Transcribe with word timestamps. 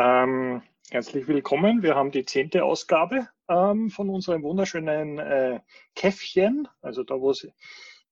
Ähm, 0.00 0.62
herzlich 0.90 1.26
willkommen. 1.26 1.82
Wir 1.82 1.96
haben 1.96 2.12
die 2.12 2.24
zehnte 2.24 2.62
Ausgabe 2.62 3.26
ähm, 3.48 3.90
von 3.90 4.08
unserem 4.08 4.44
wunderschönen 4.44 5.18
äh, 5.18 5.58
Käffchen. 5.96 6.68
Also 6.80 7.02
da, 7.02 7.20
wo 7.20 7.32
es 7.32 7.48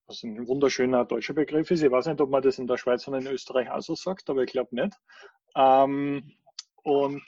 was 0.09 0.24
ein 0.24 0.48
wunderschöner 0.48 1.04
deutscher 1.04 1.34
Begriff 1.34 1.70
ist. 1.70 1.84
Ich 1.84 1.91
weiß 1.92 2.06
nicht, 2.06 2.20
ob 2.20 2.28
man 2.28 2.42
das 2.42 2.59
in 2.59 2.66
der 2.66 2.77
Schweiz 2.77 3.06
und 3.06 3.14
in 3.14 3.28
Österreich 3.28 3.70
auch 3.70 3.82
so 3.82 3.95
sagt, 3.95 4.28
aber 4.28 4.42
ich 4.42 4.50
glaube 4.50 4.74
nicht. 4.74 4.95
Ähm, 5.54 6.32
und 6.82 7.22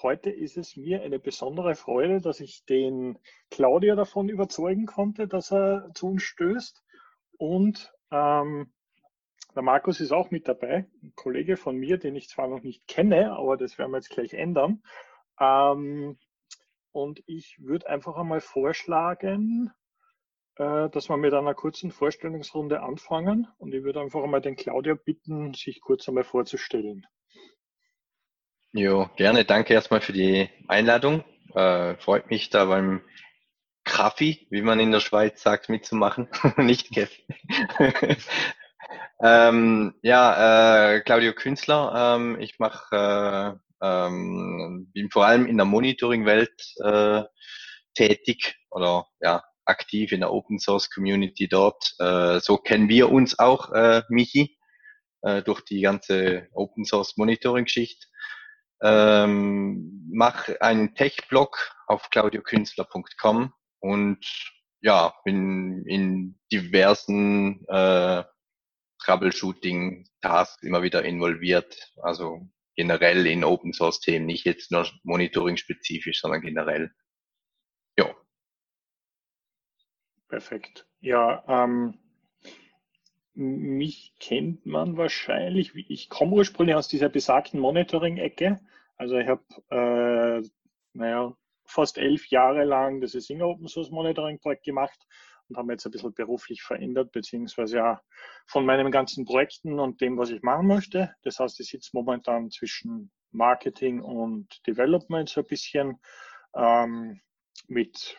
heute 0.00 0.30
ist 0.30 0.56
es 0.56 0.74
mir 0.74 1.02
eine 1.02 1.18
besondere 1.18 1.74
Freude, 1.74 2.22
dass 2.22 2.40
ich 2.40 2.64
den 2.64 3.18
Claudia 3.50 3.96
davon 3.96 4.30
überzeugen 4.30 4.86
konnte, 4.86 5.28
dass 5.28 5.52
er 5.52 5.90
zu 5.92 6.06
uns 6.06 6.22
stößt. 6.22 6.82
Und 7.36 7.92
ähm, 8.10 8.72
der 9.56 9.62
Markus 9.62 10.00
ist 10.00 10.12
auch 10.12 10.30
mit 10.30 10.48
dabei, 10.48 10.86
ein 11.02 11.14
Kollege 11.16 11.56
von 11.56 11.76
mir, 11.76 11.96
den 11.96 12.14
ich 12.14 12.28
zwar 12.28 12.46
noch 12.46 12.62
nicht 12.62 12.86
kenne, 12.86 13.32
aber 13.32 13.56
das 13.56 13.78
werden 13.78 13.90
wir 13.90 13.96
jetzt 13.96 14.10
gleich 14.10 14.34
ändern. 14.34 14.82
Ähm, 15.40 16.18
und 16.92 17.22
ich 17.26 17.56
würde 17.58 17.88
einfach 17.88 18.16
einmal 18.16 18.42
vorschlagen, 18.42 19.72
äh, 20.56 20.90
dass 20.90 21.08
wir 21.08 21.16
mit 21.16 21.32
einer 21.32 21.54
kurzen 21.54 21.90
Vorstellungsrunde 21.90 22.82
anfangen. 22.82 23.48
Und 23.56 23.74
ich 23.74 23.82
würde 23.82 24.00
einfach 24.00 24.22
einmal 24.22 24.42
den 24.42 24.56
Claudia 24.56 24.94
bitten, 24.94 25.54
sich 25.54 25.80
kurz 25.80 26.06
einmal 26.06 26.24
vorzustellen. 26.24 27.06
Jo, 28.72 29.08
gerne. 29.16 29.46
Danke 29.46 29.72
erstmal 29.72 30.02
für 30.02 30.12
die 30.12 30.50
Einladung. 30.68 31.24
Äh, 31.54 31.96
freut 31.96 32.28
mich 32.28 32.50
da 32.50 32.66
beim 32.66 33.00
Kaffee, 33.84 34.46
wie 34.50 34.60
man 34.60 34.80
in 34.80 34.90
der 34.90 35.00
Schweiz 35.00 35.40
sagt, 35.40 35.70
mitzumachen. 35.70 36.28
Nicht 36.58 36.94
Kaffee. 36.94 37.24
Ähm, 39.22 39.94
ja, 40.02 40.94
äh, 40.96 41.00
Claudio 41.00 41.32
Künstler. 41.32 42.16
Ähm, 42.16 42.38
ich 42.40 42.58
mache, 42.58 43.58
äh, 43.80 43.86
ähm, 43.86 44.90
bin 44.92 45.10
vor 45.10 45.26
allem 45.26 45.46
in 45.46 45.56
der 45.56 45.66
Monitoring-Welt 45.66 46.74
äh, 46.82 47.22
tätig 47.94 48.56
oder 48.70 49.06
ja 49.20 49.42
aktiv 49.64 50.12
in 50.12 50.20
der 50.20 50.32
Open 50.32 50.58
Source 50.58 50.90
Community 50.90 51.48
dort. 51.48 51.94
Äh, 51.98 52.40
so 52.40 52.58
kennen 52.58 52.88
wir 52.88 53.10
uns 53.10 53.38
auch, 53.38 53.72
äh, 53.72 54.02
Michi, 54.08 54.58
äh, 55.22 55.42
durch 55.42 55.62
die 55.62 55.80
ganze 55.80 56.48
Open 56.52 56.84
Source 56.84 57.16
Monitoring-Geschichte. 57.16 58.06
Ähm, 58.82 60.08
mache 60.12 60.60
einen 60.60 60.94
Tech-Blog 60.94 61.74
auf 61.86 62.10
claudiokünstler.com 62.10 63.52
und 63.80 64.52
ja, 64.82 65.14
bin 65.24 65.84
in 65.86 66.38
diversen 66.52 67.66
äh, 67.68 68.22
Troubleshooting-Tasks 68.98 70.62
immer 70.62 70.82
wieder 70.82 71.04
involviert. 71.04 71.92
Also 72.02 72.48
generell 72.74 73.26
in 73.26 73.44
Open 73.44 73.72
Source 73.72 74.00
Themen, 74.00 74.26
nicht 74.26 74.44
jetzt 74.44 74.70
nur 74.70 74.86
Monitoring 75.02 75.56
spezifisch, 75.56 76.20
sondern 76.20 76.42
generell. 76.42 76.90
Ja. 77.98 78.14
Perfekt. 80.28 80.86
Ja, 81.00 81.44
ähm, 81.48 81.98
mich 83.34 84.14
kennt 84.18 84.66
man 84.66 84.96
wahrscheinlich, 84.96 85.74
ich 85.74 86.08
komme 86.08 86.32
ursprünglich 86.32 86.76
aus 86.76 86.88
dieser 86.88 87.08
besagten 87.08 87.60
Monitoring-Ecke. 87.60 88.60
Also 88.96 89.18
ich 89.18 89.28
habe, 89.28 89.44
äh, 89.70 90.48
naja, 90.94 91.36
fast 91.64 91.98
elf 91.98 92.28
Jahre 92.28 92.64
lang 92.64 93.00
das 93.00 93.12
Singer 93.12 93.46
Open 93.46 93.68
Source 93.68 93.90
Monitoring 93.90 94.38
Projekt 94.38 94.64
gemacht 94.64 94.98
und 95.48 95.56
haben 95.56 95.70
jetzt 95.70 95.86
ein 95.86 95.92
bisschen 95.92 96.14
beruflich 96.14 96.62
verändert, 96.62 97.12
beziehungsweise 97.12 97.76
ja 97.76 98.02
von 98.46 98.64
meinen 98.64 98.90
ganzen 98.90 99.24
Projekten 99.24 99.78
und 99.78 100.00
dem, 100.00 100.16
was 100.18 100.30
ich 100.30 100.42
machen 100.42 100.66
möchte. 100.66 101.14
Das 101.22 101.38
heißt, 101.38 101.60
ich 101.60 101.68
sitze 101.68 101.90
momentan 101.92 102.50
zwischen 102.50 103.10
Marketing 103.30 104.00
und 104.00 104.66
Development 104.66 105.28
so 105.28 105.40
ein 105.40 105.46
bisschen 105.46 106.00
ähm, 106.54 107.20
mit 107.68 108.18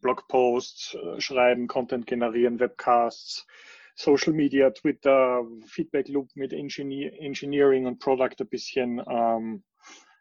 Blogposts 0.00 0.94
äh, 0.94 1.20
schreiben, 1.20 1.66
Content 1.66 2.06
generieren, 2.06 2.60
Webcasts, 2.60 3.46
Social 3.94 4.32
Media, 4.32 4.70
Twitter, 4.70 5.46
Feedback 5.66 6.08
Loop 6.08 6.30
mit 6.34 6.52
Engineer, 6.52 7.12
Engineering 7.20 7.86
und 7.86 7.98
Product 7.98 8.40
ein 8.40 8.48
bisschen. 8.48 9.02
Ähm, 9.06 9.64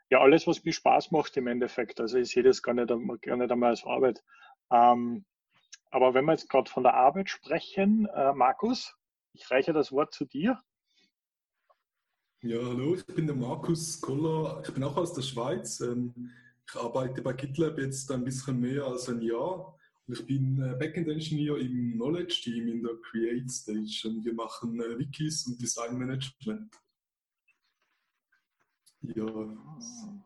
ja, 0.09 0.19
alles, 0.19 0.45
was 0.45 0.63
mir 0.63 0.73
Spaß 0.73 1.11
macht 1.11 1.37
im 1.37 1.47
Endeffekt. 1.47 2.01
Also 2.01 2.17
ich 2.17 2.31
sehe 2.31 2.43
das 2.43 2.61
gar 2.61 2.73
nicht, 2.73 2.89
gar 3.21 3.37
nicht 3.37 3.51
einmal 3.51 3.69
als 3.69 3.85
Arbeit. 3.85 4.21
Ähm, 4.71 5.25
aber 5.91 6.13
wenn 6.13 6.25
wir 6.25 6.31
jetzt 6.31 6.49
gerade 6.49 6.71
von 6.71 6.83
der 6.83 6.95
Arbeit 6.95 7.29
sprechen, 7.29 8.07
äh, 8.07 8.33
Markus, 8.33 8.95
ich 9.33 9.49
reiche 9.51 9.73
das 9.73 9.91
Wort 9.91 10.13
zu 10.13 10.25
dir. 10.25 10.59
Ja, 12.41 12.57
hallo, 12.57 12.95
ich 12.95 13.05
bin 13.05 13.27
der 13.27 13.35
Markus 13.35 14.01
Koller. 14.01 14.63
Ich 14.65 14.73
bin 14.73 14.83
auch 14.83 14.97
aus 14.97 15.13
der 15.13 15.21
Schweiz. 15.21 15.79
Ähm, 15.81 16.31
ich 16.67 16.75
arbeite 16.75 17.21
bei 17.21 17.33
GitLab 17.33 17.77
jetzt 17.77 18.11
ein 18.11 18.23
bisschen 18.23 18.59
mehr 18.59 18.85
als 18.85 19.09
ein 19.09 19.21
Jahr. 19.21 19.77
Und 20.07 20.19
ich 20.19 20.25
bin 20.25 20.59
äh, 20.61 20.75
Backend-Engineer 20.75 21.57
im 21.57 21.93
Knowledge-Team 21.93 22.67
in 22.67 22.83
der 22.83 22.95
Create-Stage. 22.95 24.07
Und 24.07 24.25
wir 24.25 24.33
machen 24.33 24.81
äh, 24.81 24.97
Wikis 24.97 25.45
und 25.45 25.61
Design-Management. 25.61 26.73
Ja, 29.03 29.25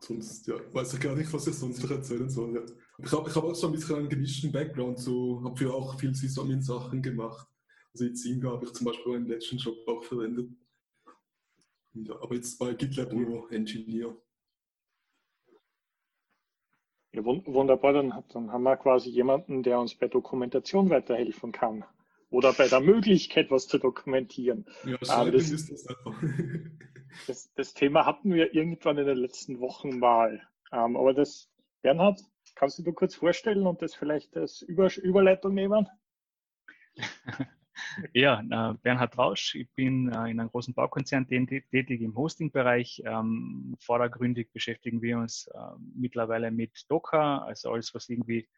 sonst 0.00 0.46
ja, 0.46 0.54
weiß 0.72 0.94
ich 0.94 1.00
gar 1.00 1.14
nicht, 1.14 1.32
was 1.32 1.46
ich 1.46 1.54
sonst 1.54 1.82
noch 1.82 1.90
erzählen 1.90 2.28
soll. 2.28 2.54
Ja. 2.54 2.62
Ich 2.98 3.12
habe 3.12 3.28
ich 3.28 3.34
hab 3.34 3.44
auch 3.44 3.54
so 3.54 3.68
ein 3.68 3.72
bisschen 3.72 3.96
einen 3.96 4.08
gemischten 4.08 4.52
Background, 4.52 4.98
so 4.98 5.42
habe 5.44 5.56
für 5.56 5.72
auch 5.72 5.98
viel 5.98 6.14
Sysadmin-Sachen 6.14 7.00
gemacht. 7.00 7.48
Also 7.94 8.04
jetzt 8.04 8.22
Zinga 8.22 8.50
habe 8.50 8.66
ich 8.66 8.72
zum 8.72 8.86
Beispiel 8.86 9.12
meinen 9.12 9.28
letzten 9.28 9.56
Job 9.56 9.76
auch 9.86 10.04
verwendet. 10.04 10.50
Ja, 11.94 12.14
aber 12.20 12.34
jetzt 12.34 12.58
bei 12.58 12.74
GitLab 12.74 13.12
nur 13.12 13.50
Engineer. 13.50 14.14
Ja, 17.12 17.24
wunderbar, 17.24 17.94
dann, 17.94 18.12
dann 18.28 18.52
haben 18.52 18.64
wir 18.64 18.76
quasi 18.76 19.08
jemanden, 19.08 19.62
der 19.62 19.80
uns 19.80 19.94
bei 19.94 20.06
Dokumentation 20.06 20.90
weiterhelfen 20.90 21.50
kann. 21.50 21.84
Oder 22.28 22.52
bei 22.52 22.68
der 22.68 22.80
Möglichkeit, 22.80 23.50
was 23.50 23.68
zu 23.68 23.78
dokumentieren. 23.78 24.66
Ja, 24.84 25.22
ähm, 25.22 25.32
das, 25.32 25.50
ist 25.50 25.72
das, 25.72 25.86
einfach. 25.86 26.22
das, 27.26 27.52
das 27.54 27.74
Thema 27.74 28.06
hatten 28.06 28.32
wir 28.32 28.54
irgendwann 28.54 28.98
in 28.98 29.06
den 29.06 29.18
letzten 29.18 29.60
Wochen 29.60 29.98
mal. 29.98 30.46
Ähm, 30.72 30.96
aber 30.96 31.14
das, 31.14 31.50
Bernhard, 31.82 32.20
Kannst 32.56 32.78
du 32.78 32.82
dir 32.82 32.94
kurz 32.94 33.14
vorstellen 33.14 33.66
und 33.66 33.82
das 33.82 33.94
vielleicht 33.94 34.34
als 34.34 34.62
Über 34.62 34.90
Überleitung 34.96 35.54
nehmen? 35.54 35.86
Ja, 38.14 38.40
äh, 38.40 38.74
Bernhard 38.82 39.18
Rausch. 39.18 39.54
Ich 39.54 39.70
bin 39.74 40.08
äh, 40.08 40.30
in 40.30 40.40
einem 40.40 40.48
großen 40.48 40.72
Baukonzern 40.72 41.26
tätig 41.28 42.00
im 42.00 42.16
Hosting-Bereich. 42.16 43.02
Ähm, 43.04 43.76
vordergründig 43.78 44.50
beschäftigen 44.50 45.02
wir 45.02 45.18
uns 45.18 45.46
äh, 45.48 45.58
mittlerweile 45.94 46.50
mit 46.50 46.86
Docker, 46.88 47.44
also 47.44 47.70
alles, 47.72 47.94
was 47.94 48.08
irgendwie 48.08 48.48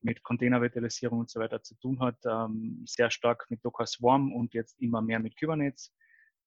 mit 0.00 0.22
Container-Virtualisierung 0.22 1.18
und 1.18 1.28
so 1.28 1.40
weiter 1.40 1.60
zu 1.60 1.74
tun 1.74 1.98
hat. 1.98 2.18
Ähm, 2.24 2.84
sehr 2.86 3.10
stark 3.10 3.46
mit 3.50 3.64
Docker 3.64 3.84
Swarm 3.84 4.32
und 4.32 4.54
jetzt 4.54 4.80
immer 4.80 5.02
mehr 5.02 5.18
mit 5.18 5.36
Kubernetes. 5.36 5.92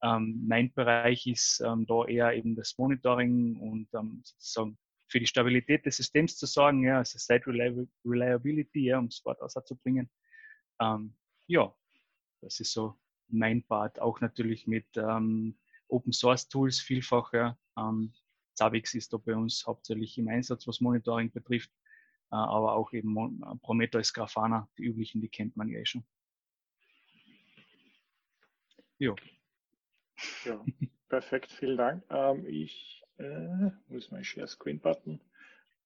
Ähm, 0.03 0.45
mein 0.47 0.73
Bereich 0.73 1.27
ist 1.27 1.61
ähm, 1.61 1.85
da 1.85 2.05
eher 2.05 2.33
eben 2.33 2.55
das 2.55 2.77
Monitoring 2.77 3.55
und 3.57 3.87
ähm, 3.93 4.21
sozusagen 4.23 4.77
für 5.07 5.19
die 5.19 5.27
Stabilität 5.27 5.85
des 5.85 5.97
Systems 5.97 6.37
zu 6.37 6.45
sorgen, 6.45 6.83
ja, 6.83 6.97
also 6.97 7.19
Site 7.19 7.45
Reliability, 8.05 8.85
ja, 8.85 8.97
um 8.97 9.07
es 9.07 9.23
Wort 9.25 9.41
auszubringen. 9.41 10.09
Ähm, 10.79 11.15
ja, 11.47 11.73
das 12.41 12.59
ist 12.59 12.71
so 12.71 12.97
mein 13.27 13.63
Part. 13.63 13.99
Auch 13.99 14.21
natürlich 14.21 14.67
mit 14.67 14.87
ähm, 14.95 15.57
Open 15.87 16.13
Source 16.13 16.47
Tools 16.47 16.79
vielfach. 16.79 17.33
Ja. 17.33 17.57
Ähm, 17.77 18.13
Zavix 18.53 18.93
ist 18.93 19.13
da 19.13 19.17
bei 19.17 19.35
uns 19.35 19.65
hauptsächlich 19.67 20.17
im 20.17 20.29
Einsatz, 20.29 20.67
was 20.67 20.81
Monitoring 20.81 21.31
betrifft, 21.31 21.71
äh, 22.31 22.35
aber 22.35 22.73
auch 22.73 22.93
eben 22.93 23.41
Prometheus, 23.61 24.13
Grafana, 24.13 24.69
die 24.77 24.83
üblichen, 24.83 25.21
die 25.21 25.29
kennt 25.29 25.55
man 25.57 25.69
ja 25.69 25.79
eh 25.79 25.85
schon. 25.85 26.05
Jo. 28.97 29.15
Ja, 30.45 30.63
perfekt, 31.09 31.51
vielen 31.51 31.77
Dank. 31.77 32.03
Ähm, 32.09 32.45
ich 32.47 33.01
äh, 33.21 33.71
wo 33.87 33.99
mein 34.11 34.23
Share 34.23 34.47
Screen 34.47 34.79
Button? 34.79 35.21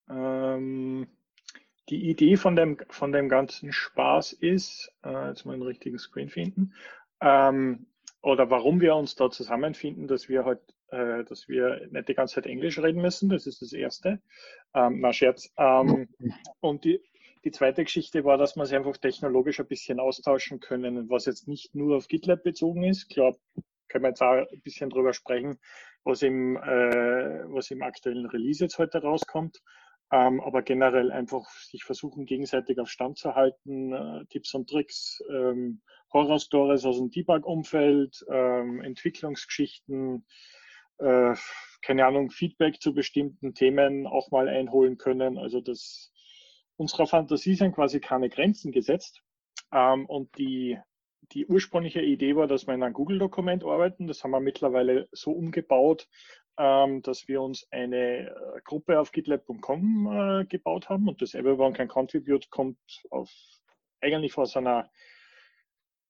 Ähm, 0.08 1.06
die 1.88 2.08
Idee 2.10 2.36
von 2.36 2.56
dem, 2.56 2.78
von 2.90 3.12
dem 3.12 3.28
ganzen 3.28 3.72
Spaß 3.72 4.32
ist, 4.32 4.92
äh, 5.04 5.28
jetzt 5.28 5.44
mal 5.44 5.52
einen 5.52 5.62
richtigen 5.62 5.98
Screen 5.98 6.28
finden, 6.28 6.74
ähm, 7.20 7.86
oder 8.22 8.50
warum 8.50 8.80
wir 8.80 8.96
uns 8.96 9.14
da 9.14 9.30
zusammenfinden, 9.30 10.08
dass 10.08 10.28
wir 10.28 10.44
halt, 10.44 10.60
äh, 10.88 11.24
dass 11.24 11.48
wir 11.48 11.86
nicht 11.90 12.08
die 12.08 12.14
ganze 12.14 12.36
Zeit 12.36 12.46
Englisch 12.46 12.78
reden 12.78 13.00
müssen, 13.00 13.28
das 13.28 13.46
ist 13.46 13.62
das 13.62 13.72
Erste. 13.72 14.20
Ähm, 14.74 15.00
na, 15.00 15.12
Scherz. 15.12 15.52
Ähm, 15.56 16.08
und 16.60 16.84
die, 16.84 17.00
die 17.44 17.52
zweite 17.52 17.84
Geschichte 17.84 18.24
war, 18.24 18.36
dass 18.36 18.56
wir 18.56 18.66
sich 18.66 18.74
einfach 18.74 18.96
technologisch 18.96 19.60
ein 19.60 19.68
bisschen 19.68 20.00
austauschen 20.00 20.58
können, 20.58 21.08
was 21.08 21.26
jetzt 21.26 21.46
nicht 21.46 21.74
nur 21.76 21.96
auf 21.96 22.08
GitLab 22.08 22.42
bezogen 22.42 22.82
ist. 22.82 23.02
Ich 23.02 23.14
glaube, 23.14 23.38
können 23.88 24.04
wir 24.04 24.08
jetzt 24.10 24.22
auch 24.22 24.34
ein 24.34 24.60
bisschen 24.62 24.90
drüber 24.90 25.12
sprechen, 25.12 25.58
was 26.04 26.22
im, 26.22 26.56
äh, 26.56 27.44
was 27.48 27.70
im 27.70 27.82
aktuellen 27.82 28.26
Release 28.26 28.62
jetzt 28.62 28.78
heute 28.78 29.02
rauskommt. 29.02 29.60
Ähm, 30.12 30.40
aber 30.40 30.62
generell 30.62 31.10
einfach 31.10 31.48
sich 31.48 31.82
versuchen, 31.82 32.26
gegenseitig 32.26 32.78
auf 32.78 32.88
Stand 32.88 33.18
zu 33.18 33.34
halten, 33.34 33.92
äh, 33.92 34.24
Tipps 34.26 34.54
und 34.54 34.70
Tricks, 34.70 35.20
ähm, 35.28 35.82
Horror-Stories 36.12 36.84
aus 36.84 36.98
dem 36.98 37.10
Debug-Umfeld, 37.10 38.24
ähm, 38.30 38.80
Entwicklungsgeschichten, 38.82 40.24
äh, 40.98 41.34
keine 41.82 42.06
Ahnung, 42.06 42.30
Feedback 42.30 42.80
zu 42.80 42.94
bestimmten 42.94 43.54
Themen 43.54 44.06
auch 44.06 44.30
mal 44.30 44.48
einholen 44.48 44.96
können. 44.96 45.38
Also 45.38 45.60
das, 45.60 46.12
unserer 46.76 47.08
Fantasie 47.08 47.56
sind 47.56 47.74
quasi 47.74 47.98
keine 47.98 48.28
Grenzen 48.28 48.70
gesetzt. 48.70 49.22
Ähm, 49.72 50.06
und 50.06 50.36
die, 50.38 50.78
die 51.32 51.46
ursprüngliche 51.46 52.00
Idee 52.00 52.36
war, 52.36 52.46
dass 52.46 52.66
wir 52.66 52.74
in 52.74 52.82
einem 52.82 52.94
Google-Dokument 52.94 53.64
arbeiten. 53.64 54.06
Das 54.06 54.22
haben 54.22 54.30
wir 54.30 54.40
mittlerweile 54.40 55.08
so 55.12 55.32
umgebaut, 55.32 56.08
ähm, 56.58 57.02
dass 57.02 57.28
wir 57.28 57.42
uns 57.42 57.66
eine 57.70 58.30
äh, 58.30 58.60
Gruppe 58.64 59.00
auf 59.00 59.12
gitlab.com 59.12 60.42
äh, 60.42 60.44
gebaut 60.46 60.88
haben. 60.88 61.08
Und 61.08 61.20
das 61.22 61.34
Everyone 61.34 61.74
Can 61.74 61.88
Contribute 61.88 62.50
kommt 62.50 62.78
auf, 63.10 63.30
eigentlich 64.00 64.36
aus 64.38 64.56
einer, 64.56 64.90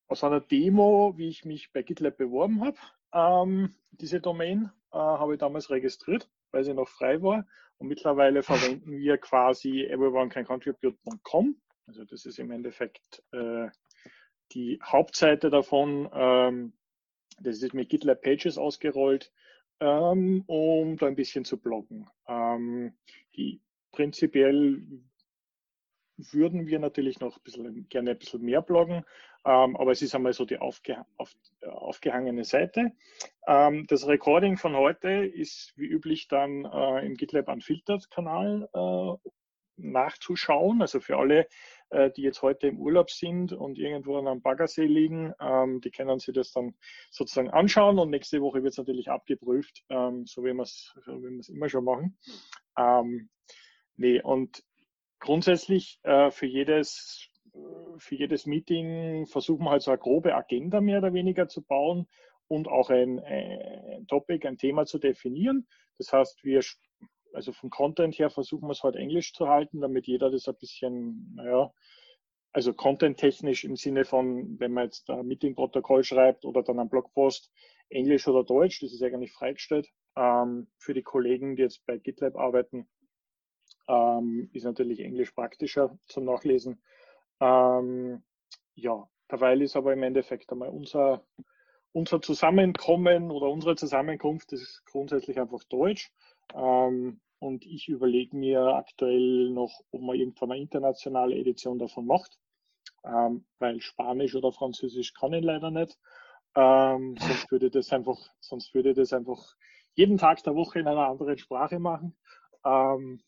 aus 0.07 0.23
einer 0.23 0.39
Demo, 0.39 1.13
wie 1.17 1.29
ich 1.29 1.45
mich 1.45 1.71
bei 1.73 1.81
GitLab 1.81 2.17
beworben 2.17 2.63
habe. 2.63 2.77
Ähm, 3.13 3.75
diese 3.91 4.21
Domain 4.21 4.71
äh, 4.91 4.97
habe 4.97 5.33
ich 5.33 5.39
damals 5.39 5.69
registriert, 5.69 6.29
weil 6.51 6.63
sie 6.63 6.73
noch 6.73 6.87
frei 6.87 7.21
war. 7.21 7.45
Und 7.77 7.87
mittlerweile 7.87 8.43
verwenden 8.43 8.97
wir 8.97 9.17
quasi 9.17 9.83
everyonecancontribute.com. 9.83 11.55
Also 11.87 12.03
das 12.03 12.25
ist 12.25 12.39
im 12.39 12.51
Endeffekt 12.51 13.23
äh, 13.31 13.69
die 14.53 14.79
Hauptseite 14.83 15.49
davon. 15.49 16.09
Ähm, 16.13 16.73
das 17.39 17.61
ist 17.61 17.73
mit 17.73 17.89
GitLab 17.89 18.21
Pages 18.21 18.57
ausgerollt, 18.57 19.31
ähm, 19.79 20.43
um 20.47 20.97
da 20.97 21.07
ein 21.07 21.15
bisschen 21.15 21.45
zu 21.45 21.57
bloggen. 21.57 22.09
Ähm, 22.27 22.93
die 23.35 23.61
prinzipiell 23.91 24.81
würden 26.17 26.65
wir 26.65 26.79
natürlich 26.79 27.19
noch 27.19 27.37
ein 27.37 27.43
bisschen, 27.43 27.89
gerne 27.89 28.11
ein 28.11 28.17
bisschen 28.17 28.41
mehr 28.41 28.61
bloggen, 28.61 29.05
ähm, 29.45 29.75
aber 29.77 29.91
es 29.91 30.01
ist 30.01 30.15
einmal 30.15 30.33
so 30.33 30.45
die 30.45 30.57
aufge, 30.57 31.05
auf, 31.17 31.35
aufgehangene 31.61 32.43
Seite. 32.43 32.91
Ähm, 33.45 33.85
das 33.87 34.07
Recording 34.07 34.57
von 34.57 34.75
heute 34.75 35.09
ist 35.09 35.73
wie 35.77 35.85
üblich 35.85 36.27
dann 36.27 36.65
äh, 36.65 37.05
im 37.05 37.15
GitLab 37.15 37.47
Unfiltered-Kanal 37.49 38.67
äh, 38.73 39.29
nachzuschauen. 39.77 40.81
Also 40.81 40.99
für 40.99 41.17
alle, 41.17 41.47
äh, 41.89 42.11
die 42.11 42.21
jetzt 42.21 42.41
heute 42.41 42.67
im 42.67 42.79
Urlaub 42.79 43.09
sind 43.09 43.53
und 43.53 43.77
irgendwo 43.77 44.17
an 44.17 44.27
einem 44.27 44.41
Baggersee 44.41 44.85
liegen, 44.85 45.33
ähm, 45.39 45.81
die 45.81 45.91
können 45.91 46.19
sich 46.19 46.33
das 46.33 46.51
dann 46.51 46.75
sozusagen 47.11 47.49
anschauen 47.49 47.99
und 47.99 48.09
nächste 48.09 48.41
Woche 48.41 48.63
wird 48.63 48.73
es 48.73 48.77
natürlich 48.77 49.09
abgeprüft, 49.09 49.83
ähm, 49.89 50.25
so 50.25 50.43
wie 50.43 50.53
wir 50.53 50.63
es 50.63 50.93
immer 51.49 51.69
schon 51.69 51.85
machen. 51.85 52.17
Ähm, 52.77 53.29
nee, 53.95 54.21
und 54.21 54.63
grundsätzlich 55.19 55.99
äh, 56.03 56.31
für 56.31 56.45
jedes 56.45 57.29
für 57.97 58.15
jedes 58.15 58.45
Meeting 58.45 59.25
versuchen 59.25 59.65
wir 59.65 59.71
halt 59.71 59.81
so 59.81 59.91
eine 59.91 59.97
grobe 59.97 60.35
Agenda 60.35 60.79
mehr 60.79 60.99
oder 60.99 61.13
weniger 61.13 61.47
zu 61.47 61.63
bauen 61.63 62.07
und 62.47 62.67
auch 62.67 62.89
ein, 62.89 63.19
ein 63.19 64.05
Topic, 64.07 64.47
ein 64.47 64.57
Thema 64.57 64.85
zu 64.85 64.99
definieren. 64.99 65.67
Das 65.97 66.13
heißt, 66.13 66.43
wir, 66.43 66.61
also 67.33 67.51
vom 67.51 67.69
Content 67.69 68.17
her 68.17 68.29
versuchen 68.29 68.67
wir 68.67 68.71
es 68.71 68.83
halt 68.83 68.95
Englisch 68.95 69.33
zu 69.33 69.47
halten, 69.47 69.81
damit 69.81 70.07
jeder 70.07 70.29
das 70.31 70.47
ein 70.47 70.55
bisschen, 70.55 71.33
naja, 71.35 71.71
also 72.53 72.73
content-technisch 72.73 73.65
im 73.65 73.75
Sinne 73.75 74.05
von, 74.05 74.59
wenn 74.59 74.73
man 74.73 74.85
jetzt 74.85 75.09
ein 75.09 75.27
Meeting-Protokoll 75.27 76.03
schreibt 76.03 76.45
oder 76.45 76.63
dann 76.63 76.79
ein 76.79 76.89
Blogpost, 76.89 77.51
Englisch 77.89 78.27
oder 78.27 78.43
Deutsch, 78.43 78.81
das 78.81 78.93
ist 78.93 79.03
eigentlich 79.03 79.31
freigestellt. 79.31 79.87
Ähm, 80.15 80.67
für 80.77 80.93
die 80.93 81.03
Kollegen, 81.03 81.55
die 81.55 81.61
jetzt 81.61 81.85
bei 81.85 81.97
GitLab 81.97 82.35
arbeiten, 82.35 82.87
ähm, 83.87 84.49
ist 84.53 84.63
natürlich 84.63 84.99
Englisch 84.99 85.31
praktischer 85.31 85.97
zum 86.07 86.25
Nachlesen. 86.25 86.81
Ähm, 87.39 88.23
ja, 88.75 89.07
derweil 89.31 89.61
ist 89.61 89.75
aber 89.75 89.93
im 89.93 90.03
Endeffekt 90.03 90.51
einmal 90.51 90.69
unser, 90.69 91.25
unser 91.91 92.21
Zusammenkommen 92.21 93.31
oder 93.31 93.49
unsere 93.49 93.75
Zusammenkunft 93.75 94.51
ist 94.53 94.83
grundsätzlich 94.85 95.39
einfach 95.39 95.63
Deutsch. 95.65 96.11
Ähm, 96.53 97.19
und 97.39 97.65
ich 97.65 97.87
überlege 97.87 98.35
mir 98.35 98.61
aktuell 98.61 99.49
noch, 99.49 99.81
ob 99.91 100.01
man 100.01 100.15
irgendwann 100.15 100.51
eine 100.51 100.61
internationale 100.61 101.35
Edition 101.35 101.77
davon 101.77 102.07
macht, 102.07 102.39
ähm, 103.03 103.45
weil 103.59 103.79
Spanisch 103.81 104.35
oder 104.35 104.51
Französisch 104.51 105.13
kann 105.13 105.33
ich 105.33 105.43
leider 105.43 105.69
nicht. 105.69 105.97
Ähm, 106.55 107.15
sonst 107.19 107.51
würde 107.51 107.69
das 107.69 107.91
einfach, 107.93 108.17
sonst 108.39 108.73
würde 108.73 108.93
das 108.93 109.13
einfach 109.13 109.55
jeden 109.93 110.17
Tag 110.17 110.43
der 110.43 110.55
Woche 110.55 110.79
in 110.79 110.87
einer 110.87 111.07
anderen 111.07 111.37
Sprache 111.37 111.79
machen. 111.79 112.15
Ähm, 112.65 113.21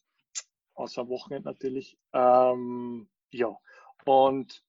außer 0.73 1.07
Wochenende 1.09 1.49
natürlich. 1.49 1.97
Ähm, 2.13 3.09
ja, 3.31 3.55
und 4.05 4.63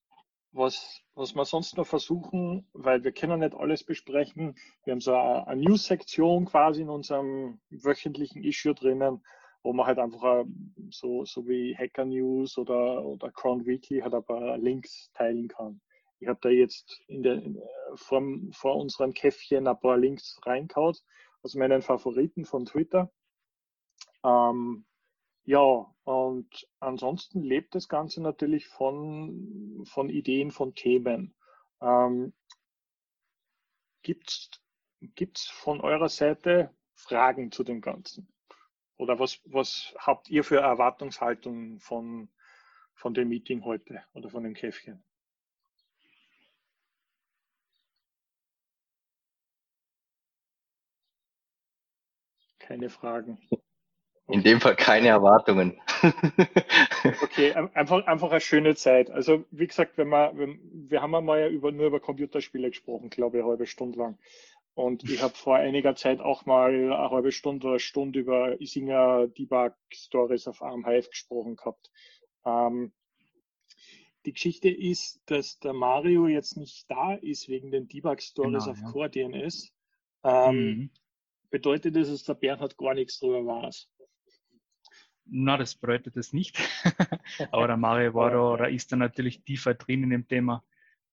was, 0.53 1.01
was 1.15 1.35
wir 1.35 1.45
sonst 1.45 1.77
noch 1.77 1.87
versuchen, 1.87 2.67
weil 2.73 3.05
wir 3.05 3.13
können 3.13 3.41
nicht 3.41 3.55
alles 3.55 3.85
besprechen, 3.85 4.57
wir 4.85 4.93
haben 4.93 5.01
so 5.01 5.15
eine, 5.15 5.47
eine 5.47 5.63
News-Sektion 5.63 6.47
quasi 6.47 6.83
in 6.83 6.91
unserem 6.91 7.61
wöchentlichen 7.71 8.43
Issue 8.43 8.75
drinnen, 8.75 9.23
wo 9.63 9.73
man 9.73 9.87
halt 9.87 9.99
einfach 9.99 10.45
so, 10.91 11.25
so 11.25 11.47
wie 11.47 11.77
Hacker 11.77 12.05
News 12.05 12.57
oder, 12.59 13.05
oder 13.05 13.31
Crown 13.31 13.67
Weekly 13.67 14.01
halt 14.01 14.15
ein 14.15 14.25
paar 14.25 14.59
Links 14.59 15.11
teilen 15.15 15.49
kann. 15.49 15.81
Ich 16.19 16.29
habe 16.29 16.39
da 16.43 16.49
jetzt 16.49 17.01
in 17.09 17.23
der, 17.23 17.35
in, 17.35 17.61
vor, 17.95 18.23
vor 18.53 18.77
unserem 18.77 19.13
Käffchen 19.13 19.67
ein 19.67 19.81
paar 19.81 19.97
Links 19.97 20.39
reinkaut 20.45 21.03
aus 21.43 21.55
meinen 21.55 21.83
Favoriten 21.83 22.45
von 22.45 22.67
Twitter. 22.67 23.11
Ähm, 24.25 24.85
ja, 25.51 25.93
und 26.05 26.69
ansonsten 26.79 27.43
lebt 27.43 27.75
das 27.75 27.89
Ganze 27.89 28.23
natürlich 28.23 28.69
von, 28.69 29.83
von 29.85 30.09
Ideen, 30.09 30.53
von 30.53 30.77
Themen. 30.77 31.35
Ähm, 31.83 32.33
Gibt 34.03 34.61
es 35.01 35.49
von 35.49 35.81
eurer 35.81 36.09
Seite 36.09 36.73
Fragen 36.95 37.51
zu 37.51 37.65
dem 37.65 37.81
Ganzen? 37.81 38.33
Oder 38.97 39.19
was, 39.19 39.41
was 39.45 39.93
habt 39.99 40.31
ihr 40.31 40.45
für 40.45 40.61
Erwartungshaltung 40.61 41.81
von, 41.81 42.31
von 42.95 43.13
dem 43.13 43.29
Meeting 43.29 43.65
heute 43.65 44.05
oder 44.13 44.31
von 44.31 44.45
dem 44.45 44.55
Käffchen? 44.55 45.03
Keine 52.61 52.89
Fragen. 52.89 53.41
In 54.33 54.43
dem 54.43 54.61
Fall 54.61 54.77
keine 54.77 55.09
Erwartungen. 55.09 55.81
okay, 57.23 57.53
einfach, 57.53 58.07
einfach 58.07 58.31
eine 58.31 58.41
schöne 58.41 58.75
Zeit. 58.75 59.11
Also 59.11 59.45
wie 59.51 59.67
gesagt, 59.67 59.99
wenn 59.99 60.09
wir, 60.09 60.33
wenn, 60.35 60.61
wir 60.89 61.03
haben 61.03 61.15
einmal 61.15 61.41
ja 61.41 61.49
über, 61.49 61.73
nur 61.73 61.87
über 61.87 62.01
Computerspiele 62.01 62.71
gesprochen, 62.71 63.11
glaube 63.11 63.39
ich, 63.39 63.43
eine 63.43 63.51
halbe 63.51 63.67
Stunde 63.67 63.99
lang. 63.99 64.19
Und 64.75 65.05
ich 65.05 65.23
habe 65.23 65.35
vor 65.35 65.57
einiger 65.57 65.95
Zeit 65.95 66.21
auch 66.21 66.47
mal 66.47 66.73
eine 66.73 67.11
halbe 67.11 67.33
Stunde 67.33 67.67
oder 67.67 67.75
eine 67.75 67.81
Stunde 67.81 68.21
über 68.21 68.61
Isinger 68.61 69.27
Debug 69.27 69.75
Stories 69.93 70.47
auf 70.47 70.63
Arm 70.63 70.87
Hive 70.87 71.11
gesprochen 71.11 71.57
gehabt. 71.57 71.91
Ähm, 72.45 72.93
die 74.27 74.33
Geschichte 74.33 74.69
ist, 74.69 75.23
dass 75.27 75.59
der 75.59 75.73
Mario 75.73 76.27
jetzt 76.29 76.57
nicht 76.57 76.91
da 76.91 77.15
ist 77.15 77.49
wegen 77.49 77.71
den 77.71 77.89
Debug 77.89 78.23
Stories 78.23 78.65
genau, 78.65 78.71
auf 78.71 78.79
ja. 78.81 78.91
Core 78.91 79.11
DNS. 79.11 79.73
Ähm, 80.25 80.55
mhm. 80.55 80.91
Bedeutet 81.51 81.97
das, 81.97 82.09
dass 82.09 82.25
der 82.25 82.35
Bernhard 82.35 82.77
gar 82.77 82.95
nichts 82.95 83.19
drüber 83.19 83.45
weiß? 83.45 83.89
Na, 85.33 85.57
das 85.57 85.75
bedeutet 85.75 86.17
es 86.17 86.33
nicht. 86.33 86.59
Aber 87.53 87.69
der 87.69 87.77
Mario 87.77 88.15
war 88.15 88.31
da 88.31 88.41
oder 88.41 88.69
ist 88.69 88.91
da 88.91 88.97
natürlich 88.97 89.45
tiefer 89.45 89.75
drin 89.75 90.03
in 90.03 90.11
dem 90.11 90.29
Thema. 90.29 90.65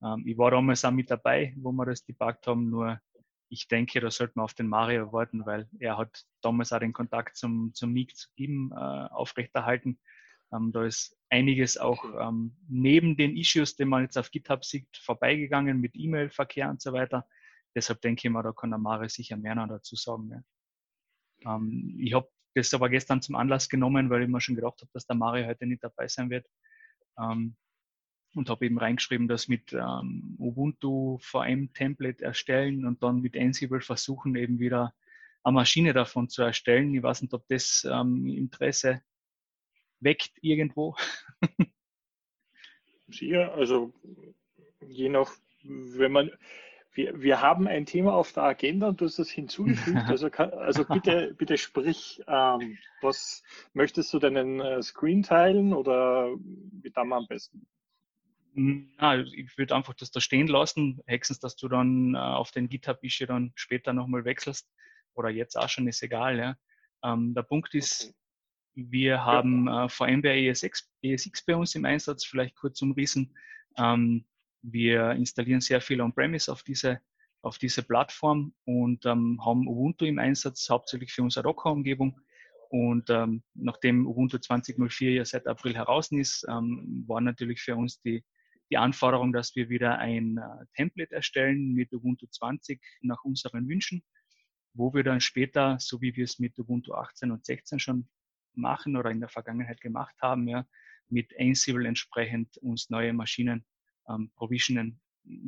Ähm, 0.01 0.23
ich 0.25 0.37
war 0.37 0.51
damals 0.51 0.83
auch 0.85 0.91
mit 0.91 1.11
dabei, 1.11 1.53
wo 1.57 1.71
wir 1.71 1.85
das 1.85 2.03
debuggt 2.03 2.47
haben, 2.47 2.69
nur 2.69 2.99
ich 3.49 3.67
denke, 3.67 3.99
da 4.01 4.11
sollte 4.11 4.33
man 4.35 4.43
auf 4.43 4.53
den 4.53 4.67
Mario 4.67 5.13
warten, 5.13 5.45
weil 5.45 5.69
er 5.79 5.97
hat 5.97 6.25
damals 6.41 6.73
auch 6.73 6.79
den 6.79 6.93
Kontakt 6.93 7.37
zum, 7.37 7.73
zum 7.73 7.93
Nick 7.93 8.17
zu 8.17 8.27
geben, 8.35 8.71
äh, 8.73 8.75
aufrechterhalten. 8.75 9.99
Ähm, 10.51 10.71
da 10.71 10.85
ist 10.85 11.17
einiges 11.29 11.77
auch 11.77 12.03
ähm, 12.19 12.57
neben 12.67 13.15
den 13.15 13.35
Issues, 13.37 13.75
die 13.75 13.85
man 13.85 14.03
jetzt 14.03 14.17
auf 14.17 14.31
GitHub 14.31 14.65
sieht, 14.65 14.87
vorbeigegangen 14.97 15.79
mit 15.79 15.95
E-Mail-Verkehr 15.95 16.69
und 16.69 16.81
so 16.81 16.93
weiter. 16.93 17.27
Deshalb 17.75 18.01
denke 18.01 18.27
ich 18.27 18.31
mal, 18.31 18.43
da 18.43 18.51
kann 18.51 18.71
der 18.71 18.79
Mario 18.79 19.07
sicher 19.07 19.37
mehr 19.37 19.55
noch 19.55 19.67
dazu 19.67 19.95
sagen. 19.95 20.43
Ja. 21.43 21.55
Ähm, 21.55 21.97
ich 21.99 22.13
habe 22.13 22.29
das 22.57 22.73
aber 22.73 22.89
gestern 22.89 23.21
zum 23.21 23.35
Anlass 23.35 23.69
genommen, 23.69 24.09
weil 24.09 24.23
ich 24.23 24.27
mir 24.27 24.41
schon 24.41 24.55
gedacht 24.55 24.81
habe, 24.81 24.91
dass 24.93 25.05
der 25.05 25.15
Mario 25.15 25.47
heute 25.47 25.65
nicht 25.65 25.83
dabei 25.83 26.07
sein 26.07 26.29
wird. 26.29 26.45
Ähm, 27.19 27.55
und 28.35 28.49
habe 28.49 28.65
eben 28.65 28.77
reingeschrieben, 28.77 29.27
dass 29.27 29.47
mit 29.47 29.73
ähm, 29.73 30.35
Ubuntu 30.37 31.17
VM 31.19 31.73
Template 31.73 32.23
erstellen 32.23 32.85
und 32.85 33.01
dann 33.01 33.21
mit 33.21 33.35
Ansible 33.35 33.81
versuchen, 33.81 34.35
eben 34.35 34.59
wieder 34.59 34.93
eine 35.43 35.53
Maschine 35.53 35.93
davon 35.93 36.29
zu 36.29 36.43
erstellen. 36.43 36.93
Ich 36.93 37.01
weiß 37.01 37.21
nicht, 37.21 37.33
ob 37.33 37.47
das 37.47 37.87
ähm, 37.89 38.27
Interesse 38.27 39.01
weckt 39.99 40.31
irgendwo. 40.41 40.95
Sicher, 43.07 43.53
also 43.53 43.93
je 44.87 45.09
nach, 45.09 45.31
wenn 45.63 46.11
man, 46.11 46.31
wir, 46.97 47.21
wir 47.21 47.41
haben 47.41 47.67
ein 47.67 47.85
Thema 47.85 48.13
auf 48.13 48.33
der 48.33 48.43
Agenda 48.43 48.87
und 48.87 48.99
du 48.99 49.05
hast 49.05 49.19
das 49.19 49.29
hinzugefügt. 49.29 49.97
Also, 50.07 50.29
kann, 50.29 50.51
also 50.51 50.83
bitte, 50.83 51.35
bitte 51.37 51.57
sprich, 51.57 52.21
ähm, 52.27 52.77
was 53.01 53.43
möchtest 53.73 54.13
du 54.13 54.19
deinen 54.19 54.59
äh, 54.59 54.81
Screen 54.81 55.21
teilen 55.21 55.73
oder 55.73 56.35
wie 56.81 56.89
dann 56.89 57.13
am 57.13 57.27
besten? 57.27 57.67
Na, 58.53 59.19
ich 59.19 59.55
würde 59.57 59.75
einfach 59.75 59.93
das 59.93 60.09
da 60.09 60.19
stehen 60.19 60.47
lassen, 60.47 60.99
hexens, 61.05 61.39
dass 61.39 61.55
du 61.55 61.67
dann 61.67 62.15
äh, 62.15 62.17
auf 62.17 62.49
den 62.49 62.67
GitHub-Issue 62.67 63.27
dann 63.27 63.51
später 63.53 63.93
nochmal 63.93 64.25
wechselst. 64.25 64.67
oder 65.13 65.29
jetzt 65.29 65.55
auch 65.55 65.69
schon, 65.69 65.87
ist 65.87 66.01
egal. 66.01 66.39
Ja. 66.39 66.55
Ähm, 67.03 67.35
der 67.35 67.43
Punkt 67.43 67.75
ist, 67.75 68.15
wir 68.73 69.23
haben 69.23 69.67
äh, 69.67 69.87
VMware 69.87 70.49
ESX, 70.49 70.89
ESX 71.03 71.45
bei 71.45 71.55
uns 71.55 71.75
im 71.75 71.85
Einsatz, 71.85 72.25
vielleicht 72.25 72.55
kurz 72.55 72.81
umrissen. 72.81 73.37
Ähm, 73.77 74.25
wir 74.71 75.11
installieren 75.11 75.61
sehr 75.61 75.81
viel 75.81 76.01
On-Premise 76.01 76.51
auf 76.51 76.63
diese, 76.63 76.99
auf 77.41 77.57
diese 77.57 77.83
Plattform 77.83 78.53
und 78.65 79.05
ähm, 79.05 79.39
haben 79.43 79.67
Ubuntu 79.67 80.05
im 80.05 80.19
Einsatz, 80.19 80.69
hauptsächlich 80.69 81.13
für 81.13 81.23
unsere 81.23 81.43
Docker-Umgebung. 81.43 82.19
Und 82.69 83.09
ähm, 83.09 83.43
nachdem 83.53 84.05
Ubuntu 84.05 84.37
20.04 84.37 85.09
ja 85.11 85.25
seit 85.25 85.47
April 85.47 85.73
heraus 85.75 86.11
ist, 86.11 86.45
ähm, 86.49 87.05
war 87.07 87.21
natürlich 87.21 87.61
für 87.61 87.77
uns 87.77 88.01
die, 88.01 88.25
die 88.69 88.77
Anforderung, 88.77 89.31
dass 89.31 89.55
wir 89.55 89.69
wieder 89.69 89.99
ein 89.99 90.37
äh, 90.37 90.65
Template 90.75 91.15
erstellen 91.15 91.73
mit 91.73 91.93
Ubuntu 91.93 92.27
20 92.29 92.81
nach 93.01 93.23
unseren 93.23 93.69
Wünschen, 93.69 94.03
wo 94.73 94.93
wir 94.93 95.03
dann 95.03 95.21
später, 95.21 95.77
so 95.79 96.01
wie 96.01 96.13
wir 96.17 96.25
es 96.25 96.39
mit 96.39 96.59
Ubuntu 96.59 96.93
18 96.93 97.31
und 97.31 97.45
16 97.45 97.79
schon 97.79 98.09
machen 98.53 98.97
oder 98.97 99.11
in 99.11 99.21
der 99.21 99.29
Vergangenheit 99.29 99.79
gemacht 99.79 100.15
haben, 100.21 100.49
ja, 100.49 100.67
mit 101.07 101.31
Ansible 101.39 101.87
entsprechend 101.87 102.57
uns 102.57 102.89
neue 102.89 103.13
Maschinen 103.13 103.65
ähm, 104.09 104.31
provisionen, 104.35 104.99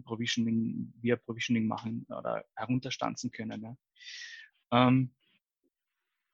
provisioning, 0.03 0.93
via 1.01 1.15
Provisioning 1.15 1.67
machen 1.67 2.05
oder 2.09 2.45
herunterstanzen 2.55 3.31
können. 3.31 3.61
Ja. 3.61 4.87
Ähm, 4.87 5.11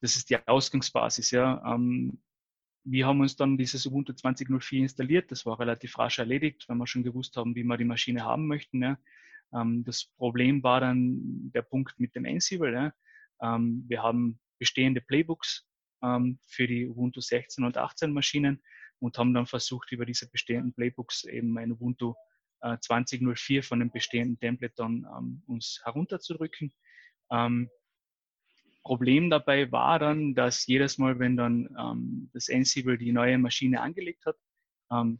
das 0.01 0.15
ist 0.15 0.29
die 0.29 0.38
Ausgangsbasis. 0.48 1.32
Ja. 1.32 1.63
Ähm, 1.74 2.22
wir 2.84 3.08
haben 3.08 3.22
uns 3.22 3.36
dann 3.36 3.58
dieses 3.58 3.86
Ubuntu 3.86 4.13
20.04 4.13 4.77
installiert. 4.77 5.32
Das 5.32 5.46
war 5.46 5.60
relativ 5.60 5.98
rasch 5.98 6.20
erledigt, 6.20 6.65
weil 6.67 6.77
wir 6.77 6.88
schon 6.88 7.03
gewusst 7.03 7.36
haben, 7.38 7.55
wie 7.55 7.63
wir 7.63 7.77
die 7.77 7.86
Maschine 7.86 8.24
haben 8.24 8.48
möchten. 8.48 8.84
Ja. 8.84 8.98
Ähm, 9.53 9.84
das 9.84 10.05
Problem 10.17 10.62
war 10.63 10.82
dann 10.82 11.51
der 11.51 11.63
Punkt 11.63 12.00
mit 12.00 12.15
dem 12.15 12.25
Ansible. 12.25 12.74
Ja. 12.74 12.94
Ähm, 13.41 13.86
wir 13.88 14.03
haben 14.03 14.39
bestehende 14.60 15.01
Playbooks 15.01 15.67
ähm, 16.03 16.39
für 16.48 16.67
die 16.67 16.88
Ubuntu 16.88 17.22
16 17.22 17.63
und 17.63 17.77
18 17.77 18.13
Maschinen 18.13 18.62
und 19.00 19.18
haben 19.18 19.34
dann 19.34 19.46
versucht, 19.46 19.92
über 19.92 20.06
diese 20.06 20.30
bestehenden 20.30 20.74
Playbooks 20.74 21.25
eben 21.25 21.58
ein 21.58 21.72
Ubuntu 21.72 22.14
äh, 22.62 22.78
20.04 22.78 23.64
von 23.64 23.80
dem 23.80 23.92
bestehenden 23.92 24.40
Template 24.40 24.74
dann 24.75 25.06
ähm, 25.18 25.44
uns 25.48 25.82
herunterzudrücken. 25.84 26.74
Ähm, 27.32 27.70
Problem 28.84 29.32
dabei 29.32 29.72
war 29.72 29.98
dann, 29.98 30.36
dass 30.36 30.68
jedes 30.68 30.98
Mal, 31.00 31.18
wenn 31.18 31.36
dann 31.36 31.75
ähm, 31.78 32.30
das 32.34 32.50
Ansible 32.50 32.98
die 32.98 33.12
neue 33.12 33.38
Maschine 33.40 33.82
angelegt 33.82 34.25
hat, 34.25 34.38
ähm, 34.92 35.20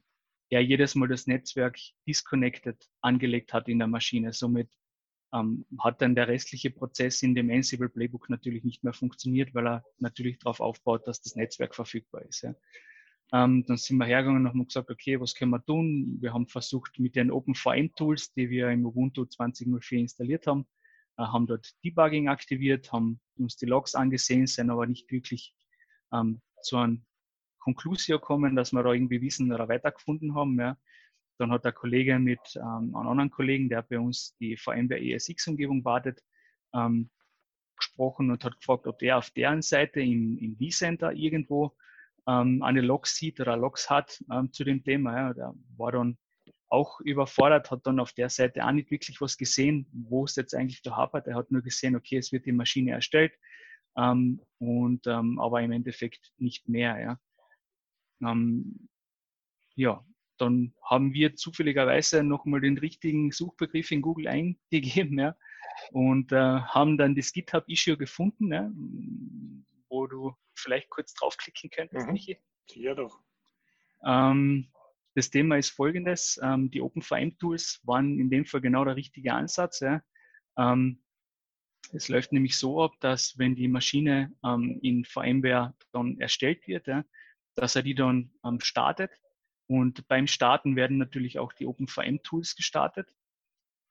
er 0.50 0.62
jedes 0.62 0.94
Mal 0.94 1.08
das 1.08 1.26
Netzwerk 1.26 1.78
disconnected 2.08 2.78
angelegt 3.02 3.54
hat 3.54 3.68
in 3.68 3.80
der 3.80 3.88
Maschine. 3.88 4.34
Somit 4.34 4.70
ähm, 5.34 5.66
hat 5.80 6.02
dann 6.02 6.14
der 6.14 6.28
restliche 6.28 6.70
Prozess 6.70 7.24
in 7.24 7.34
dem 7.34 7.50
Ansible 7.50 7.90
Playbook 7.90 8.30
natürlich 8.30 8.64
nicht 8.64 8.84
mehr 8.84 8.94
funktioniert, 8.94 9.54
weil 9.56 9.68
er 9.68 9.84
natürlich 9.98 10.38
darauf 10.38 10.60
aufbaut, 10.60 11.08
dass 11.08 11.22
das 11.22 11.36
Netzwerk 11.36 11.74
verfügbar 11.74 12.22
ist. 12.22 12.44
Ja. 12.44 12.54
Ähm, 13.34 13.66
dann 13.66 13.78
sind 13.78 13.98
wir 13.98 14.06
hergegangen 14.06 14.44
und 14.44 14.50
haben 14.50 14.66
gesagt, 14.66 14.90
okay, 14.90 15.20
was 15.20 15.34
können 15.34 15.52
wir 15.52 15.64
tun? 15.64 16.18
Wir 16.22 16.34
haben 16.34 16.48
versucht 16.48 17.00
mit 17.00 17.16
den 17.16 17.32
OpenVM-Tools, 17.32 18.34
die 18.34 18.50
wir 18.50 18.70
im 18.70 18.86
Ubuntu 18.86 19.24
20.04 19.24 19.98
installiert 19.98 20.48
haben, 20.48 20.68
äh, 21.18 21.24
haben 21.24 21.48
dort 21.48 21.74
Debugging 21.84 22.30
aktiviert, 22.30 22.92
haben 22.92 23.20
uns 23.38 23.58
die 23.58 23.66
Logs 23.66 23.96
angesehen, 23.96 24.48
sind 24.48 24.70
aber 24.70 24.86
nicht 24.86 25.12
wirklich 25.12 25.56
ähm, 26.14 26.42
zu 26.62 26.78
einem 26.78 27.06
Conclusio 27.60 28.20
kommen, 28.20 28.56
dass 28.56 28.74
wir 28.74 28.84
da 28.84 28.94
irgendwie 28.94 29.22
Wissen 29.22 29.52
oder 29.52 29.68
weitergefunden 29.68 30.36
haben. 30.36 30.60
Ja. 30.60 30.78
Dann 31.40 31.52
hat 31.52 31.66
der 31.66 31.74
Kollege 31.74 32.20
mit 32.20 32.40
ähm, 32.56 32.96
einem 32.96 32.96
anderen 32.96 33.32
Kollegen, 33.32 33.70
der 33.70 33.82
bei 33.82 34.00
uns 34.00 34.36
die 34.38 34.56
VMware 34.56 35.02
ESX-Umgebung 35.02 35.84
wartet, 35.84 36.24
ähm, 36.74 37.10
gesprochen 37.76 38.30
und 38.30 38.44
hat 38.44 38.58
gefragt, 38.58 38.88
ob 38.88 39.00
der 39.00 39.18
auf 39.18 39.32
deren 39.32 39.62
Seite 39.64 40.00
im, 40.00 40.38
im 40.38 40.58
vCenter 40.58 41.12
irgendwo 41.14 41.76
ähm, 42.28 42.62
eine 42.64 42.82
Logs 42.82 43.16
sieht 43.16 43.40
oder 43.40 43.58
Logs 43.58 43.90
hat 43.90 44.24
ähm, 44.32 44.52
zu 44.52 44.64
dem 44.64 44.84
Thema. 44.84 45.16
Ja. 45.16 45.34
Der 45.34 45.54
war 45.78 45.92
dann 45.92 46.18
auch 46.70 47.00
überfordert, 47.00 47.72
hat 47.72 47.86
dann 47.86 48.00
auf 48.00 48.14
der 48.14 48.30
Seite 48.30 48.66
auch 48.66 48.72
nicht 48.72 48.92
wirklich 48.92 49.22
was 49.22 49.38
gesehen, 49.38 49.88
wo 49.92 50.26
es 50.26 50.36
jetzt 50.36 50.56
eigentlich 50.56 50.82
da 50.82 50.96
hapert. 50.96 51.28
Er 51.28 51.36
hat 51.36 51.52
nur 51.52 51.62
gesehen, 51.62 51.96
okay, 51.96 52.18
es 52.18 52.32
wird 52.32 52.46
die 52.46 52.52
Maschine 52.52 52.92
erstellt, 52.92 53.34
ähm, 53.98 54.42
und 54.60 55.08
ähm, 55.08 55.40
aber 55.40 55.62
im 55.62 55.72
Endeffekt 55.72 56.34
nicht 56.38 56.68
mehr. 56.68 57.00
Ja. 57.00 57.20
Ähm, 58.30 58.90
ja, 59.76 60.06
dann 60.38 60.74
haben 60.84 61.14
wir 61.14 61.36
zufälligerweise 61.36 62.24
nochmal 62.24 62.62
den 62.62 62.78
richtigen 62.78 63.32
Suchbegriff 63.32 63.92
in 63.92 64.02
Google 64.02 64.28
eingegeben 64.28 65.20
ja, 65.20 65.36
und 65.92 66.32
äh, 66.32 66.60
haben 66.62 66.98
dann 66.98 67.16
das 67.16 67.32
GitHub-Issue 67.32 67.98
gefunden, 67.98 68.52
ja, 68.52 68.72
wo 70.06 70.08
du 70.08 70.36
vielleicht 70.54 70.90
kurz 70.90 71.14
draufklicken 71.14 71.70
könntest, 71.70 72.06
mhm. 72.06 72.14
Michi. 72.14 72.38
Ja, 72.74 72.94
doch. 72.94 73.20
Ähm, 74.06 74.72
das 75.16 75.30
Thema 75.30 75.58
ist 75.58 75.70
folgendes: 75.70 76.40
ähm, 76.44 76.70
Die 76.70 76.82
OpenVM-Tools 76.82 77.82
waren 77.84 78.20
in 78.20 78.30
dem 78.30 78.46
Fall 78.46 78.62
genau 78.62 78.86
der 78.86 78.96
richtige 78.96 79.34
Ansatz. 79.34 79.80
Ja. 79.80 80.04
Ähm, 80.58 81.02
es 81.92 82.10
läuft 82.10 82.32
nämlich 82.32 82.58
so 82.58 82.84
ab, 82.84 82.94
dass 83.00 83.38
wenn 83.38 83.56
die 83.56 83.68
Maschine 83.68 84.32
ähm, 84.44 84.80
in 84.82 85.06
VMware 85.06 85.76
dann 85.92 86.20
erstellt 86.20 86.68
wird, 86.68 86.88
ja, 86.88 87.04
dass 87.56 87.76
er 87.76 87.84
die 87.84 87.96
dann 87.96 88.32
ähm, 88.44 88.60
startet 88.60 89.12
und 89.68 90.08
beim 90.08 90.28
Starten 90.28 90.76
werden 90.76 90.98
natürlich 90.98 91.40
auch 91.40 91.54
die 91.54 91.66
OpenVM-Tools 91.66 92.56
gestartet. 92.56 93.08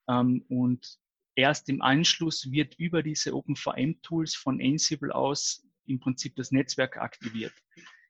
Ähm, 0.09 0.45
und 0.49 0.99
erst 1.35 1.69
im 1.69 1.81
Anschluss 1.81 2.51
wird 2.51 2.75
über 2.75 3.03
diese 3.03 3.33
OpenVM-Tools 3.33 4.35
von 4.35 4.61
Ansible 4.61 5.13
aus 5.13 5.65
im 5.87 5.99
Prinzip 5.99 6.35
das 6.35 6.51
Netzwerk 6.51 6.97
aktiviert. 6.97 7.53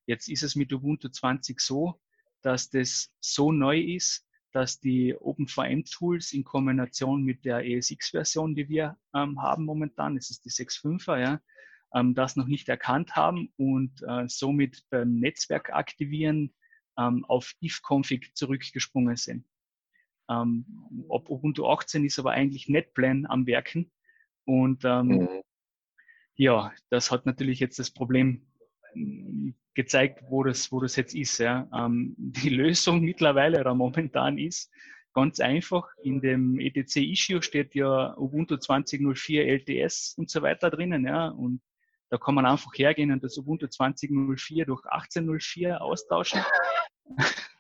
Jetzt 0.05 0.29
ist 0.29 0.43
es 0.43 0.55
mit 0.55 0.71
Ubuntu 0.71 1.09
20 1.09 1.59
so, 1.59 1.99
dass 2.41 2.69
das 2.69 3.11
so 3.19 3.51
neu 3.51 3.79
ist, 3.79 4.25
dass 4.51 4.79
die 4.79 5.15
OpenVM-Tools 5.15 6.31
in 6.31 6.43
Kombination 6.43 7.23
mit 7.23 7.43
der 7.43 7.65
ESX-Version, 7.65 8.55
die 8.55 8.69
wir 8.69 8.97
ähm, 9.13 9.41
haben 9.41 9.65
momentan, 9.65 10.15
das 10.15 10.29
ist 10.29 10.45
die 10.45 10.49
6.5er, 10.49 11.19
ja, 11.19 11.41
ähm, 11.93 12.13
das 12.13 12.35
noch 12.35 12.47
nicht 12.47 12.69
erkannt 12.69 13.15
haben 13.15 13.51
und 13.57 14.01
äh, 14.07 14.27
somit 14.27 14.85
beim 14.89 15.19
Netzwerk 15.19 15.73
aktivieren 15.73 16.53
ähm, 16.97 17.25
auf 17.25 17.53
if-config 17.61 18.31
zurückgesprungen 18.35 19.17
sind. 19.17 19.45
Ähm, 20.29 20.65
ob 21.09 21.29
Ubuntu 21.29 21.67
18 21.67 22.05
ist 22.05 22.19
aber 22.19 22.31
eigentlich 22.31 22.69
NetPlan 22.69 23.25
am 23.25 23.45
Werken. 23.47 23.91
Und 24.45 24.85
ähm, 24.85 25.07
mhm. 25.07 25.41
Ja, 26.35 26.71
das 26.89 27.11
hat 27.11 27.25
natürlich 27.25 27.59
jetzt 27.59 27.79
das 27.79 27.91
Problem 27.91 28.45
mm, 28.93 29.51
gezeigt, 29.73 30.23
wo 30.29 30.43
das, 30.43 30.71
wo 30.71 30.79
das 30.79 30.95
jetzt 30.95 31.15
ist. 31.15 31.37
Ja. 31.37 31.67
Ähm, 31.73 32.15
die 32.17 32.49
Lösung 32.49 33.01
mittlerweile 33.01 33.59
oder 33.59 33.73
momentan 33.73 34.37
ist 34.37 34.71
ganz 35.13 35.39
einfach. 35.39 35.87
In 36.03 36.21
dem 36.21 36.59
ETC-Issue 36.59 37.41
steht 37.41 37.73
ja 37.75 38.15
Ubuntu 38.17 38.55
20.04 38.55 39.43
LTS 39.43 40.15
und 40.17 40.29
so 40.29 40.41
weiter 40.41 40.69
drinnen. 40.69 41.05
Ja. 41.05 41.29
Und 41.29 41.61
da 42.09 42.17
kann 42.17 42.35
man 42.35 42.45
einfach 42.45 42.71
hergehen 42.75 43.11
und 43.11 43.23
das 43.23 43.37
Ubuntu 43.37 43.65
20.04 43.65 44.65
durch 44.65 44.83
18.04 44.85 45.77
austauschen. 45.77 46.41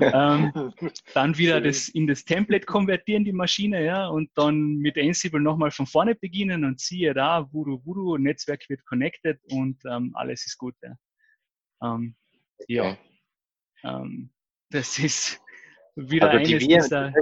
ähm, 0.00 0.52
dann 1.14 1.38
wieder 1.38 1.60
das 1.60 1.88
in 1.88 2.06
das 2.06 2.24
Template 2.24 2.66
konvertieren, 2.66 3.24
die 3.24 3.32
Maschine, 3.32 3.84
ja, 3.84 4.08
und 4.08 4.30
dann 4.34 4.76
mit 4.76 4.96
Ansible 4.98 5.40
nochmal 5.40 5.70
von 5.70 5.86
vorne 5.86 6.14
beginnen 6.14 6.64
und 6.64 6.80
siehe 6.80 7.14
da, 7.14 7.48
Voodoo 7.52 7.80
Voodoo, 7.84 8.16
Netzwerk 8.18 8.68
wird 8.68 8.84
connected 8.84 9.40
und 9.50 9.80
ähm, 9.86 10.12
alles 10.14 10.46
ist 10.46 10.58
gut. 10.58 10.74
Ja, 10.82 10.96
ähm, 11.82 12.14
ja. 12.66 12.96
Ähm, 13.84 14.30
das 14.70 14.98
ist 14.98 15.40
wieder 15.96 16.30
also 16.30 16.38
eines 16.38 16.48
die 16.48 16.68
dieser... 16.68 17.12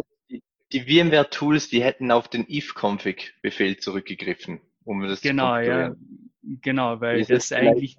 Die, 0.72 0.80
VMware-Tools, 0.80 1.68
die 1.68 1.82
hätten 1.82 2.10
auf 2.10 2.26
den 2.26 2.44
if-config-Befehl 2.48 3.76
zurückgegriffen, 3.76 4.60
um 4.82 5.06
das 5.06 5.20
genau, 5.20 5.54
zu 5.60 5.64
ja, 5.64 5.94
genau, 6.42 7.00
weil 7.00 7.20
ist 7.20 7.30
das 7.30 7.52
eigentlich 7.52 7.96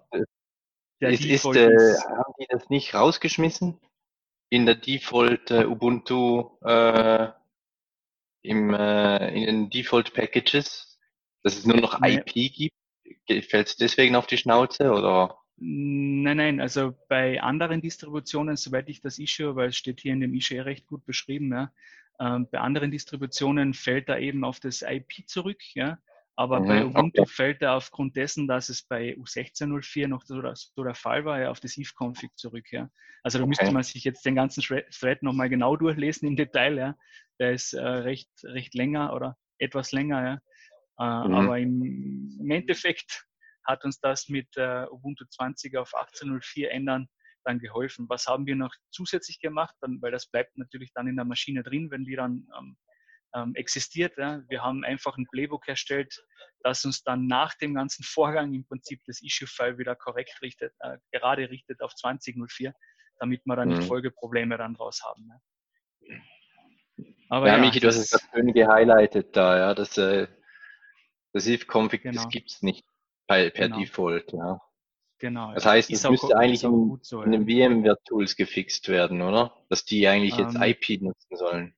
der 1.01 1.12
ist, 1.12 1.24
ist, 1.25 1.46
äh, 1.46 1.69
haben 1.69 2.34
die 2.39 2.48
das 2.50 2.69
nicht 2.69 2.93
rausgeschmissen? 2.93 3.79
In 4.50 4.66
der 4.66 4.75
Default 4.75 5.51
äh, 5.51 5.66
Ubuntu, 5.66 6.58
äh, 6.63 7.30
im, 8.44 8.74
äh, 8.74 9.36
in 9.36 9.46
den 9.46 9.70
Default 9.70 10.13
Packages, 10.13 11.00
dass 11.44 11.58
es 11.58 11.66
nur 11.66 11.77
noch 11.77 12.00
nee. 12.00 12.16
IP 12.16 12.54
gibt? 12.54 12.75
Fällt 13.50 13.68
es 13.68 13.75
deswegen 13.75 14.16
auf 14.16 14.27
die 14.27 14.38
Schnauze 14.38 14.92
oder? 14.92 15.38
Nein, 15.58 16.38
nein, 16.38 16.62
also 16.62 16.94
bei 17.10 17.42
anderen 17.42 17.82
Distributionen, 17.82 18.58
soweit 18.58 18.89
ich 18.89 19.01
das 19.01 19.18
Issue, 19.18 19.56
weil 19.56 19.70
es 19.70 19.77
steht 19.77 20.01
hier 20.01 20.13
in 20.13 20.22
dem 20.22 20.36
Issue 20.36 20.63
recht 20.63 20.86
gut 20.86 21.04
beschrieben, 21.04 21.51
ja, 21.51 21.72
ähm, 22.20 22.48
bei 22.51 22.60
anderen 22.60 22.92
Distributionen 22.92 23.74
fällt 23.74 24.08
er 24.08 24.20
eben 24.20 24.44
auf 24.44 24.60
das 24.60 24.84
IP 24.84 25.27
zurück, 25.27 25.60
ja, 25.74 25.98
aber 26.39 26.60
mhm, 26.60 26.67
bei 26.67 26.86
Ubuntu 26.86 27.22
okay. 27.24 27.32
fällt 27.32 27.62
er 27.63 27.74
aufgrund 27.74 28.15
dessen, 28.15 28.48
dass 28.48 28.70
es 28.70 28.84
bei 28.84 29.15
U16.04 29.15 30.08
noch 30.08 30.22
so, 30.22 30.39
so 30.53 30.84
der 30.84 30.94
Fall 30.94 31.25
war, 31.25 31.41
ja, 31.41 31.50
auf 31.50 31.60
das 31.60 31.77
if-config 31.77 32.29
zurück. 32.36 32.72
Ja. 32.72 32.91
Also 33.24 33.39
da 33.39 33.44
okay. 33.44 33.50
müsste 33.50 33.72
man 33.72 33.82
sich 33.82 34.03
jetzt 34.03 34.24
den 34.24 34.36
ganzen 34.36 34.62
Thread 34.62 35.24
nochmal 35.24 35.50
genau 35.50 35.75
durchlesen 35.75 36.27
im 36.27 36.36
Detail. 36.36 36.77
Ja. 36.77 36.96
Der 37.39 37.53
ist 37.53 37.74
äh, 37.74 37.82
recht, 37.82 38.29
recht 38.44 38.75
länger 38.75 39.13
oder 39.15 39.36
etwas 39.58 39.91
länger. 39.91 40.41
Ja. 40.98 41.24
Äh, 41.24 41.27
mhm. 41.27 41.34
Aber 41.34 41.58
im, 41.58 42.38
im, 42.39 42.51
Endeffekt 42.51 43.25
hat 43.65 43.84
uns 43.84 44.00
das 44.00 44.29
mit 44.29 44.56
äh, 44.58 44.86
Ubuntu 44.91 45.25
20 45.25 45.75
auf 45.75 45.96
18.04 45.96 46.67
ändern 46.67 47.08
dann 47.46 47.58
geholfen. 47.58 48.06
Was 48.10 48.27
haben 48.27 48.46
wir 48.46 48.56
noch 48.56 48.75
zusätzlich 48.91 49.39
gemacht? 49.39 49.75
Dann, 49.82 50.00
weil 50.03 50.12
das 50.12 50.27
bleibt 50.27 50.56
natürlich 50.56 50.94
dann 50.94 51.08
in 51.08 51.15
der 51.15 51.25
Maschine 51.25 51.63
drin, 51.63 51.89
wenn 51.89 52.06
die 52.06 52.15
dann 52.15 52.48
ähm, 52.60 52.77
ähm, 53.38 53.56
existiert. 53.56 54.17
Ja. 54.17 54.41
Wir 54.50 54.63
haben 54.63 54.84
einfach 54.84 55.17
ein 55.17 55.27
Playbook 55.32 55.67
erstellt, 55.67 56.24
das 56.62 56.84
uns 56.86 57.03
dann 57.03 57.27
nach 57.27 57.53
dem 57.56 57.74
ganzen 57.75 58.03
Vorgang 58.03 58.53
im 58.53 58.65
Prinzip 58.65 59.01
das 59.06 59.22
Issue-File 59.22 59.77
wieder 59.77 59.96
korrekt 59.96 60.41
richtet, 60.41 60.74
äh, 60.79 60.98
gerade 61.12 61.50
richtet 61.50 61.82
auf 61.82 61.94
2004, 61.96 62.74
damit 63.20 63.41
wir 63.46 63.56
dann 63.56 63.70
mhm. 63.70 63.77
nicht 63.77 63.88
Folgeprobleme 63.88 64.58
dann 64.58 64.74
draus 64.74 65.03
haben. 65.03 65.29
Ja. 66.01 66.15
Aber 67.29 67.48
ja, 67.48 67.58
ja 67.58 67.62
Michi, 67.62 67.79
du 67.79 67.88
hast 67.88 67.98
es 67.98 68.10
das 68.10 68.27
schön 68.34 68.53
gehighlightet 68.53 69.36
da, 69.36 69.58
ja, 69.58 69.74
das, 69.75 69.98
äh, 69.98 70.27
das 71.34 71.48
if-config, 71.48 72.03
genau. 72.03 72.15
das 72.15 72.29
gibt 72.29 72.51
es 72.51 72.62
nicht 72.62 72.86
per, 73.27 73.50
per 73.50 73.67
genau. 73.67 73.79
Default, 73.79 74.34
ja. 74.34 74.62
Genau. 75.20 75.53
Das 75.53 75.65
heißt, 75.65 75.89
es 75.89 76.08
müsste 76.08 76.27
auch, 76.27 76.39
eigentlich 76.39 76.63
in, 76.63 77.00
so, 77.01 77.24
in 77.24 77.32
den 77.32 77.46
VMware-Tools 77.46 78.36
gefixt 78.36 78.88
werden, 78.88 79.22
oder? 79.22 79.65
Dass 79.67 79.84
die 79.84 80.08
eigentlich 80.08 80.38
jetzt 80.38 80.56
ähm, 80.56 80.62
IP 80.62 81.01
nutzen 81.01 81.36
sollen. 81.36 81.76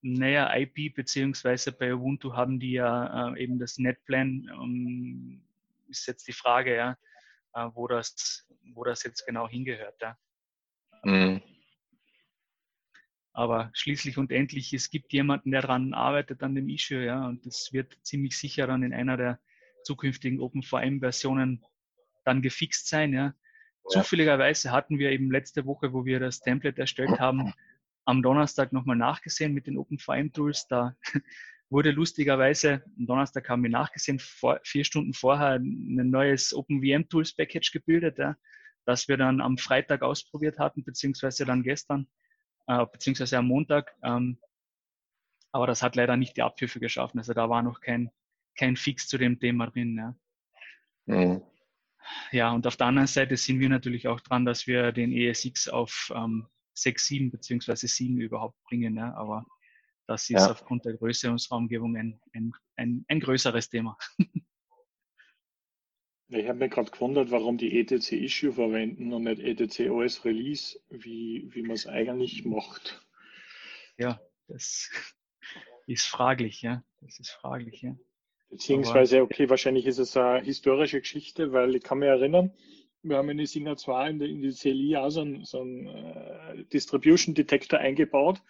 Naja, 0.00 0.54
IP 0.56 0.94
beziehungsweise 0.94 1.72
bei 1.72 1.92
Ubuntu 1.92 2.34
haben 2.34 2.60
die 2.60 2.72
ja 2.72 3.32
äh, 3.32 3.42
eben 3.42 3.58
das 3.58 3.78
NetPlan. 3.78 4.48
Ähm, 4.52 5.42
ist 5.88 6.06
jetzt 6.06 6.28
die 6.28 6.32
Frage, 6.32 6.76
ja, 6.76 6.98
äh, 7.54 7.68
wo, 7.74 7.88
das, 7.88 8.46
wo 8.74 8.84
das 8.84 9.02
jetzt 9.02 9.26
genau 9.26 9.48
hingehört. 9.48 10.00
Ja. 10.00 10.16
Mhm. 11.04 11.42
Aber 13.32 13.70
schließlich 13.72 14.18
und 14.18 14.32
endlich, 14.32 14.72
es 14.72 14.90
gibt 14.90 15.12
jemanden, 15.12 15.52
der 15.52 15.62
daran 15.62 15.94
arbeitet 15.94 16.42
an 16.42 16.54
dem 16.54 16.68
Issue, 16.68 17.04
ja, 17.04 17.26
und 17.26 17.46
das 17.46 17.72
wird 17.72 17.96
ziemlich 18.02 18.36
sicher 18.36 18.66
dann 18.66 18.82
in 18.82 18.92
einer 18.92 19.16
der 19.16 19.38
zukünftigen 19.84 20.40
OpenVM-Versionen 20.40 21.64
dann 22.24 22.42
gefixt 22.42 22.88
sein, 22.88 23.12
ja. 23.12 23.34
Zufälligerweise 23.88 24.70
hatten 24.70 24.98
wir 24.98 25.10
eben 25.12 25.30
letzte 25.30 25.64
Woche, 25.64 25.92
wo 25.94 26.04
wir 26.04 26.20
das 26.20 26.40
Template 26.40 26.78
erstellt 26.78 27.18
haben, 27.20 27.54
am 28.08 28.22
Donnerstag 28.22 28.72
nochmal 28.72 28.96
nachgesehen 28.96 29.52
mit 29.52 29.66
den 29.66 29.76
OpenVM-Tools. 29.76 30.66
Da 30.66 30.96
wurde 31.68 31.90
lustigerweise, 31.90 32.82
am 32.96 33.06
Donnerstag 33.06 33.46
haben 33.50 33.62
wir 33.62 33.68
nachgesehen, 33.68 34.18
vor, 34.18 34.60
vier 34.64 34.84
Stunden 34.84 35.12
vorher 35.12 35.56
ein 35.56 36.08
neues 36.08 36.54
OpenVM-Tools-Package 36.54 37.70
gebildet, 37.70 38.16
ja, 38.16 38.34
das 38.86 39.08
wir 39.08 39.18
dann 39.18 39.42
am 39.42 39.58
Freitag 39.58 40.00
ausprobiert 40.00 40.58
hatten, 40.58 40.84
beziehungsweise 40.84 41.44
dann 41.44 41.62
gestern, 41.62 42.08
äh, 42.66 42.86
beziehungsweise 42.90 43.36
am 43.36 43.46
Montag. 43.46 43.94
Ähm, 44.02 44.38
aber 45.52 45.66
das 45.66 45.82
hat 45.82 45.94
leider 45.94 46.16
nicht 46.16 46.38
die 46.38 46.42
Abhilfe 46.42 46.80
geschaffen. 46.80 47.18
Also 47.18 47.34
da 47.34 47.50
war 47.50 47.62
noch 47.62 47.82
kein, 47.82 48.10
kein 48.56 48.76
Fix 48.76 49.06
zu 49.06 49.18
dem 49.18 49.38
Thema 49.38 49.66
drin. 49.66 49.98
Ja. 49.98 51.14
Mhm. 51.14 51.42
Ja, 52.32 52.52
und 52.52 52.66
auf 52.66 52.78
der 52.78 52.86
anderen 52.86 53.06
Seite 53.06 53.36
sind 53.36 53.60
wir 53.60 53.68
natürlich 53.68 54.08
auch 54.08 54.20
dran, 54.20 54.46
dass 54.46 54.66
wir 54.66 54.92
den 54.92 55.12
ESX 55.12 55.68
auf 55.68 56.10
ähm, 56.16 56.46
6, 56.82 57.06
7 57.06 57.30
beziehungsweise 57.30 57.88
7 57.88 58.20
überhaupt 58.20 58.62
bringen. 58.64 58.96
Ja. 58.96 59.14
Aber 59.14 59.44
das 60.06 60.22
ist 60.22 60.30
ja. 60.30 60.50
aufgrund 60.50 60.84
der 60.84 60.94
Größe 60.94 61.30
unserer 61.30 61.56
Umgebung 61.56 61.96
ein, 61.96 62.20
ein, 62.32 62.52
ein, 62.76 63.04
ein 63.08 63.20
größeres 63.20 63.68
Thema. 63.68 63.96
Ich 66.30 66.46
habe 66.46 66.58
mir 66.58 66.68
gerade 66.68 66.90
gewundert, 66.90 67.30
warum 67.30 67.56
die 67.56 67.80
ETC 67.80 68.12
Issue 68.12 68.52
verwenden 68.52 69.14
und 69.14 69.24
nicht 69.24 69.40
ETC 69.40 69.90
OS 69.90 70.26
Release, 70.26 70.78
wie, 70.90 71.48
wie 71.54 71.62
man 71.62 71.70
es 71.70 71.86
eigentlich 71.86 72.44
macht. 72.44 73.02
Ja, 73.96 74.20
das 74.46 74.90
ist 75.86 76.06
fraglich, 76.06 76.60
ja. 76.60 76.84
Das 77.00 77.18
ist 77.18 77.30
fraglich, 77.30 77.80
ja. 77.80 77.96
Beziehungsweise, 78.50 79.22
okay, 79.22 79.48
wahrscheinlich 79.48 79.86
ist 79.86 79.98
es 79.98 80.16
eine 80.18 80.44
historische 80.44 81.00
Geschichte, 81.00 81.52
weil 81.52 81.74
ich 81.74 81.82
kann 81.82 81.98
mich 81.98 82.08
erinnern, 82.08 82.54
wir 83.02 83.16
haben 83.16 83.30
in 83.30 83.38
die 83.38 83.46
Singer 83.46 83.76
2 83.76 84.10
in, 84.10 84.20
in 84.20 84.42
die 84.42 84.52
CLI 84.52 84.96
auch 84.96 85.10
so 85.10 85.20
einen, 85.20 85.44
so 85.44 85.60
einen 85.60 85.86
äh, 85.86 86.64
Distribution 86.72 87.34
Detector 87.34 87.78
eingebaut 87.78 88.40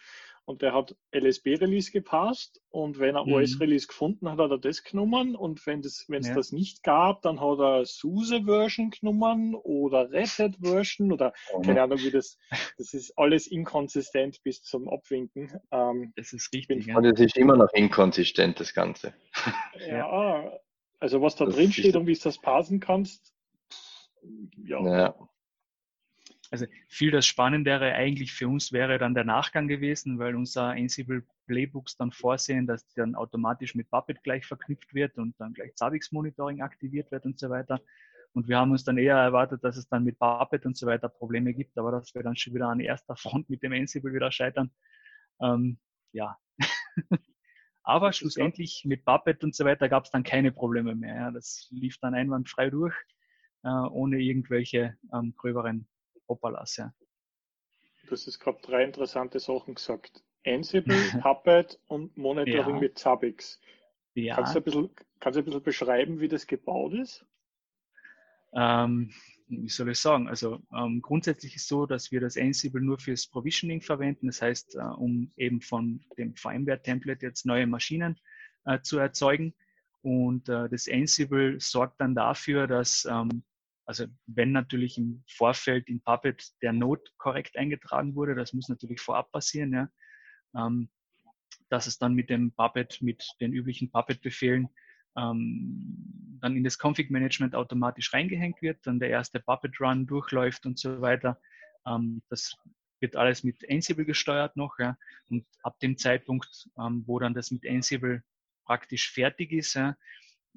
und 0.49 0.63
der 0.63 0.73
hat 0.73 0.95
LSB-Release 1.13 1.91
gepasst 1.91 2.59
und 2.69 2.97
wenn 2.97 3.15
er 3.15 3.23
mhm. 3.23 3.33
OS-Release 3.33 3.85
gefunden 3.85 4.27
hat, 4.27 4.39
hat 4.39 4.49
er 4.49 4.57
das 4.57 4.83
genommen 4.83 5.35
und 5.35 5.63
wenn 5.67 5.81
es 5.81 6.07
ja. 6.09 6.33
das 6.33 6.51
nicht 6.51 6.81
gab, 6.81 7.21
dann 7.21 7.39
hat 7.39 7.59
er 7.59 7.85
SUSE-Version 7.85 8.89
genommen 8.89 9.53
oder 9.53 10.11
Reset-Version 10.11 11.11
oder 11.11 11.33
mhm. 11.55 11.61
keine 11.61 11.83
Ahnung 11.83 11.99
wie 11.99 12.09
das, 12.09 12.39
das 12.79 12.95
ist 12.95 13.15
alles 13.15 13.45
inkonsistent 13.45 14.41
bis 14.41 14.63
zum 14.63 14.89
Abwinken. 14.89 15.51
Ähm, 15.69 16.13
das 16.15 16.33
ist 16.33 16.51
richtig. 16.51 16.95
Und 16.95 17.05
es 17.05 17.19
ist 17.19 17.37
immer 17.37 17.55
noch 17.55 17.71
inkonsistent, 17.73 18.59
das 18.59 18.73
Ganze. 18.73 19.13
Ja, 19.87 20.51
also 20.99 21.21
was 21.21 21.35
da 21.35 21.45
das 21.45 21.55
drin 21.55 21.71
steht 21.71 21.95
und 21.95 22.07
wie 22.07 22.15
du 22.15 22.19
das 22.23 22.39
parsen 22.39 22.79
kannst, 22.79 23.33
ja. 24.57 24.81
ja. 24.85 25.29
Also 26.51 26.65
viel 26.87 27.11
das 27.11 27.27
Spannendere 27.27 27.93
eigentlich 27.93 28.31
für 28.33 28.47
uns 28.47 28.71
wäre 28.71 28.97
dann 28.97 29.13
der 29.13 29.23
Nachgang 29.23 29.67
gewesen, 29.67 30.17
weil 30.17 30.35
unser 30.35 30.69
Ansible 30.69 31.23
Playbooks 31.45 31.95
dann 31.95 32.11
vorsehen, 32.11 32.65
dass 32.65 32.87
die 32.87 32.95
dann 32.95 33.15
automatisch 33.15 33.75
mit 33.75 33.89
Puppet 33.89 34.23
gleich 34.23 34.45
verknüpft 34.45 34.93
wird 34.93 35.17
und 35.17 35.39
dann 35.39 35.53
gleich 35.53 35.75
Zabbix 35.75 36.11
Monitoring 36.11 36.61
aktiviert 36.61 37.11
wird 37.11 37.25
und 37.25 37.39
so 37.39 37.49
weiter. 37.49 37.79
Und 38.33 38.47
wir 38.47 38.57
haben 38.57 38.71
uns 38.71 38.83
dann 38.83 38.97
eher 38.97 39.15
erwartet, 39.15 39.63
dass 39.63 39.77
es 39.77 39.87
dann 39.87 40.03
mit 40.03 40.19
Puppet 40.19 40.65
und 40.65 40.77
so 40.77 40.85
weiter 40.87 41.09
Probleme 41.09 41.53
gibt, 41.53 41.77
aber 41.77 41.91
dass 41.91 42.13
wir 42.13 42.23
dann 42.23 42.35
schon 42.35 42.53
wieder 42.53 42.67
an 42.67 42.79
erster 42.79 43.15
Front 43.15 43.49
mit 43.49 43.63
dem 43.63 43.73
Ansible 43.73 44.13
wieder 44.13 44.31
scheitern. 44.31 44.71
Ähm, 45.41 45.79
ja. 46.11 46.37
aber 47.83 48.13
schlussendlich 48.13 48.83
mit 48.85 49.05
Puppet 49.05 49.43
und 49.43 49.55
so 49.55 49.65
weiter 49.65 49.89
gab 49.89 50.05
es 50.05 50.11
dann 50.11 50.23
keine 50.23 50.51
Probleme 50.51 50.95
mehr. 50.95 51.15
Ja. 51.15 51.31
Das 51.31 51.67
lief 51.71 51.97
dann 51.99 52.13
einwandfrei 52.13 52.69
durch, 52.69 52.95
äh, 53.63 53.69
ohne 53.69 54.19
irgendwelche 54.19 54.97
ähm, 55.13 55.33
gröberen 55.35 55.87
Hopalas, 56.27 56.77
ja. 56.77 56.93
Du 58.03 58.11
hast 58.11 58.25
jetzt 58.25 58.39
gerade 58.39 58.59
drei 58.61 58.83
interessante 58.83 59.39
Sachen 59.39 59.75
gesagt. 59.75 60.23
Ansible, 60.45 60.95
Puppet 61.21 61.79
und 61.87 62.15
Monitoring 62.17 62.75
ja. 62.75 62.81
mit 62.81 62.97
Zabbix. 62.97 63.59
Ja. 64.15 64.35
Kannst, 64.35 64.55
du 64.55 64.59
ein 64.59 64.63
bisschen, 64.63 64.89
kannst 65.19 65.35
du 65.35 65.41
ein 65.41 65.45
bisschen 65.45 65.63
beschreiben, 65.63 66.19
wie 66.19 66.27
das 66.27 66.47
gebaut 66.47 66.93
ist? 66.93 67.25
Ähm, 68.53 69.11
wie 69.47 69.69
soll 69.69 69.89
ich 69.89 69.99
sagen? 69.99 70.27
Also 70.27 70.61
ähm, 70.75 71.01
grundsätzlich 71.01 71.55
ist 71.55 71.63
es 71.63 71.67
so, 71.67 71.85
dass 71.85 72.11
wir 72.11 72.19
das 72.21 72.37
Ansible 72.37 72.81
nur 72.81 72.99
fürs 72.99 73.27
Provisioning 73.27 73.81
verwenden. 73.81 74.27
Das 74.27 74.41
heißt, 74.41 74.75
äh, 74.75 74.79
um 74.79 75.31
eben 75.37 75.61
von 75.61 76.03
dem 76.17 76.35
VMware-Template 76.35 77.25
jetzt 77.25 77.45
neue 77.45 77.67
Maschinen 77.67 78.19
äh, 78.65 78.79
zu 78.81 78.97
erzeugen. 78.97 79.53
Und 80.01 80.49
äh, 80.49 80.69
das 80.69 80.87
Ansible 80.87 81.59
sorgt 81.59 81.99
dann 81.99 82.15
dafür, 82.15 82.67
dass 82.67 83.05
ähm, 83.09 83.43
also 83.89 84.05
wenn 84.27 84.51
natürlich 84.51 84.99
im 84.99 85.23
Vorfeld 85.27 85.89
in 85.89 85.99
Puppet 85.99 86.51
der 86.61 86.73
Node 86.73 87.01
korrekt 87.17 87.57
eingetragen 87.57 88.13
wurde, 88.13 88.35
das 88.35 88.53
muss 88.53 88.69
natürlich 88.69 89.01
vorab 89.01 89.31
passieren, 89.31 89.73
ja, 89.73 89.89
ähm, 90.55 90.89
dass 91.69 91.87
es 91.87 91.97
dann 91.97 92.13
mit 92.13 92.29
dem 92.29 92.51
Puppet, 92.51 93.01
mit 93.01 93.27
den 93.41 93.51
üblichen 93.51 93.89
Puppet-Befehlen 93.89 94.69
ähm, 95.17 96.37
dann 96.39 96.55
in 96.55 96.63
das 96.63 96.77
Config-Management 96.77 97.55
automatisch 97.55 98.13
reingehängt 98.13 98.61
wird, 98.61 98.77
dann 98.85 98.99
der 98.99 99.09
erste 99.09 99.39
Puppet-Run 99.39 100.05
durchläuft 100.05 100.67
und 100.67 100.77
so 100.77 101.01
weiter. 101.01 101.41
Ähm, 101.87 102.21
das 102.29 102.55
wird 102.99 103.15
alles 103.15 103.43
mit 103.43 103.67
Ansible 103.71 104.05
gesteuert 104.05 104.55
noch. 104.55 104.77
Ja. 104.77 104.99
Und 105.29 105.47
ab 105.63 105.79
dem 105.79 105.97
Zeitpunkt, 105.97 106.69
ähm, 106.77 107.05
wo 107.07 107.17
dann 107.17 107.33
das 107.33 107.49
mit 107.49 107.67
Ansible 107.67 108.23
praktisch 108.65 109.11
fertig 109.11 109.51
ist, 109.51 109.73
ja, 109.73 109.97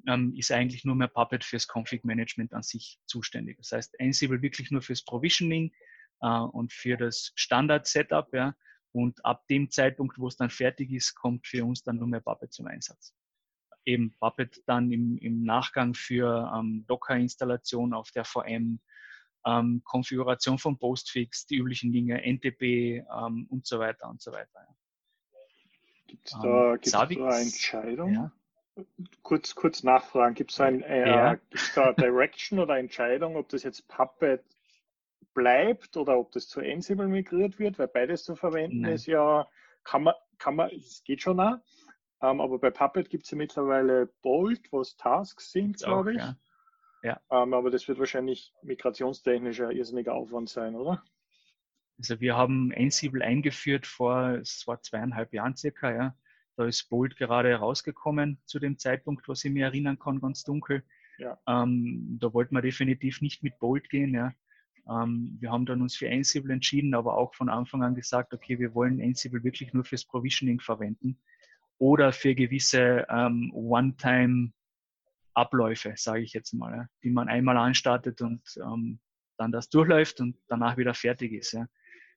ähm, 0.07 0.33
ist 0.35 0.51
eigentlich 0.51 0.85
nur 0.85 0.95
mehr 0.95 1.07
Puppet 1.07 1.43
fürs 1.43 1.67
Config-Management 1.67 2.53
an 2.53 2.63
sich 2.63 2.99
zuständig. 3.05 3.57
Das 3.57 3.71
heißt, 3.71 3.99
Ansible 3.99 4.41
wirklich 4.41 4.71
nur 4.71 4.81
fürs 4.81 5.03
Provisioning 5.03 5.71
äh, 6.21 6.27
und 6.27 6.73
für 6.73 6.97
das 6.97 7.31
Standard-Setup. 7.35 8.33
Ja, 8.33 8.55
und 8.91 9.23
ab 9.25 9.47
dem 9.47 9.69
Zeitpunkt, 9.69 10.19
wo 10.19 10.27
es 10.27 10.37
dann 10.37 10.49
fertig 10.49 10.91
ist, 10.91 11.15
kommt 11.15 11.47
für 11.47 11.65
uns 11.65 11.83
dann 11.83 11.97
nur 11.97 12.07
mehr 12.07 12.21
Puppet 12.21 12.53
zum 12.53 12.67
Einsatz. 12.67 13.13
Eben 13.85 14.15
Puppet 14.19 14.61
dann 14.65 14.91
im, 14.91 15.17
im 15.17 15.43
Nachgang 15.43 15.93
für 15.93 16.51
ähm, 16.55 16.85
Docker-Installation 16.87 17.93
auf 17.93 18.11
der 18.11 18.23
VM, 18.23 18.79
ähm, 19.45 19.81
Konfiguration 19.83 20.57
von 20.57 20.77
Postfix, 20.77 21.45
die 21.47 21.57
üblichen 21.57 21.91
Dinge, 21.91 22.21
NTP 22.21 23.03
ähm, 23.11 23.47
und 23.49 23.65
so 23.65 23.79
weiter 23.79 24.09
und 24.09 24.21
so 24.21 24.31
weiter. 24.31 24.47
Ja. 24.55 24.75
Gibt 26.07 26.27
es 26.27 26.39
da, 26.41 26.73
ähm, 26.73 26.73
gibt's 26.73 26.91
da 26.91 27.01
eine 27.01 27.41
Entscheidung? 27.41 28.13
Ja 28.13 28.31
kurz, 29.21 29.55
kurz 29.55 29.83
nachfragen, 29.83 30.35
gibt 30.35 30.51
es 30.51 30.59
ein, 30.59 30.81
äh, 30.81 31.07
ja. 31.07 31.37
da 31.75 31.93
Direction 31.93 32.59
oder 32.59 32.77
Entscheidung, 32.77 33.35
ob 33.35 33.49
das 33.49 33.63
jetzt 33.63 33.87
Puppet 33.87 34.43
bleibt 35.33 35.97
oder 35.97 36.17
ob 36.17 36.31
das 36.31 36.47
zu 36.47 36.59
Ansible 36.59 37.07
migriert 37.07 37.59
wird, 37.59 37.79
weil 37.79 37.87
beides 37.87 38.23
zu 38.23 38.35
verwenden 38.35 38.81
Nein. 38.81 38.93
ist 38.93 39.05
ja, 39.05 39.47
kann 39.83 40.03
man, 40.03 40.13
kann 40.37 40.55
man, 40.55 40.69
es 40.71 41.03
geht 41.03 41.21
schon 41.21 41.39
auch. 41.39 41.57
Ähm, 42.21 42.39
aber 42.39 42.59
bei 42.59 42.71
Puppet 42.71 43.09
gibt 43.09 43.25
es 43.25 43.31
ja 43.31 43.37
mittlerweile 43.37 44.07
Bolt, 44.21 44.71
was 44.71 44.95
Tasks 44.95 45.51
sind, 45.51 45.77
glaube 45.77 46.13
ich. 46.13 46.19
Ja. 46.19 46.37
ja. 47.03 47.21
Ähm, 47.31 47.53
aber 47.53 47.69
das 47.69 47.87
wird 47.87 47.99
wahrscheinlich 47.99 48.53
migrationstechnisch 48.61 49.61
ein 49.61 49.71
irrsinniger 49.71 50.13
Aufwand 50.13 50.49
sein, 50.49 50.75
oder? 50.75 51.03
Also 51.97 52.19
wir 52.19 52.35
haben 52.35 52.73
Ansible 52.75 53.23
eingeführt 53.23 53.85
vor, 53.85 54.37
es 54.41 54.65
war 54.65 54.81
zweieinhalb 54.81 55.33
Jahren 55.33 55.55
circa, 55.55 55.91
ja 55.91 56.15
Da 56.55 56.65
ist 56.65 56.89
Bolt 56.89 57.17
gerade 57.17 57.55
rausgekommen 57.55 58.37
zu 58.45 58.59
dem 58.59 58.77
Zeitpunkt, 58.77 59.27
was 59.27 59.43
ich 59.43 59.51
mir 59.51 59.65
erinnern 59.65 59.97
kann, 59.97 60.21
ganz 60.21 60.43
dunkel. 60.43 60.83
Ja. 61.17 61.39
Ähm, 61.47 62.19
da 62.19 62.31
wollten 62.33 62.53
wir 62.55 62.61
definitiv 62.61 63.21
nicht 63.21 63.41
mit 63.43 63.57
Bolt 63.59 63.89
gehen. 63.89 64.13
Ja. 64.13 64.33
Ähm, 64.87 65.37
wir 65.39 65.51
haben 65.51 65.65
dann 65.65 65.81
uns 65.81 65.95
für 65.95 66.07
Ansible 66.09 66.53
entschieden, 66.53 66.93
aber 66.93 67.17
auch 67.17 67.33
von 67.33 67.49
Anfang 67.49 67.81
an 67.83 67.95
gesagt, 67.95 68.33
okay, 68.33 68.59
wir 68.59 68.75
wollen 68.75 69.01
Ansible 69.01 69.43
wirklich 69.43 69.73
nur 69.73 69.83
fürs 69.83 70.05
Provisioning 70.05 70.59
verwenden 70.59 71.19
oder 71.77 72.13
für 72.13 72.35
gewisse 72.35 73.07
ähm, 73.09 73.51
One-Time-Abläufe, 73.53 75.93
sage 75.95 76.21
ich 76.21 76.33
jetzt 76.33 76.53
mal, 76.53 76.75
ja, 76.75 76.85
die 77.03 77.09
man 77.09 77.29
einmal 77.29 77.57
anstartet 77.57 78.21
und 78.21 78.43
ähm, 78.57 78.99
dann 79.37 79.51
das 79.51 79.69
durchläuft 79.69 80.21
und 80.21 80.37
danach 80.47 80.77
wieder 80.77 80.93
fertig 80.93 81.33
ist. 81.33 81.53
Ja. 81.53 81.65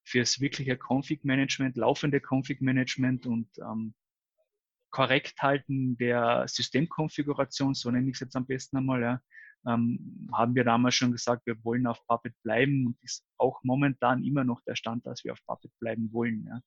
Fürs 0.04 0.40
wirkliche 0.40 0.76
Config-Management, 0.76 1.76
laufende 1.76 2.20
Config-Management 2.20 3.26
und 3.26 3.48
ähm, 4.96 5.06
korrekt 5.08 5.42
halten 5.42 5.96
der 5.96 6.46
Systemkonfiguration, 6.48 7.74
so 7.74 7.90
nenne 7.90 8.08
ich 8.08 8.16
es 8.16 8.20
jetzt 8.20 8.36
am 8.36 8.46
besten 8.46 8.78
einmal, 8.78 9.02
ja, 9.02 9.20
ähm, 9.66 10.28
haben 10.32 10.54
wir 10.54 10.64
damals 10.64 10.94
schon 10.94 11.12
gesagt, 11.12 11.46
wir 11.46 11.62
wollen 11.64 11.86
auf 11.86 12.04
Puppet 12.06 12.34
bleiben 12.42 12.86
und 12.86 12.98
ist 13.02 13.24
auch 13.38 13.60
momentan 13.62 14.24
immer 14.24 14.44
noch 14.44 14.60
der 14.62 14.76
Stand, 14.76 15.06
dass 15.06 15.24
wir 15.24 15.32
auf 15.32 15.44
Puppet 15.46 15.72
bleiben 15.80 16.12
wollen. 16.12 16.46
Ja. 16.48 16.60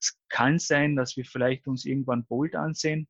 Es 0.00 0.18
kann 0.28 0.58
sein, 0.58 0.96
dass 0.96 1.16
wir 1.16 1.24
vielleicht 1.24 1.66
uns 1.66 1.84
irgendwann 1.84 2.26
Bolt 2.26 2.54
ansehen, 2.54 3.08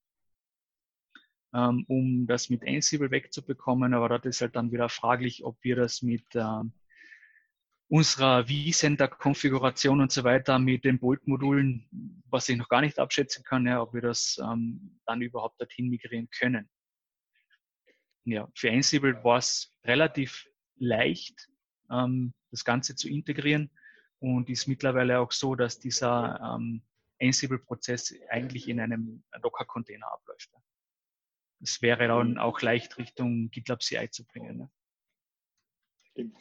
ähm, 1.55 1.85
um 1.89 2.27
das 2.27 2.49
mit 2.49 2.67
Ansible 2.67 3.11
wegzubekommen, 3.11 3.95
aber 3.95 4.09
das 4.09 4.25
ist 4.25 4.41
halt 4.41 4.57
dann 4.57 4.73
wieder 4.73 4.89
fraglich, 4.89 5.45
ob 5.45 5.57
wir 5.63 5.77
das 5.77 6.03
mit 6.03 6.25
ähm, 6.35 6.73
unserer 7.89 8.47
vCenter-Konfiguration 8.47 10.01
und 10.01 10.11
so 10.11 10.25
weiter 10.25 10.59
mit 10.59 10.85
den 10.85 10.99
Bolt-Modulen, 10.99 12.23
was 12.29 12.49
ich 12.49 12.57
noch 12.57 12.69
gar 12.69 12.81
nicht 12.81 12.99
abschätzen 12.99 13.45
kann, 13.45 13.67
ja, 13.67 13.81
ob 13.81 13.95
wir 13.95 14.01
das 14.01 14.39
ähm, 14.43 15.01
dann 15.07 15.23
überhaupt 15.23 15.61
dorthin 15.61 15.89
migrieren 15.89 16.29
können. 16.31 16.69
Ja, 18.25 18.49
für 18.57 18.73
Ansible 18.73 19.23
war 19.23 19.39
es 19.39 19.73
relativ 19.85 20.49
leicht, 20.77 21.49
ähm, 21.91 22.35
das 22.51 22.65
Ganze 22.65 22.97
zu 22.97 23.09
integrieren 23.09 23.71
und 24.19 24.51
ist 24.51 24.67
mittlerweile 24.67 25.21
auch 25.21 25.31
so, 25.31 25.55
dass 25.55 25.79
dieser 25.79 26.41
ähm, 26.41 26.83
Ansible-Prozess 27.21 28.15
eigentlich 28.31 28.69
in 28.69 28.81
einem 28.81 29.23
Docker-Container 29.41 30.11
abläuft. 30.13 30.51
Es 31.63 31.81
wäre 31.83 32.09
dann 32.09 32.33
mhm. 32.33 32.39
auch 32.39 32.61
leicht 32.61 32.99
Richtung 32.99 33.51
GitLab 33.51 33.81
CI 33.81 34.11
zu 34.11 34.27
bringen. 34.27 34.59
Ne? 34.59 34.71
Stimmt. 36.11 36.37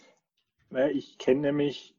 Naja, 0.69 0.87
ich 0.87 1.17
kenne 1.17 1.41
nämlich 1.41 1.95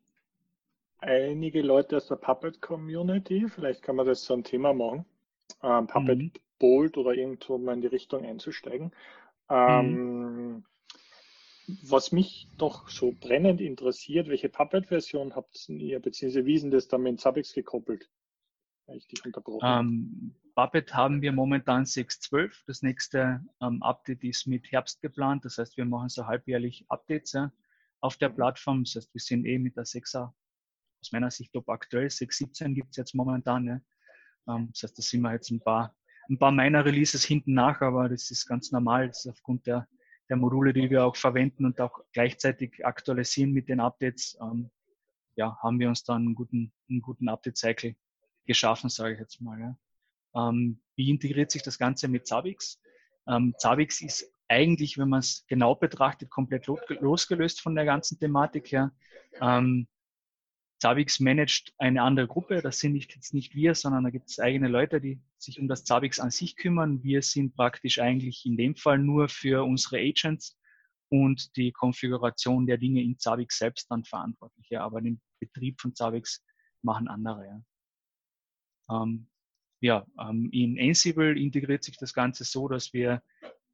einige 0.99 1.63
Leute 1.63 1.97
aus 1.97 2.09
der 2.09 2.17
Puppet 2.17 2.61
Community. 2.61 3.47
Vielleicht 3.49 3.83
kann 3.83 3.97
man 3.97 4.07
das 4.07 4.25
so 4.25 4.35
ein 4.35 4.45
Thema 4.45 4.73
machen. 4.75 5.05
Ähm, 5.63 5.87
Puppet 5.87 6.19
mhm. 6.19 6.33
Bolt 6.59 6.97
oder 6.97 7.15
irgendwo 7.15 7.59
mal 7.59 7.75
in 7.75 7.83
die 7.83 7.87
Richtung 7.87 8.25
einzusteigen. 8.25 8.93
Ähm, 9.49 10.55
mhm. 10.55 10.65
Was 11.83 12.13
mich 12.13 12.49
doch 12.57 12.89
so 12.89 13.13
brennend 13.13 13.61
interessiert, 13.61 14.29
welche 14.29 14.49
Puppet-Version 14.49 15.35
habt 15.35 15.69
ihr, 15.69 16.01
beziehungsweise 16.01 16.47
wie 16.47 16.55
ist 16.55 16.63
denn 16.63 16.71
das 16.71 16.87
dann 16.87 17.03
mit 17.03 17.21
Zabbix 17.21 17.53
gekoppelt? 17.53 18.09
Ich 18.89 19.09
dich 19.09 19.25
unterbrochen. 19.25 19.67
Ähm, 19.67 20.35
Puppet 20.55 20.95
haben 20.95 21.23
wir 21.23 21.33
momentan 21.33 21.83
6.12. 21.85 22.63
Das 22.69 22.83
nächste 22.83 23.45
ähm, 23.61 23.83
Update 23.83 24.23
ist 24.23 24.47
mit 24.47 24.71
Herbst 24.71 25.03
geplant. 25.03 25.45
Das 25.45 25.59
heißt, 25.59 25.77
wir 25.77 25.85
machen 25.85 26.09
so 26.09 26.27
halbjährlich 26.27 26.85
Updates. 26.89 27.33
Ja 27.33 27.51
auf 28.07 28.17
der 28.17 28.29
Plattform. 28.29 28.85
Das 28.85 28.95
heißt, 28.95 29.13
wir 29.13 29.21
sind 29.21 29.45
eh 29.45 29.59
mit 29.59 29.77
der 29.77 29.85
6er 29.85 30.33
aus 31.01 31.13
meiner 31.13 31.31
Sicht 31.31 31.53
top 31.53 31.69
aktuell. 31.69 32.07
6.17 32.07 32.75
gibt 32.75 32.91
es 32.91 32.97
jetzt 32.97 33.15
momentan. 33.15 33.65
Ne? 33.65 33.85
das 34.47 34.83
heißt, 34.83 34.99
da 34.99 35.03
sind 35.03 35.23
wir 35.23 35.33
jetzt 35.33 35.51
ein 35.51 35.61
paar, 35.61 35.95
ein 36.29 36.39
paar 36.39 36.53
meiner 36.53 36.85
Releases 36.85 37.25
hinten 37.25 37.55
nach, 37.55 37.81
aber 37.81 38.09
das 38.09 38.31
ist 38.31 38.47
ganz 38.47 38.71
normal. 38.73 39.09
Das 39.09 39.25
ist 39.25 39.31
aufgrund 39.31 39.67
der, 39.67 39.89
der 40.29 40.37
Module, 40.37 40.73
die 40.73 40.89
wir 40.89 41.05
auch 41.05 41.17
verwenden 41.17 41.65
und 41.65 41.81
auch 41.81 42.01
gleichzeitig 42.13 42.85
aktualisieren 42.87 43.53
mit 43.53 43.69
den 43.69 43.81
Updates, 43.81 44.39
ähm, 44.41 44.71
ja, 45.35 45.57
haben 45.63 45.79
wir 45.79 45.89
uns 45.89 46.03
dann 46.05 46.23
einen 46.23 46.35
guten, 46.35 46.73
einen 46.89 47.03
guten 47.03 47.29
Update-Cycle 47.29 47.95
geschaffen, 48.47 48.89
sage 48.89 49.15
ich 49.15 49.21
jetzt 49.21 49.41
mal. 49.41 49.61
Ja. 49.61 50.49
Ähm, 50.49 50.81
wie 50.95 51.11
integriert 51.11 51.51
sich 51.51 51.63
das 51.63 51.79
Ganze 51.79 52.09
mit 52.09 52.27
Zabbix? 52.27 52.81
Ähm, 53.29 53.55
Zabbix 53.59 54.01
ist 54.01 54.33
eigentlich, 54.49 54.99
wenn 54.99 55.09
man 55.09 55.21
es 55.21 55.45
genau 55.49 55.75
betrachtet, 55.75 56.31
komplett 56.31 56.67
losgelöst 56.67 57.61
von 57.61 57.75
der 57.75 57.85
ganzen 57.85 58.19
Thematik 58.19 58.71
her. 58.73 58.93
Ähm, 59.41 59.89
Zabix 60.79 61.21
managt 61.21 61.75
eine 61.79 62.03
andere 62.03 62.27
Gruppe. 62.27 62.61
Das 62.61 62.79
sind 62.79 62.93
nicht, 62.93 63.15
jetzt 63.15 63.33
nicht 63.33 63.55
wir, 63.55 63.75
sondern 63.75 64.05
da 64.05 64.11
gibt 64.11 64.29
es 64.29 64.39
eigene 64.39 64.69
Leute, 64.69 65.01
die 65.01 65.21
sich 65.39 65.59
um 65.59 65.69
das 65.69 65.85
Zabix 65.85 66.21
an 66.21 66.31
sich 66.31 66.57
kümmern. 66.57 67.03
Wir 67.03 67.23
sind 67.23 67.57
praktisch 67.57 67.99
eigentlich 67.99 68.45
in 68.45 68.57
dem 68.57 68.77
Fall 68.77 68.99
nur 68.99 69.29
für 69.29 69.65
unsere 69.65 69.97
Agents 69.97 70.59
und 71.09 71.57
die 71.57 71.73
Konfiguration 71.73 72.67
der 72.67 72.79
Dinge 72.79 73.03
in 73.03 73.19
Zabix 73.19 73.59
selbst 73.59 73.91
dann 73.91 74.05
verantwortlich. 74.05 74.69
Ja, 74.69 74.85
aber 74.85 75.01
den 75.01 75.21
Betrieb 75.41 75.81
von 75.81 75.95
Zabix 75.95 76.45
machen 76.83 77.09
andere. 77.09 77.47
Ja, 78.89 79.03
ähm, 79.03 79.29
ja 79.81 80.07
ähm, 80.21 80.51
in 80.53 80.79
Ansible 80.79 81.41
integriert 81.41 81.85
sich 81.85 81.97
das 81.97 82.13
Ganze 82.13 82.45
so, 82.45 82.69
dass 82.69 82.93
wir 82.93 83.23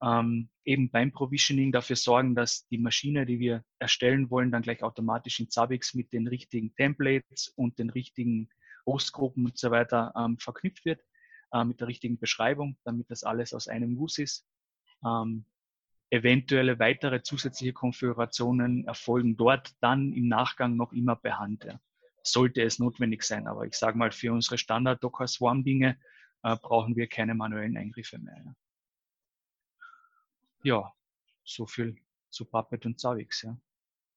ähm, 0.03 0.49
eben 0.65 0.91
beim 0.91 1.13
Provisioning 1.13 1.73
dafür 1.73 1.97
sorgen, 1.97 2.35
dass 2.35 2.67
die 2.69 2.79
Maschine, 2.79 3.25
die 3.25 3.39
wir 3.39 3.65
erstellen 3.79 4.31
wollen, 4.31 4.51
dann 4.51 4.63
gleich 4.63 4.83
automatisch 4.83 5.39
in 5.41 5.51
Zabbix 5.51 5.95
mit 5.95 6.13
den 6.13 6.27
richtigen 6.27 6.75
Templates 6.75 7.49
und 7.57 7.79
den 7.79 7.91
richtigen 7.91 8.49
Hostgruppen 8.85 9.47
und 9.47 9.57
so 9.57 9.71
weiter 9.71 10.13
ähm, 10.17 10.39
verknüpft 10.39 10.85
wird, 10.85 11.01
äh, 11.53 11.65
mit 11.65 11.81
der 11.81 11.89
richtigen 11.89 12.19
Beschreibung, 12.19 12.77
damit 12.85 13.11
das 13.11 13.23
alles 13.23 13.55
aus 13.55 13.69
einem 13.69 13.97
Guss 13.97 14.19
ist. 14.19 14.45
Ähm, 15.05 15.45
eventuelle 16.11 16.79
weitere 16.79 17.23
zusätzliche 17.23 17.73
Konfigurationen 17.73 18.85
erfolgen 18.87 19.37
dort 19.37 19.73
dann 19.81 20.13
im 20.13 20.27
Nachgang 20.29 20.77
noch 20.77 20.93
immer 20.93 21.17
per 21.17 21.39
Hand. 21.39 21.65
Ja. 21.65 21.81
Sollte 22.25 22.63
es 22.63 22.79
notwendig 22.79 23.23
sein, 23.23 23.47
aber 23.47 23.67
ich 23.67 23.75
sage 23.75 23.97
mal, 23.97 24.11
für 24.11 24.33
unsere 24.33 24.59
Standard-Docker-Swarm-Dinge 24.59 25.97
äh, 26.43 26.57
brauchen 26.57 26.97
wir 26.97 27.07
keine 27.07 27.35
manuellen 27.35 27.77
Eingriffe 27.77 28.19
mehr. 28.19 28.37
Ja 28.45 28.55
ja, 30.63 30.93
so 31.45 31.67
viel 31.67 31.97
zu 32.31 32.45
Puppet 32.45 32.87
und 32.87 33.01
Zavix. 33.01 33.43
Ja. 33.43 33.59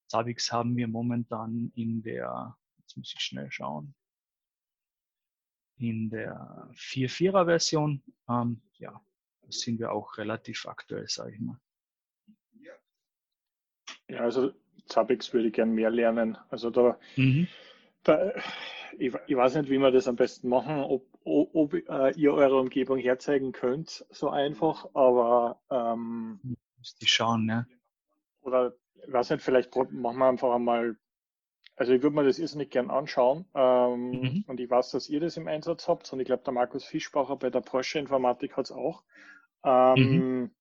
Zavix 0.08 0.52
haben 0.52 0.76
wir 0.76 0.88
momentan 0.88 1.72
in 1.76 2.02
der, 2.02 2.58
jetzt 2.78 2.98
muss 2.98 3.14
ich 3.16 3.22
schnell 3.22 3.52
schauen, 3.52 3.94
in 5.78 6.10
der 6.10 6.70
4.4er 6.74 7.46
Version. 7.46 8.02
Ähm, 8.30 8.62
ja, 8.78 8.92
da 9.42 9.52
sind 9.52 9.80
wir 9.80 9.92
auch 9.92 10.18
relativ 10.18 10.66
aktuell, 10.66 11.08
sage 11.08 11.34
ich 11.34 11.40
mal. 11.40 11.60
Ja, 14.08 14.20
also 14.20 14.54
Zabbix 14.88 15.34
würde 15.34 15.48
ich 15.48 15.54
gern 15.54 15.72
mehr 15.72 15.90
lernen. 15.90 16.38
Also 16.50 16.70
da, 16.70 17.00
mhm. 17.16 17.48
da 18.04 18.34
ich, 18.98 19.14
ich, 19.28 19.36
weiß 19.36 19.56
nicht, 19.56 19.70
wie 19.70 19.80
wir 19.80 19.92
das 19.92 20.08
am 20.08 20.16
besten 20.16 20.50
machen, 20.50 20.80
ob, 20.80 21.08
ob, 21.26 21.74
äh, 21.74 22.12
ihr 22.16 22.34
eure 22.34 22.60
Umgebung 22.60 23.00
herzeigen 23.00 23.52
könnt, 23.52 24.06
so 24.12 24.30
einfach, 24.30 24.88
aber 24.94 25.60
ähm, 25.72 26.40
müsste 26.78 27.04
ich 27.04 27.12
schauen, 27.12 27.46
ne? 27.46 27.68
Oder 28.42 28.76
ich 29.06 29.12
weiß 29.12 29.32
nicht, 29.32 29.42
vielleicht 29.42 29.76
machen 29.76 30.18
wir 30.18 30.28
einfach 30.28 30.54
einmal, 30.54 30.98
also 31.76 31.94
ich 31.94 32.04
würde 32.04 32.16
mir 32.16 32.24
das 32.24 32.38
irrsinnig 32.38 32.70
gern 32.70 32.92
anschauen 32.92 33.46
ähm, 33.56 34.12
mhm. 34.12 34.46
und 34.48 34.60
ich 34.60 34.70
weiß, 34.70 34.92
dass 34.92 35.10
ihr 35.10 35.20
das 35.20 35.36
im 35.36 35.48
Einsatz 35.48 35.88
habt 35.88 36.12
und 36.14 36.20
ich 36.20 36.28
glaube, 36.28 36.44
der 36.44 36.54
Markus 36.54 36.86
Fischbacher 36.86 37.36
bei 37.38 37.50
der 37.50 37.62
Porsche 37.62 38.00
Informatik 38.00 38.56
hat 38.56 38.66
es 38.66 38.72
auch. 38.72 39.04
Ähm, 39.64 39.96
mhm. 39.96 40.52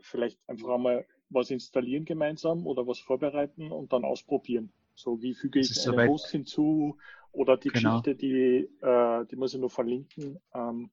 Vielleicht 0.00 0.40
einfach 0.48 0.70
einmal 0.70 1.06
was 1.28 1.50
installieren 1.50 2.04
gemeinsam 2.04 2.66
oder 2.66 2.84
was 2.88 2.98
vorbereiten 2.98 3.70
und 3.70 3.92
dann 3.92 4.04
ausprobieren. 4.04 4.72
So, 4.96 5.22
wie 5.22 5.34
füge 5.34 5.60
ich 5.60 5.88
einen 5.88 6.08
Host 6.08 6.30
hinzu 6.30 6.98
oder 7.32 7.56
die 7.56 7.68
genau. 7.68 8.00
Geschichte, 8.00 8.14
die, 8.14 8.68
äh, 8.82 9.26
die 9.26 9.36
muss 9.36 9.54
ich 9.54 9.60
nur 9.60 9.70
verlinken. 9.70 10.40
Ähm, 10.54 10.90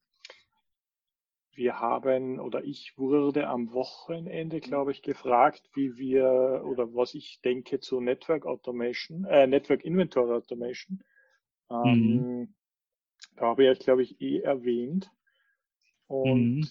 wir 1.58 1.80
haben 1.80 2.38
oder 2.38 2.62
ich 2.62 2.96
wurde 2.96 3.48
am 3.48 3.72
Wochenende, 3.72 4.60
glaube 4.60 4.92
ich, 4.92 5.02
gefragt, 5.02 5.68
wie 5.74 5.96
wir 5.96 6.62
oder 6.64 6.94
was 6.94 7.14
ich 7.14 7.40
denke 7.44 7.80
zu 7.80 8.00
Network 8.00 8.46
Automation, 8.46 9.24
äh, 9.24 9.46
Network 9.46 9.84
Inventory 9.84 10.32
Automation. 10.32 11.02
Ähm, 11.68 12.38
mhm. 12.40 12.54
Da 13.36 13.46
habe 13.46 13.68
ich, 13.68 13.78
glaube 13.80 14.04
ich, 14.04 14.20
eh 14.20 14.38
erwähnt. 14.38 15.10
Und 16.06 16.60
mhm. 16.60 16.68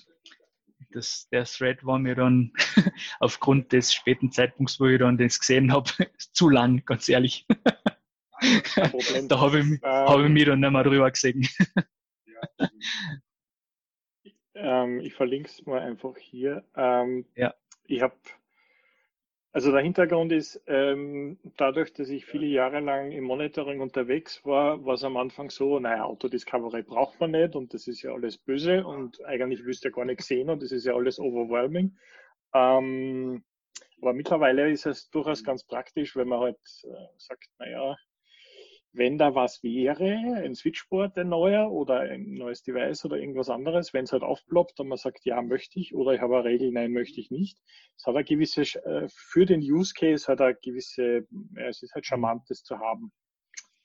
das, 0.91 1.27
der 1.29 1.43
Thread 1.43 1.85
war 1.85 1.99
mir 1.99 2.15
dann 2.15 2.53
aufgrund 3.19 3.73
des 3.73 3.93
späten 3.93 4.31
Zeitpunkts, 4.31 4.79
wo 4.79 4.85
ich 4.85 4.99
dann 4.99 5.17
das 5.17 5.39
gesehen 5.39 5.71
habe, 5.73 5.89
zu 6.17 6.49
lang, 6.49 6.83
ganz 6.85 7.09
ehrlich. 7.09 7.45
da 9.27 9.39
habe 9.39 9.59
ich, 9.59 9.65
ähm, 9.65 9.79
hab 9.83 10.19
ich 10.19 10.29
mich 10.29 10.45
dann 10.45 10.59
nicht 10.59 10.71
mehr 10.71 10.83
drüber 10.83 11.11
gesehen. 11.11 11.47
Ähm, 14.59 14.99
ich 15.01 15.13
verlinke 15.13 15.49
es 15.49 15.65
mal 15.67 15.81
einfach 15.81 16.17
hier. 16.17 16.63
Ähm, 16.75 17.25
ja. 17.35 17.53
Ich 17.85 18.01
habe 18.01 18.15
Also 19.51 19.71
der 19.71 19.81
Hintergrund 19.81 20.31
ist, 20.31 20.61
ähm, 20.67 21.39
dadurch, 21.57 21.93
dass 21.93 22.09
ich 22.09 22.25
viele 22.25 22.45
Jahre 22.47 22.79
lang 22.79 23.11
im 23.11 23.23
Monitoring 23.23 23.81
unterwegs 23.81 24.45
war, 24.45 24.83
war 24.85 24.95
es 24.95 25.03
am 25.03 25.17
Anfang 25.17 25.49
so, 25.49 25.79
naja, 25.79 26.03
Autodiscovery 26.03 26.83
braucht 26.83 27.19
man 27.19 27.31
nicht 27.31 27.55
und 27.55 27.73
das 27.73 27.87
ist 27.87 28.01
ja 28.03 28.13
alles 28.13 28.37
böse 28.37 28.85
und 28.85 29.23
eigentlich 29.25 29.63
wüsst 29.65 29.85
ihr 29.85 29.91
gar 29.91 30.05
nicht 30.05 30.21
sehen 30.21 30.49
und 30.49 30.61
das 30.61 30.71
ist 30.71 30.85
ja 30.85 30.93
alles 30.93 31.19
overwhelming. 31.19 31.97
Ähm, 32.53 33.43
aber 34.01 34.13
mittlerweile 34.13 34.69
ist 34.69 34.85
es 34.85 35.09
durchaus 35.09 35.43
ganz 35.43 35.63
praktisch, 35.63 36.15
wenn 36.15 36.27
man 36.27 36.39
halt 36.39 36.59
äh, 36.83 37.07
sagt, 37.17 37.47
naja, 37.57 37.95
wenn 38.97 39.17
da 39.17 39.35
was 39.35 39.63
wäre, 39.63 40.41
ein 40.43 40.55
Switchboard, 40.55 41.17
ein 41.17 41.29
neuer 41.29 41.71
oder 41.71 41.99
ein 41.99 42.33
neues 42.33 42.63
Device 42.63 43.05
oder 43.05 43.17
irgendwas 43.17 43.49
anderes, 43.49 43.93
wenn 43.93 44.05
es 44.05 44.11
halt 44.11 44.23
aufploppt 44.23 44.79
und 44.79 44.87
man 44.87 44.97
sagt, 44.97 45.25
ja, 45.25 45.41
möchte 45.41 45.79
ich 45.79 45.93
oder 45.93 46.13
ich 46.13 46.21
habe 46.21 46.35
eine 46.35 46.45
Regel, 46.45 46.71
nein, 46.71 46.91
möchte 46.91 47.19
ich 47.19 47.31
nicht. 47.31 47.59
Es 47.95 48.05
hat 48.05 48.15
eine 48.15 48.23
gewisse, 48.23 48.61
äh, 48.61 49.07
für 49.09 49.45
den 49.45 49.61
Use 49.61 49.93
Case 49.93 50.27
hat 50.27 50.41
eine 50.41 50.55
gewisse, 50.55 51.27
es 51.55 51.83
ist 51.83 51.93
halt 51.93 52.05
charmant, 52.05 52.49
das 52.49 52.63
zu 52.63 52.79
haben. 52.79 53.11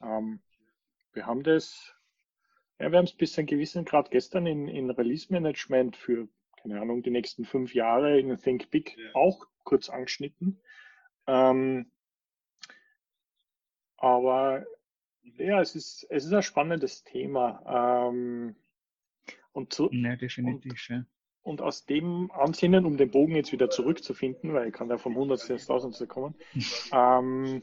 Ähm, 0.03 0.43
wir 1.13 1.27
haben 1.27 1.43
das, 1.43 1.95
ja, 2.81 2.91
wir 2.91 2.99
haben 2.99 3.05
es 3.05 3.15
bis 3.15 3.33
zu 3.33 3.41
einem 3.41 3.49
gewissen 3.49 3.85
Grad 3.85 4.11
gestern 4.11 4.47
in, 4.47 4.67
in 4.69 4.91
Release 4.91 5.31
Management 5.31 5.97
für, 5.97 6.29
keine 6.63 6.81
Ahnung, 6.81 7.03
die 7.03 7.11
nächsten 7.11 7.45
fünf 7.45 7.75
Jahre 7.75 8.19
in 8.19 8.37
Think 8.39 8.71
Big 8.71 8.97
ja. 8.97 9.11
auch 9.15 9.47
kurz 9.65 9.91
angeschnitten. 9.91 10.61
Ähm, 11.27 11.91
aber 13.99 14.67
ja, 15.23 15.61
es 15.61 15.75
ist, 15.75 16.07
es 16.11 16.25
ist 16.25 16.33
ein 16.33 16.43
spannendes 16.43 17.05
Thema. 17.05 18.09
Ähm, 18.09 18.57
und 19.53 19.73
zu, 19.73 19.91
ja, 19.93 20.17
definitiv, 20.17 20.73
und, 20.73 20.89
ja. 20.89 21.05
Und 21.43 21.61
aus 21.61 21.85
dem 21.85 22.31
Ansinnen, 22.31 22.87
um 22.87 22.97
den 22.97 23.11
Bogen 23.11 23.35
jetzt 23.35 23.53
wieder 23.53 23.69
zurückzufinden, 23.69 24.53
weil 24.55 24.69
ich 24.69 24.75
kann 24.75 24.89
ja 24.89 24.99
vom 24.99 25.17
Hundertste 25.17 25.55
ins 25.55 25.67
Tausendste 25.67 26.07
kommen, 26.07 26.35
ähm, 26.93 27.63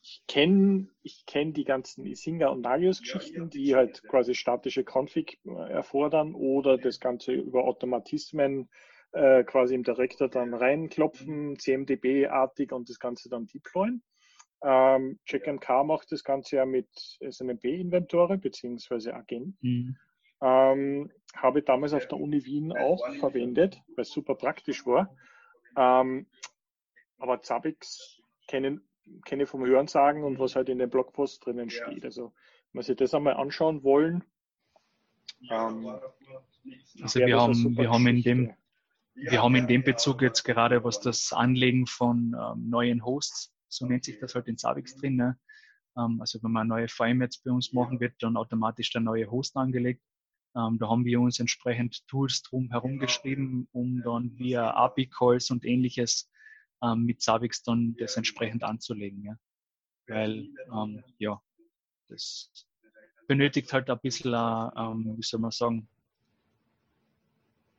ich 0.00 0.22
kenne 0.28 0.88
ich 1.02 1.26
kenn 1.26 1.52
die 1.52 1.64
ganzen 1.64 2.06
Isinga 2.06 2.48
und 2.48 2.60
Nagios-Geschichten, 2.60 3.50
die 3.50 3.74
halt 3.74 4.04
quasi 4.04 4.34
statische 4.34 4.84
Config 4.84 5.40
äh, 5.44 5.50
erfordern 5.50 6.34
oder 6.34 6.78
das 6.78 7.00
Ganze 7.00 7.32
über 7.32 7.64
Automatismen 7.64 8.68
äh, 9.12 9.42
quasi 9.44 9.74
im 9.74 9.82
Direktor 9.82 10.28
dann 10.28 10.54
reinklopfen, 10.54 11.58
CMDB-artig 11.58 12.72
und 12.72 12.88
das 12.88 13.00
Ganze 13.00 13.28
dann 13.28 13.46
deployen. 13.46 14.02
Ähm, 14.62 15.18
CheckMK 15.26 15.84
macht 15.84 16.10
das 16.12 16.24
Ganze 16.24 16.56
ja 16.56 16.66
mit 16.66 16.88
SNMP-Inventore 17.20 18.38
bzw. 18.38 19.12
Agenten. 19.12 19.58
Mhm. 19.60 19.96
Ähm, 20.40 21.12
habe 21.34 21.60
ich 21.60 21.64
damals 21.64 21.92
auf 21.92 22.06
der 22.08 22.18
Uni 22.18 22.44
Wien 22.44 22.72
auch 22.72 23.06
verwendet, 23.20 23.80
weil 23.94 24.02
es 24.02 24.10
super 24.10 24.34
praktisch 24.34 24.86
war. 24.86 25.14
Ähm, 25.76 26.26
aber 27.18 27.42
Zabbix 27.42 28.20
kenne 28.46 28.80
vom 29.44 29.64
Hörensagen 29.64 30.24
und 30.24 30.38
was 30.38 30.56
halt 30.56 30.68
in 30.68 30.78
den 30.78 30.90
Blogposts 30.90 31.40
drinnen 31.40 31.70
steht. 31.70 32.04
Also, 32.04 32.32
wenn 32.72 32.82
Sie 32.82 32.96
das 32.96 33.14
einmal 33.14 33.34
anschauen 33.34 33.82
wollen. 33.82 34.24
Ähm, 35.50 35.98
also 37.02 37.20
wir 37.20 37.40
haben, 37.40 37.76
wir 37.76 37.90
haben 37.90 38.06
in 38.06 38.22
dem, 38.22 38.54
wir 39.14 39.42
haben 39.42 39.54
in 39.54 39.66
dem 39.66 39.82
Bezug 39.82 40.22
jetzt 40.22 40.44
gerade, 40.44 40.84
was 40.84 41.00
das 41.00 41.32
Anlegen 41.32 41.86
von 41.86 42.36
ähm, 42.38 42.68
neuen 42.68 43.04
Hosts 43.04 43.55
so 43.68 43.86
nennt 43.86 44.04
sich 44.04 44.18
das 44.18 44.34
halt 44.34 44.48
in 44.48 44.56
Savix 44.56 44.96
drin. 44.96 45.16
Ne? 45.16 45.38
Ähm, 45.96 46.20
also 46.20 46.42
wenn 46.42 46.52
man 46.52 46.70
eine 46.70 46.80
neue 46.80 46.88
VM 46.88 47.22
jetzt 47.22 47.44
bei 47.44 47.50
uns 47.50 47.72
machen 47.72 48.00
wird, 48.00 48.14
dann 48.20 48.36
automatisch 48.36 48.90
der 48.92 49.00
neue 49.00 49.30
Host 49.30 49.56
angelegt. 49.56 50.02
Ähm, 50.54 50.78
da 50.78 50.88
haben 50.88 51.04
wir 51.04 51.20
uns 51.20 51.38
entsprechend 51.38 52.06
Tools 52.08 52.42
drum 52.42 52.70
herum 52.70 52.98
geschrieben, 52.98 53.68
um 53.72 54.02
dann 54.02 54.38
via 54.38 54.70
API-Calls 54.70 55.50
und 55.50 55.64
ähnliches 55.64 56.30
ähm, 56.82 57.04
mit 57.04 57.20
Savix 57.22 57.62
dann 57.62 57.94
das 57.98 58.16
entsprechend 58.16 58.62
anzulegen. 58.62 59.24
Ja? 59.24 59.36
Weil, 60.06 60.48
ähm, 60.72 61.02
ja, 61.18 61.40
das 62.08 62.50
benötigt 63.26 63.72
halt 63.72 63.90
ein 63.90 63.98
bisschen, 64.00 64.32
äh, 64.32 64.36
wie 64.36 65.22
soll 65.22 65.40
man 65.40 65.50
sagen, 65.50 65.88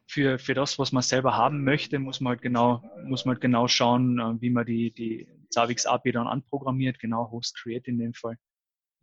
für, 0.07 0.39
für 0.39 0.53
das, 0.53 0.79
was 0.79 0.91
man 0.91 1.03
selber 1.03 1.35
haben 1.35 1.63
möchte, 1.63 1.99
muss 1.99 2.21
man 2.21 2.31
halt 2.31 2.41
genau, 2.41 2.81
muss 3.03 3.25
man 3.25 3.35
halt 3.35 3.41
genau 3.41 3.67
schauen, 3.67 4.19
äh, 4.19 4.41
wie 4.41 4.49
man 4.49 4.65
die, 4.65 4.91
die 4.91 5.27
Zavix 5.49 5.85
API 5.85 6.11
dann 6.11 6.27
anprogrammiert, 6.27 6.99
genau 6.99 7.31
Host 7.31 7.55
Create 7.57 7.87
in 7.87 7.97
dem 7.97 8.13
Fall. 8.13 8.37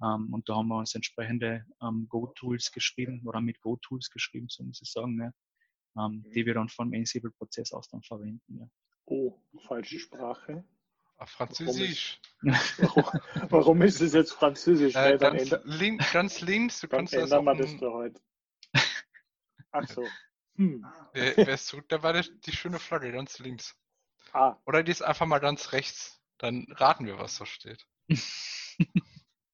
Ähm, 0.03 0.33
und 0.33 0.49
da 0.49 0.57
haben 0.57 0.69
wir 0.69 0.79
uns 0.79 0.95
entsprechende 0.95 1.65
ähm, 1.83 2.07
Go-Tools 2.09 2.73
geschrieben 2.73 3.23
oder 3.25 3.41
mit 3.41 3.61
Go-Tools 3.61 4.11
geschrieben, 4.11 4.49
so 4.49 4.65
muss 4.65 4.83
ich 4.83 4.91
sagen, 4.91 5.17
ne? 5.17 5.33
ähm, 5.97 6.25
die 6.35 6.45
wir 6.47 6.55
dann 6.55 6.69
vom 6.69 6.93
Ansible-Prozess 6.93 7.73
aus 7.73 7.89
dann 7.89 8.03
verwenden. 8.03 8.59
Ja. 8.59 8.69
Oh, 9.07 9.39
falsche 9.67 9.99
Sprache. 9.99 10.65
Ach, 11.17 11.29
Französisch. 11.29 12.21
Warum, 12.43 13.05
warum, 13.51 13.83
ist 13.83 14.01
es 14.01 14.15
jetzt 14.15 14.33
Französisch? 14.33 14.95
Äh, 14.97 15.17
ganz, 15.19 15.55
link, 15.65 16.13
ganz, 16.13 16.41
links, 16.41 16.81
du 16.81 16.89
kannst 16.89 17.15
das 17.15 17.31
auch. 17.33 17.45
das 17.45 17.81
heute. 17.81 18.21
Ach 19.71 19.89
so. 19.89 20.05
Hm. 20.57 20.85
Wer, 21.13 21.37
wer 21.37 21.49
ist 21.55 21.77
da 21.89 22.03
war 22.03 22.21
die 22.21 22.53
schöne 22.53 22.79
Flagge 22.79 23.13
ganz 23.13 23.39
links. 23.39 23.77
Ah. 24.33 24.57
Oder 24.67 24.83
die 24.83 24.91
ist 24.91 25.03
einfach 25.03 25.27
mal 25.27 25.39
ganz 25.39 25.73
rechts. 25.73 26.21
Dann 26.45 26.67
raten 26.73 27.07
wir, 27.07 27.19
was 27.19 27.39
da 27.39 27.47
steht. 27.47 27.87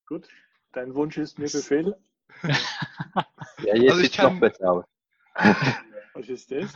Gut, 0.09 0.26
dein 0.72 0.92
Wunsch 0.96 1.18
ist 1.18 1.38
mir 1.38 1.48
Befehl. 1.48 1.96
ja, 2.42 3.76
jetzt 3.76 3.92
also 3.92 4.03
ich 4.03 4.12
kann... 4.12 4.35
noch 4.35 4.40
besser 4.40 4.72
aus. 4.72 4.85
Was 6.14 6.29
ist 6.29 6.50
das? 6.50 6.74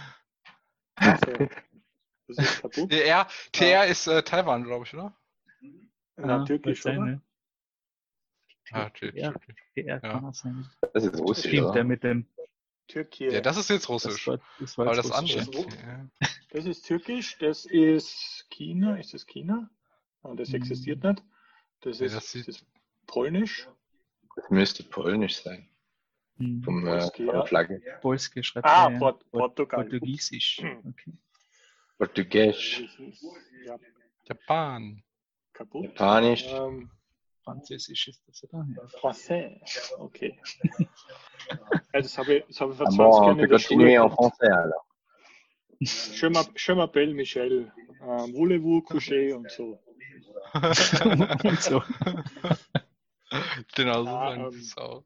Also, 0.94 1.48
das 2.29 2.38
ist 2.38 2.62
kaputt. 2.62 2.90
TR, 2.90 3.27
TR 3.50 3.81
ah. 3.81 3.83
ist 3.83 4.07
äh, 4.07 4.22
Taiwan, 4.22 4.62
glaube 4.62 4.85
ich, 4.85 4.94
oder? 4.94 5.16
Ja, 6.16 6.27
ja 6.29 6.44
türkisch, 6.44 6.87
oder? 6.87 6.94
Ne? 6.94 7.22
Ah, 8.70 8.90
türkisch. 8.90 9.20
Ja, 9.20 9.33
TR 9.74 9.98
kann 9.98 10.24
ja. 10.27 10.33
sein. 10.33 10.70
Das 10.92 11.05
ist 11.05 11.18
russisch, 11.18 11.50
Stimmt, 11.50 11.64
oder? 11.64 11.72
der 11.72 11.85
mit 11.85 12.05
dem 12.05 12.29
Türkei. 12.87 13.31
Ja, 13.31 13.40
das 13.40 13.57
ist 13.57 13.68
jetzt 13.68 13.88
Russisch. 13.88 14.27
Das 14.27 14.29
war, 14.29 14.40
das 14.61 14.79
war 14.79 14.87
Aber 14.87 14.94
das 14.94 15.11
Russisch. 15.11 15.38
andere. 15.38 16.11
Das, 16.20 16.40
das 16.50 16.66
ist 16.66 16.87
Türkisch, 16.87 17.37
das 17.38 17.66
ist 17.66 18.46
China. 18.50 18.96
Ist 18.96 19.12
das 19.12 19.27
China? 19.27 19.68
Oh, 20.24 20.34
das 20.34 20.48
hm. 20.48 20.56
existiert 20.56 21.04
nicht. 21.04 21.22
Das 21.80 22.00
ist, 22.00 22.14
das 22.14 22.34
ist 22.34 22.66
Polnisch. 23.06 23.68
Das 24.37 24.50
müsste 24.50 24.82
Polnisch 24.84 25.42
sein. 25.42 25.68
Hm. 26.38 26.62
Vom, 26.62 26.87
äh, 26.87 27.00
von 27.14 27.26
der 27.26 27.46
Flagge. 27.46 27.82
Polski 28.00 28.42
schreibt 28.42 28.66
Ah, 28.66 28.90
ja. 28.90 28.98
Port 28.98 29.30
Portugal. 29.30 29.84
Portugiesisch. 29.84 30.58
Hm. 30.60 30.78
Okay. 30.88 31.12
Portugiesisch. 31.98 32.98
Ja. 33.64 33.78
Japan. 34.24 35.02
Kaputt. 35.52 35.84
Japanisch. 35.84 36.46
Ähm, 36.48 36.90
Französisch 37.44 38.08
ist 38.08 38.26
das, 38.26 38.42
oder? 38.44 38.66
Ja. 38.74 38.82
Français, 38.98 39.60
okay. 39.98 40.38
ja, 41.50 41.58
das 41.92 42.16
habe 42.16 42.37
ich, 42.37 42.44
das 42.46 42.60
habe 42.60 42.72
ich 42.72 42.78
vor 42.78 42.87
20 42.87 42.96
bon, 42.96 43.22
Jahren 43.22 43.38
in 43.38 43.50
der 43.50 43.58
Schule 43.58 44.00
en 44.00 44.10
français, 44.10 44.50
alors. 44.50 44.87
Je 45.80 46.74
m'appelle 46.74 47.12
Michel. 47.12 47.70
Uh, 48.00 48.26
Voulez-vous 48.32 48.82
coucher 48.82 49.37
und 49.37 49.50
so. 49.50 49.78
Und 50.55 51.61
so. 51.61 51.83
genau 53.75 54.05
so 54.05 54.11
ah, 54.11 54.35
ähm, 54.35 54.53
so. 54.53 55.05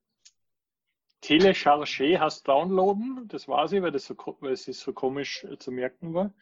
Telechargé 1.22 2.18
hast 2.18 2.46
downloaden, 2.46 3.26
das 3.28 3.48
war 3.48 3.66
sie, 3.68 3.82
weil, 3.82 3.90
das 3.90 4.04
so, 4.06 4.14
weil 4.40 4.52
es 4.52 4.64
so 4.64 4.92
komisch 4.92 5.44
äh, 5.44 5.58
zu 5.58 5.72
merken 5.72 6.14
war. 6.14 6.32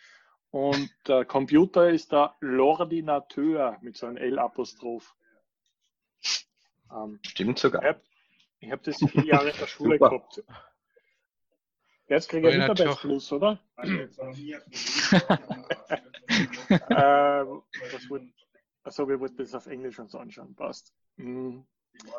Und 0.51 0.91
der 1.07 1.25
Computer 1.25 1.89
ist 1.91 2.13
der 2.13 2.35
L'Ordinateur 2.41 3.79
mit 3.81 3.97
so 3.97 4.07
einem 4.07 4.17
L-Apostroph. 4.17 5.15
Ähm, 6.93 7.19
Stimmt 7.23 7.59
sogar. 7.59 7.83
Ich 7.83 8.71
habe 8.71 8.79
hab 8.79 8.83
das 8.83 8.97
vier 8.99 9.25
Jahre 9.25 9.51
in 9.51 9.57
der 9.57 9.67
Schule 9.67 9.99
gehabt. 9.99 10.43
Jetzt 12.09 12.29
kriege 12.29 12.49
ich 12.49 12.55
einen 12.55 12.69
Mitarbeitsplus, 12.69 13.33
oder? 13.33 13.59
äh, 16.79 17.45
also 18.87 19.09
wir 19.09 19.19
wollten 19.19 19.39
das 19.39 19.55
auf 19.55 19.67
Englisch 19.67 19.99
uns 19.99 20.15
anschauen, 20.15 20.55
passt. 20.55 20.95
Mhm. 21.17 21.67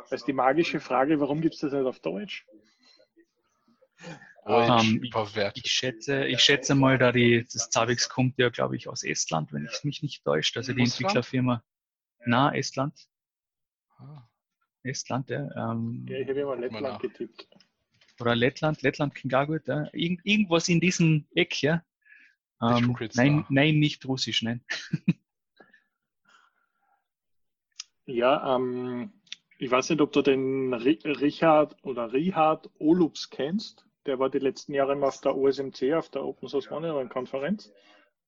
Das 0.09 0.21
ist 0.21 0.27
die 0.27 0.33
magische 0.33 0.81
Frage, 0.81 1.19
warum 1.19 1.39
gibt 1.39 1.55
es 1.55 1.61
das 1.61 1.71
nicht 1.71 1.85
auf 1.85 1.99
Deutsch? 1.99 2.45
Um, 4.43 5.01
ich, 5.03 5.13
ich, 5.55 5.71
schätze, 5.71 6.25
ich 6.25 6.41
schätze 6.41 6.75
mal, 6.75 6.97
da 6.97 7.11
die, 7.11 7.45
das 7.51 7.69
Zavix 7.69 8.09
kommt 8.09 8.37
ja, 8.37 8.49
glaube 8.49 8.75
ich, 8.75 8.87
aus 8.87 9.03
Estland, 9.03 9.53
wenn 9.53 9.65
ich 9.65 9.83
mich 9.83 10.01
nicht 10.01 10.23
täusche. 10.23 10.59
Also 10.59 10.73
die 10.73 10.83
Entwicklerfirma. 10.83 11.63
Na, 12.25 12.53
Estland. 12.53 12.93
Ah. 13.97 14.27
Estland, 14.83 15.29
ja. 15.29 15.71
Ähm, 15.71 16.05
ja, 16.09 16.17
ich 16.19 16.27
habe 16.27 16.39
immer 16.39 16.55
Lettland 16.55 17.01
getippt. 17.01 17.47
Oder 18.19 18.35
Lettland, 18.35 18.81
Lettland 18.81 19.15
klingt 19.15 19.35
auch 19.35 19.47
gut. 19.47 19.67
Ja. 19.67 19.89
Irgend, 19.93 20.25
irgendwas 20.25 20.67
in 20.69 20.79
diesem 20.79 21.27
Eck, 21.33 21.61
ja. 21.61 21.83
Ähm, 22.61 22.95
nein, 23.13 23.45
nein, 23.49 23.79
nicht 23.79 24.05
Russisch, 24.05 24.41
nein. 24.41 24.63
ja, 28.07 28.55
ähm, 28.55 29.11
ich 29.59 29.69
weiß 29.69 29.89
nicht, 29.89 30.01
ob 30.01 30.11
du 30.13 30.21
den 30.21 30.73
Richard 30.73 31.75
oder 31.83 32.13
Richard 32.13 32.69
Olups 32.79 33.29
kennst. 33.29 33.85
Der 34.05 34.17
war 34.19 34.29
die 34.29 34.39
letzten 34.39 34.73
Jahre 34.73 34.93
immer 34.93 35.07
auf 35.07 35.21
der 35.21 35.35
OSMC, 35.35 35.93
auf 35.93 36.09
der 36.09 36.23
Open 36.23 36.47
Source 36.47 36.69
Monitoring 36.69 37.09
Konferenz. 37.09 37.67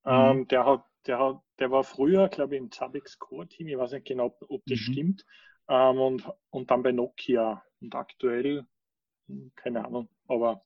Mhm. 0.03 0.11
Ähm, 0.11 0.47
der 0.49 0.65
hat, 0.65 0.83
der 1.07 1.19
hat, 1.19 1.41
der 1.59 1.71
war 1.71 1.83
früher, 1.83 2.27
glaube 2.27 2.55
ich, 2.55 2.61
im 2.61 2.71
Zabbix 2.71 3.19
Core-Team, 3.19 3.67
ich 3.67 3.77
weiß 3.77 3.93
nicht 3.93 4.07
genau, 4.07 4.35
ob 4.47 4.63
das 4.65 4.79
mhm. 4.79 4.91
stimmt, 4.91 5.25
ähm, 5.69 5.99
und, 5.99 6.29
und 6.49 6.71
dann 6.71 6.83
bei 6.83 6.91
Nokia. 6.91 7.63
Und 7.81 7.95
aktuell, 7.95 8.65
hm, 9.27 9.51
keine 9.55 9.85
Ahnung, 9.85 10.09
aber 10.27 10.65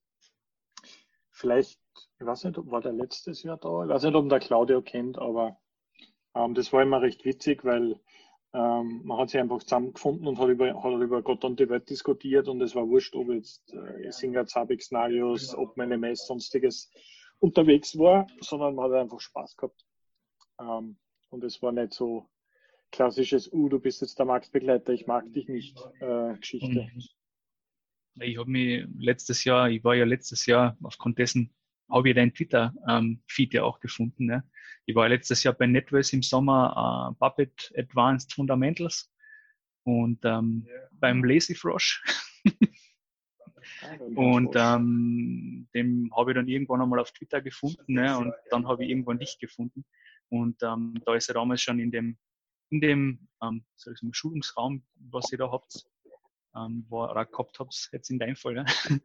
vielleicht, 1.29 1.79
ich 2.19 2.25
weiß 2.25 2.45
nicht, 2.45 2.57
war 2.71 2.81
der 2.81 2.93
letztes 2.93 3.43
Jahr 3.43 3.57
da, 3.57 3.83
ich 3.83 3.89
weiß 3.89 4.03
nicht, 4.03 4.15
ob 4.15 4.29
der 4.29 4.39
Claudio 4.39 4.81
kennt, 4.81 5.19
aber 5.19 5.59
ähm, 6.33 6.55
das 6.55 6.73
war 6.73 6.81
immer 6.81 7.01
recht 7.01 7.25
witzig, 7.25 7.63
weil 7.63 7.99
ähm, 8.53 9.01
man 9.03 9.17
hat 9.17 9.29
sich 9.29 9.39
einfach 9.39 9.63
zusammengefunden 9.63 10.27
und 10.27 10.37
hat 10.37 10.49
über, 10.49 10.83
hat 10.83 11.01
über 11.01 11.21
Gott 11.23 11.43
und 11.43 11.59
die 11.59 11.69
Welt 11.69 11.89
diskutiert 11.89 12.47
und 12.47 12.61
es 12.61 12.75
war 12.75 12.87
wurscht, 12.87 13.15
ob 13.15 13.29
jetzt 13.29 13.73
äh, 13.73 14.11
Singer, 14.11 14.45
Zabix, 14.45 14.91
Narius, 14.91 15.55
ob 15.55 15.75
meine 15.75 15.97
Mess, 15.97 16.27
sonstiges 16.27 16.91
unterwegs 17.39 17.97
war, 17.97 18.27
sondern 18.41 18.75
man 18.75 18.91
hat 18.91 19.01
einfach 19.01 19.19
Spaß 19.19 19.57
gehabt. 19.57 19.85
Ähm, 20.59 20.97
und 21.29 21.43
es 21.43 21.61
war 21.63 21.71
nicht 21.71 21.93
so 21.93 22.29
klassisches, 22.91 23.51
uh, 23.51 23.69
du 23.69 23.79
bist 23.79 24.01
jetzt 24.01 24.19
der 24.19 24.27
Marktbegleiter, 24.27 24.93
ich 24.93 25.07
mag 25.07 25.31
dich 25.33 25.47
nicht, 25.49 25.77
äh, 25.99 26.35
Geschichte. 26.37 26.87
Mhm. 26.93 27.03
Ich 28.21 28.37
habe 28.37 28.51
mich 28.51 28.85
letztes 28.99 29.43
Jahr, 29.43 29.71
ich 29.71 29.83
war 29.83 29.95
ja 29.95 30.05
letztes 30.05 30.45
Jahr 30.45 30.77
aufgrund 30.83 31.17
dessen, 31.17 31.51
habe 31.89 32.09
ich 32.09 32.15
dein 32.15 32.33
Twitter-Feed 32.33 33.53
ja 33.53 33.63
auch 33.63 33.79
gefunden. 33.79 34.25
Ne? 34.25 34.43
Ich 34.85 34.95
war 34.95 35.09
letztes 35.09 35.43
Jahr 35.43 35.53
bei 35.53 35.67
NetWest 35.67 36.13
im 36.13 36.21
Sommer 36.23 37.11
äh, 37.11 37.19
Puppet 37.19 37.73
Advanced 37.77 38.33
Fundamentals 38.33 39.11
und 39.83 40.19
ähm, 40.23 40.65
ja. 40.67 40.73
beim 40.91 41.23
Lazy 41.23 41.55
Frosch. 41.55 42.03
und 44.15 44.55
ähm, 44.55 45.67
dem 45.73 46.11
habe 46.15 46.31
ich 46.31 46.35
dann 46.35 46.47
irgendwann 46.47 46.81
einmal 46.81 46.99
auf 46.99 47.11
Twitter 47.11 47.41
gefunden 47.41 47.93
ne? 47.93 48.17
und 48.17 48.33
dann 48.49 48.67
habe 48.67 48.83
ich 48.83 48.89
irgendwann 48.89 49.19
dich 49.19 49.37
gefunden. 49.39 49.85
Und 50.29 50.61
ähm, 50.63 50.99
da 51.05 51.15
ist 51.15 51.29
er 51.29 51.35
damals 51.35 51.61
schon 51.61 51.79
in 51.79 51.91
dem 51.91 52.17
in 52.73 52.81
dem 52.81 53.27
ähm, 53.41 53.63
mal, 53.85 54.13
Schulungsraum, 54.13 54.83
was 54.95 55.31
ihr 55.31 55.37
da 55.37 55.51
habt, 55.51 55.85
ähm, 56.55 56.85
wo 56.89 57.05
ihr 57.05 57.25
gehabt 57.25 57.59
habt, 57.59 57.89
jetzt 57.91 58.09
in 58.09 58.19
deinem 58.19 58.35
Fall, 58.35 58.53
ne? 58.53 58.65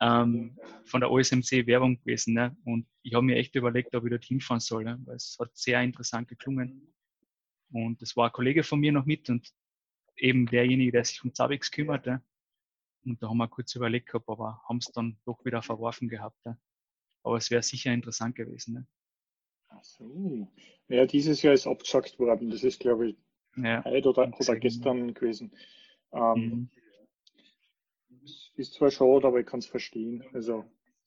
ähm, 0.00 0.58
von 0.84 1.00
der 1.00 1.10
OSMC 1.10 1.66
Werbung 1.66 1.98
gewesen. 2.00 2.34
Ne? 2.34 2.56
Und 2.64 2.86
ich 3.02 3.14
habe 3.14 3.24
mir 3.24 3.36
echt 3.36 3.54
überlegt, 3.54 3.94
ob 3.94 4.04
ich 4.04 4.10
dort 4.10 4.24
hinfahren 4.24 4.60
soll, 4.60 4.84
ne? 4.84 4.98
weil 5.04 5.16
es 5.16 5.36
hat 5.40 5.56
sehr 5.56 5.82
interessant 5.82 6.28
geklungen. 6.28 6.94
Und 7.72 8.00
es 8.02 8.16
war 8.16 8.26
ein 8.26 8.32
Kollege 8.32 8.62
von 8.62 8.80
mir 8.80 8.92
noch 8.92 9.06
mit 9.06 9.28
und 9.28 9.50
eben 10.16 10.46
derjenige, 10.46 10.92
der 10.92 11.04
sich 11.04 11.22
um 11.24 11.34
Zabix 11.34 11.70
kümmerte. 11.70 12.10
Ne? 12.10 12.22
Und 13.04 13.22
da 13.22 13.28
haben 13.28 13.38
wir 13.38 13.48
kurz 13.48 13.74
überlegt 13.74 14.08
gehabt, 14.08 14.28
aber 14.28 14.62
haben 14.68 14.78
es 14.78 14.86
dann 14.86 15.18
doch 15.24 15.44
wieder 15.44 15.62
verworfen 15.62 16.08
gehabt. 16.08 16.44
Ne? 16.44 16.58
Aber 17.22 17.36
es 17.36 17.50
wäre 17.50 17.62
sicher 17.62 17.92
interessant 17.92 18.36
gewesen. 18.36 18.74
Ne? 18.74 18.86
Ach 19.68 19.82
so. 19.82 20.48
Ja, 20.88 21.06
dieses 21.06 21.42
Jahr 21.42 21.54
ist 21.54 21.66
abgesagt 21.66 22.18
worden. 22.18 22.50
Das 22.50 22.62
ist, 22.62 22.80
glaube 22.80 23.10
ich, 23.10 23.16
ja. 23.56 23.84
heute 23.84 24.08
oder, 24.10 24.32
oder 24.38 24.56
gestern 24.56 25.14
gewesen. 25.14 25.52
Ähm, 26.12 26.34
mhm. 26.34 26.70
Ist 28.56 28.74
zwar 28.74 28.90
schade, 28.90 29.26
aber 29.26 29.40
ich 29.40 29.46
kann 29.46 29.60
es 29.60 29.66
verstehen. 29.66 30.24
Also 30.32 30.64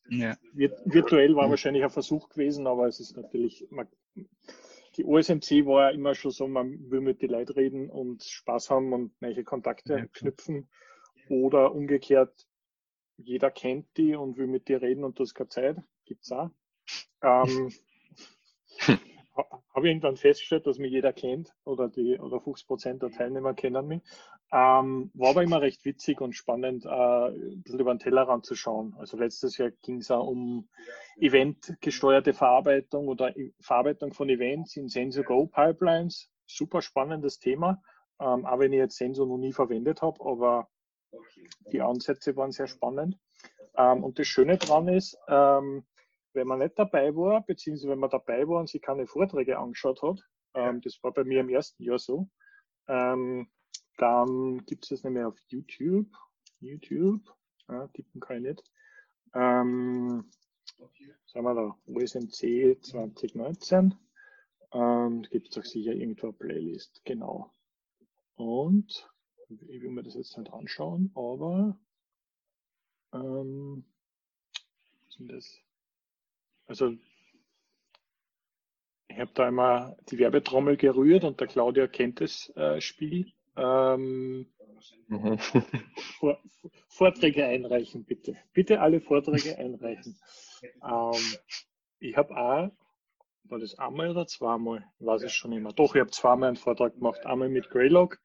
ja. 0.09 0.37
virtuell 0.53 1.35
war 1.35 1.49
wahrscheinlich 1.49 1.83
ein 1.83 1.89
Versuch 1.89 2.29
gewesen, 2.29 2.67
aber 2.67 2.87
es 2.87 2.99
ist 2.99 3.15
natürlich, 3.17 3.67
man, 3.69 3.87
die 4.95 5.05
OSMC 5.05 5.65
war 5.65 5.89
ja 5.89 5.95
immer 5.95 6.15
schon 6.15 6.31
so, 6.31 6.47
man 6.47 6.89
will 6.91 7.01
mit 7.01 7.21
den 7.21 7.31
Leuten 7.31 7.53
reden 7.53 7.89
und 7.89 8.23
Spaß 8.23 8.69
haben 8.69 8.93
und 8.93 9.21
neue 9.21 9.43
Kontakte 9.43 9.93
ja, 9.93 10.05
knüpfen. 10.05 10.69
Oder 11.29 11.73
umgekehrt, 11.73 12.47
jeder 13.17 13.51
kennt 13.51 13.85
die 13.97 14.15
und 14.15 14.37
will 14.37 14.47
mit 14.47 14.67
dir 14.67 14.81
reden 14.81 15.03
und 15.03 15.19
du 15.19 15.23
hast 15.23 15.35
keine 15.35 15.49
Zeit. 15.49 15.77
Gibt's 16.05 16.31
auch. 16.31 16.49
Ähm, 17.21 17.71
habe 19.73 19.87
ich 19.87 19.91
irgendwann 19.91 20.17
festgestellt, 20.17 20.67
dass 20.67 20.77
mich 20.77 20.91
jeder 20.91 21.13
kennt 21.13 21.53
oder 21.63 21.87
die 21.87 22.17
oder 22.19 22.39
50 22.39 22.67
Prozent 22.67 23.01
der 23.01 23.11
Teilnehmer 23.11 23.53
kennen 23.53 23.87
mich. 23.87 24.01
Ähm, 24.51 25.11
war 25.13 25.29
aber 25.29 25.43
immer 25.43 25.61
recht 25.61 25.85
witzig 25.85 26.21
und 26.21 26.33
spannend, 26.33 26.85
äh, 26.85 26.89
ein 26.89 27.61
bisschen 27.61 27.79
über 27.79 27.93
den 27.93 27.99
Tellerrand 27.99 28.45
zu 28.45 28.55
schauen. 28.55 28.95
Also 28.97 29.17
letztes 29.17 29.57
Jahr 29.57 29.71
ging 29.83 29.97
es 29.97 30.09
auch 30.09 30.27
um 30.27 30.67
eventgesteuerte 31.17 32.33
Verarbeitung 32.33 33.07
oder 33.07 33.33
Verarbeitung 33.59 34.13
von 34.13 34.29
Events 34.29 34.75
in 34.75 34.87
Sensor 34.89 35.23
Go 35.23 35.47
Pipelines. 35.47 36.29
Super 36.47 36.81
spannendes 36.81 37.37
Thema, 37.39 37.81
ähm, 38.19 38.45
auch 38.45 38.59
wenn 38.59 38.73
ich 38.73 38.79
jetzt 38.79 38.97
Sensor 38.97 39.27
noch 39.27 39.37
nie 39.37 39.53
verwendet 39.53 40.01
habe, 40.01 40.19
aber 40.25 40.67
die 41.71 41.81
Ansätze 41.81 42.35
waren 42.35 42.51
sehr 42.51 42.67
spannend. 42.67 43.17
Ähm, 43.77 44.03
und 44.03 44.17
das 44.19 44.27
Schöne 44.27 44.57
daran 44.57 44.87
ist, 44.87 45.17
ähm, 45.27 45.85
wenn 46.33 46.47
man 46.47 46.59
nicht 46.59 46.77
dabei 46.77 47.15
war, 47.15 47.41
beziehungsweise 47.45 47.89
wenn 47.89 47.99
man 47.99 48.09
dabei 48.09 48.47
war 48.47 48.59
und 48.59 48.69
sich 48.69 48.81
keine 48.81 49.07
Vorträge 49.07 49.57
angeschaut 49.57 50.01
hat, 50.01 50.21
ähm, 50.53 50.81
das 50.81 51.01
war 51.03 51.13
bei 51.13 51.23
mir 51.23 51.41
im 51.41 51.49
ersten 51.49 51.83
Jahr 51.83 51.99
so, 51.99 52.29
ähm, 52.87 53.49
dann 53.97 54.65
gibt 54.65 54.83
es 54.85 54.89
das 54.89 55.03
nämlich 55.03 55.23
auf 55.25 55.37
YouTube. 55.47 56.07
YouTube, 56.59 57.21
ja, 57.67 57.87
tippen 57.87 58.21
kann 58.21 58.37
ich 58.37 58.43
nicht. 58.43 58.63
Ähm, 59.33 60.29
sagen 61.25 61.45
wir 61.45 61.53
da, 61.53 61.77
OSMC 61.85 62.77
2019. 62.81 63.95
Und 64.71 65.29
gibt 65.31 65.49
es 65.49 65.57
auch 65.57 65.65
sicher 65.65 65.93
irgendwo 65.93 66.27
eine 66.27 66.33
Playlist, 66.33 67.01
genau. 67.03 67.51
Und 68.35 69.09
ich 69.49 69.81
will 69.81 69.89
mir 69.89 70.03
das 70.03 70.15
jetzt 70.15 70.37
nicht 70.37 70.53
anschauen, 70.53 71.11
aber 71.15 71.77
ähm, 73.13 73.83
was 75.07 75.19
ist 75.19 75.31
das? 75.31 75.68
Also 76.69 76.93
ich 79.07 79.19
habe 79.19 79.31
da 79.33 79.47
einmal 79.47 79.97
die 80.11 80.19
Werbetrommel 80.19 80.77
gerührt 80.77 81.23
und 81.23 81.39
der 81.39 81.47
Claudia 81.47 81.87
kennt 81.87 82.21
das 82.21 82.55
äh, 82.55 82.79
Spiel. 82.79 83.33
Ähm, 83.57 84.45
mhm. 85.07 85.39
Vor, 86.19 86.39
Vorträge 86.87 87.43
einreichen, 87.43 88.05
bitte. 88.05 88.37
Bitte 88.53 88.79
alle 88.81 89.01
Vorträge 89.01 89.57
einreichen. 89.57 90.15
Ähm, 90.61 91.37
ich 91.99 92.15
habe 92.15 92.37
auch, 92.37 92.71
war 93.45 93.59
das 93.59 93.79
einmal 93.79 94.11
oder 94.11 94.27
zweimal? 94.27 94.85
Ich 94.99 95.05
weiß 95.07 95.23
es 95.23 95.33
schon 95.33 95.51
immer. 95.53 95.73
Doch, 95.73 95.95
ich 95.95 96.01
habe 96.01 96.11
zweimal 96.11 96.49
einen 96.49 96.57
Vortrag 96.57 96.93
gemacht. 96.93 97.25
Einmal 97.25 97.49
mit 97.49 97.71
Greylog 97.71 98.19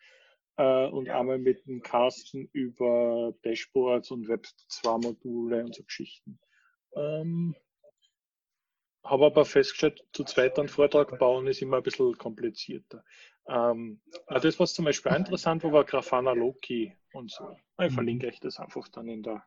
äh, 0.59 0.87
und 0.87 1.09
einmal 1.09 1.38
mit 1.38 1.66
dem 1.66 1.83
Carsten 1.83 2.50
über 2.52 3.33
Dashboards 3.42 4.11
und 4.11 4.28
Web 4.28 4.46
2 4.68 4.98
Module 4.98 5.64
und 5.64 5.74
so 5.74 5.83
Geschichten. 5.83 6.38
Ähm, 6.94 7.57
habe 9.05 9.27
aber 9.27 9.45
festgestellt, 9.45 10.03
zu 10.12 10.25
zweit 10.25 10.59
einen 10.59 10.69
Vortrag 10.69 11.19
bauen 11.19 11.47
ist 11.47 11.61
immer 11.62 11.79
ein 11.79 11.83
bisschen 11.83 12.17
komplizierter. 12.17 13.05
Ähm, 13.47 14.01
das, 14.29 14.59
was 14.59 14.73
zum 14.73 14.87
Beispiel 14.87 15.12
interessant 15.12 15.62
war, 15.62 15.73
war 15.73 15.85
Grafana 15.85 16.33
Loki 16.33 16.97
und 17.12 17.31
so. 17.31 17.57
Ich 17.79 17.90
mhm. 17.90 17.95
verlinke 17.95 18.27
euch 18.27 18.40
das 18.40 18.59
einfach 18.59 18.88
dann 18.88 19.09
in 19.09 19.23
der, 19.23 19.45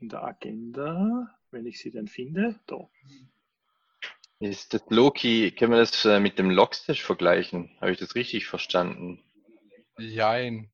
in 0.00 0.08
der 0.08 0.24
Agenda, 0.24 1.28
wenn 1.50 1.66
ich 1.66 1.78
sie 1.78 1.90
denn 1.90 2.08
finde. 2.08 2.58
Da. 2.66 2.88
Ist 4.40 4.72
das 4.72 4.82
Loki, 4.88 5.52
können 5.52 5.72
wir 5.72 5.78
das 5.78 6.04
äh, 6.06 6.18
mit 6.18 6.38
dem 6.38 6.50
Logstash 6.50 7.02
vergleichen? 7.02 7.70
Habe 7.80 7.92
ich 7.92 7.98
das 7.98 8.14
richtig 8.14 8.46
verstanden? 8.46 9.22
Jein. 9.98 10.70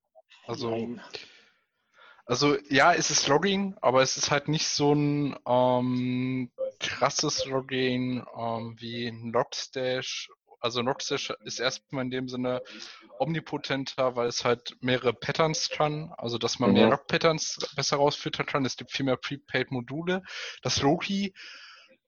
Also, 0.46 0.70
Nein. 0.70 1.00
also 2.24 2.56
ja, 2.68 2.94
es 2.94 3.10
ist 3.10 3.28
Logging, 3.28 3.76
aber 3.80 4.02
es 4.02 4.16
ist 4.16 4.30
halt 4.30 4.48
nicht 4.48 4.66
so 4.66 4.94
ein 4.94 5.36
ähm, 5.46 6.50
krasses 6.80 7.44
Login 7.44 8.24
ähm, 8.36 8.74
wie 8.78 9.10
Logstash. 9.10 10.28
Also 10.60 10.82
Logstash 10.82 11.32
ist 11.44 11.60
erstmal 11.60 12.04
in 12.04 12.10
dem 12.10 12.28
Sinne 12.28 12.62
omnipotenter, 13.18 14.16
weil 14.16 14.28
es 14.28 14.44
halt 14.44 14.76
mehrere 14.80 15.14
Patterns 15.14 15.70
kann, 15.70 16.12
also 16.16 16.36
dass 16.36 16.58
man 16.58 16.70
mhm. 16.70 16.76
mehr 16.76 16.88
Log-Patterns 16.88 17.72
besser 17.76 17.96
rausfiltern 17.96 18.46
kann. 18.46 18.64
Es 18.64 18.76
gibt 18.76 18.92
viel 18.92 19.06
mehr 19.06 19.16
Prepaid-Module. 19.16 20.22
Das 20.62 20.82
Loki 20.82 21.32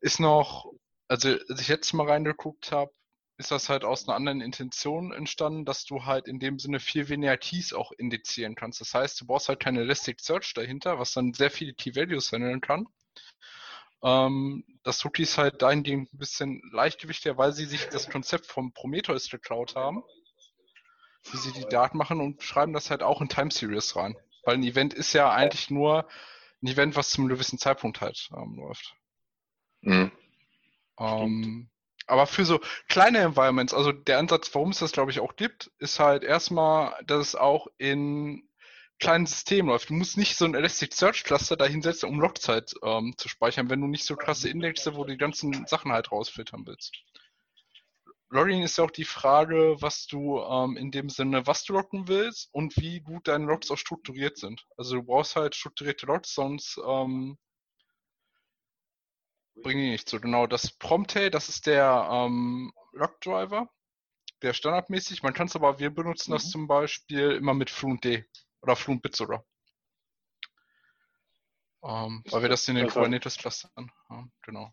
ist 0.00 0.20
noch, 0.20 0.70
also 1.08 1.36
als 1.48 1.60
ich 1.60 1.68
jetzt 1.68 1.92
mal 1.94 2.08
reingeguckt 2.08 2.72
habe, 2.72 2.92
ist 3.38 3.50
das 3.50 3.68
halt 3.68 3.84
aus 3.84 4.06
einer 4.06 4.16
anderen 4.16 4.40
Intention 4.40 5.12
entstanden, 5.12 5.64
dass 5.64 5.84
du 5.84 6.04
halt 6.04 6.28
in 6.28 6.38
dem 6.38 6.58
Sinne 6.58 6.80
viel 6.80 7.08
weniger 7.08 7.36
Keys 7.36 7.72
auch 7.72 7.92
indizieren 7.92 8.54
kannst. 8.54 8.80
Das 8.80 8.94
heißt, 8.94 9.20
du 9.20 9.26
brauchst 9.26 9.48
halt 9.48 9.60
keine 9.60 9.80
Elasticsearch 9.80 10.52
dahinter, 10.54 10.98
was 10.98 11.12
dann 11.12 11.32
sehr 11.32 11.50
viele 11.50 11.72
Key-Values 11.74 12.32
handeln 12.32 12.60
kann. 12.60 12.86
Ähm, 14.02 14.64
das 14.82 15.04
Rookie 15.04 15.22
ist 15.22 15.38
halt 15.38 15.62
dahingehend 15.62 16.12
ein 16.12 16.18
bisschen 16.18 16.60
leichtgewichtiger, 16.72 17.38
weil 17.38 17.52
sie 17.52 17.66
sich 17.66 17.88
das 17.88 18.10
Konzept 18.10 18.46
vom 18.46 18.72
Prometheus 18.72 19.30
geklaut 19.30 19.76
haben, 19.76 20.02
wie 21.30 21.36
sie 21.36 21.52
die 21.52 21.66
Daten 21.66 21.98
machen 21.98 22.20
und 22.20 22.42
schreiben 22.42 22.72
das 22.72 22.90
halt 22.90 23.02
auch 23.02 23.20
in 23.20 23.28
Time 23.28 23.50
Series 23.50 23.94
rein. 23.94 24.16
Weil 24.44 24.54
ein 24.56 24.64
Event 24.64 24.92
ist 24.92 25.12
ja 25.12 25.30
eigentlich 25.30 25.70
nur 25.70 26.08
ein 26.62 26.66
Event, 26.66 26.96
was 26.96 27.10
zum 27.10 27.28
gewissen 27.28 27.58
Zeitpunkt 27.58 28.00
halt 28.00 28.28
ähm, 28.36 28.56
läuft. 28.56 28.94
Mhm. 29.82 30.10
Ähm, 30.98 31.70
aber 32.06 32.26
für 32.26 32.44
so 32.44 32.60
kleine 32.88 33.18
Environments, 33.18 33.72
also 33.72 33.92
der 33.92 34.18
Ansatz, 34.18 34.52
warum 34.54 34.70
es 34.70 34.80
das 34.80 34.92
glaube 34.92 35.12
ich 35.12 35.20
auch 35.20 35.36
gibt, 35.36 35.70
ist 35.78 36.00
halt 36.00 36.24
erstmal, 36.24 36.94
dass 37.06 37.28
es 37.28 37.36
auch 37.36 37.68
in 37.78 38.48
kleinen 39.02 39.26
System 39.26 39.66
läuft. 39.66 39.90
Du 39.90 39.94
musst 39.94 40.16
nicht 40.16 40.36
so 40.36 40.44
ein 40.44 40.54
Elasticsearch 40.54 41.24
Cluster 41.24 41.56
da 41.56 41.66
hinsetzen, 41.66 42.08
um 42.08 42.20
Logzeit 42.20 42.72
ähm, 42.84 43.14
zu 43.18 43.28
speichern, 43.28 43.68
wenn 43.68 43.80
du 43.80 43.88
nicht 43.88 44.04
so 44.04 44.14
krasse 44.14 44.48
Indexe, 44.48 44.94
wo 44.94 45.02
du 45.02 45.10
die 45.10 45.18
ganzen 45.18 45.66
Sachen 45.66 45.90
halt 45.90 46.12
rausfiltern 46.12 46.64
willst. 46.66 46.96
Logging 48.30 48.62
ist 48.62 48.78
ja 48.78 48.84
auch 48.84 48.92
die 48.92 49.04
Frage, 49.04 49.76
was 49.80 50.06
du 50.06 50.38
ähm, 50.40 50.76
in 50.76 50.92
dem 50.92 51.08
Sinne, 51.08 51.48
was 51.48 51.64
du 51.64 51.72
loggen 51.72 52.06
willst 52.06 52.48
und 52.52 52.76
wie 52.76 53.00
gut 53.00 53.26
deine 53.26 53.44
Logs 53.44 53.72
auch 53.72 53.76
strukturiert 53.76 54.38
sind. 54.38 54.64
Also 54.76 54.94
du 54.94 55.02
brauchst 55.02 55.34
halt 55.34 55.56
strukturierte 55.56 56.06
Logs, 56.06 56.32
sonst 56.32 56.80
ähm, 56.86 57.36
bringen 59.56 59.82
die 59.82 59.90
nicht 59.90 60.08
so. 60.08 60.20
Genau, 60.20 60.46
das 60.46 60.70
Promptay, 60.70 61.28
das 61.28 61.48
ist 61.48 61.66
der 61.66 62.08
ähm, 62.08 62.72
Logdriver, 62.92 63.68
der 64.42 64.54
standardmäßig. 64.54 65.24
Man 65.24 65.34
kann 65.34 65.48
es 65.48 65.56
aber, 65.56 65.80
wir 65.80 65.90
benutzen 65.90 66.30
mhm. 66.30 66.36
das 66.36 66.50
zum 66.50 66.68
Beispiel 66.68 67.32
immer 67.32 67.52
mit 67.52 67.68
Fluentd 67.68 68.24
oder 68.62 68.76
Fluentbit 68.76 69.16
sogar. 69.16 69.44
Ähm, 71.84 72.22
weil 72.30 72.42
wir 72.42 72.48
das 72.48 72.68
in 72.68 72.76
den 72.76 72.88
Kubernetes 72.88 73.36
Clustern 73.36 73.90
haben, 74.08 74.32
genau. 74.42 74.72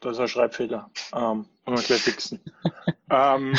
Das 0.00 0.12
ist 0.12 0.20
ein 0.20 0.28
Schreibfehler. 0.28 0.90
Ähm, 1.14 1.48
wir 1.64 1.74
gleich 1.82 2.02
fixen. 2.02 2.42
ähm, 3.10 3.56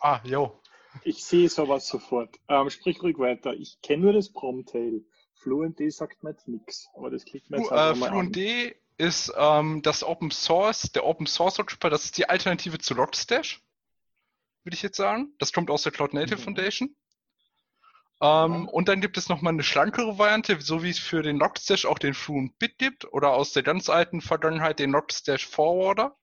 ah, 0.00 0.20
jo. 0.24 0.58
Ich 1.04 1.22
sehe 1.24 1.48
sowas 1.48 1.86
sofort. 1.86 2.38
Ähm, 2.48 2.70
sprich 2.70 3.02
ruhig 3.02 3.18
weiter. 3.18 3.52
Ich 3.52 3.80
kenne 3.82 4.04
nur 4.04 4.12
das 4.14 4.32
Promtail. 4.32 5.04
FluentD 5.34 5.90
sagt 5.90 6.22
mir 6.22 6.30
jetzt 6.30 6.48
nichts, 6.48 6.88
aber 6.94 7.10
das 7.10 7.24
klickt 7.24 7.50
mir 7.50 7.58
jetzt 7.58 7.72
einfach 7.72 7.96
äh, 7.96 7.98
mal 7.98 8.10
FluentD 8.10 8.68
an. 8.68 9.06
ist 9.06 9.32
ähm, 9.36 9.82
das 9.82 10.02
Open 10.02 10.30
Source, 10.30 10.92
der 10.92 11.06
Open 11.06 11.26
Source 11.26 11.58
Logspar, 11.58 11.90
das 11.90 12.04
ist 12.04 12.18
die 12.18 12.28
Alternative 12.28 12.78
zu 12.78 12.94
Logstash, 12.94 13.62
würde 14.64 14.74
ich 14.74 14.82
jetzt 14.82 14.96
sagen. 14.96 15.34
Das 15.38 15.52
kommt 15.52 15.70
aus 15.70 15.82
der 15.82 15.92
Cloud 15.92 16.12
Native 16.12 16.36
mhm. 16.36 16.42
Foundation. 16.42 16.96
Ähm, 18.22 18.68
und 18.68 18.88
dann 18.88 19.00
gibt 19.00 19.16
es 19.16 19.28
nochmal 19.28 19.54
eine 19.54 19.62
schlankere 19.62 20.18
Variante, 20.18 20.60
so 20.60 20.82
wie 20.82 20.90
es 20.90 20.98
für 20.98 21.22
den 21.22 21.38
Logstash 21.38 21.86
auch 21.86 21.98
den 21.98 22.14
Fluent 22.14 22.58
Bit 22.58 22.78
gibt 22.78 23.10
oder 23.12 23.32
aus 23.32 23.52
der 23.52 23.62
ganz 23.62 23.88
alten 23.88 24.20
Vergangenheit 24.20 24.78
den 24.78 24.90
Logstash 24.90 25.46
Forwarder. 25.46 26.16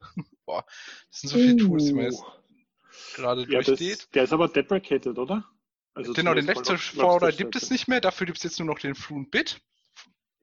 Boah, 0.46 0.64
das 1.10 1.20
sind 1.20 1.30
so 1.30 1.36
viele 1.36 1.54
uh. 1.54 1.66
Tools, 1.66 1.84
die 1.86 1.92
man 1.92 2.04
jetzt 2.04 2.22
gerade 3.14 3.42
ja, 3.42 3.62
durchgeht. 3.62 3.98
Das, 3.98 4.10
der 4.10 4.24
ist 4.24 4.32
aber 4.32 4.48
deprecated, 4.48 5.18
oder? 5.18 5.44
Also 5.94 6.12
genau, 6.12 6.34
den 6.34 6.46
Logstash 6.46 6.92
Forwarder 6.92 7.32
gibt 7.32 7.56
es 7.56 7.70
nicht 7.70 7.88
mehr, 7.88 8.00
dafür 8.00 8.26
gibt 8.26 8.38
es 8.38 8.44
jetzt 8.44 8.58
nur 8.60 8.66
noch 8.66 8.78
den 8.78 8.94
Fluent 8.94 9.32
Bit 9.32 9.60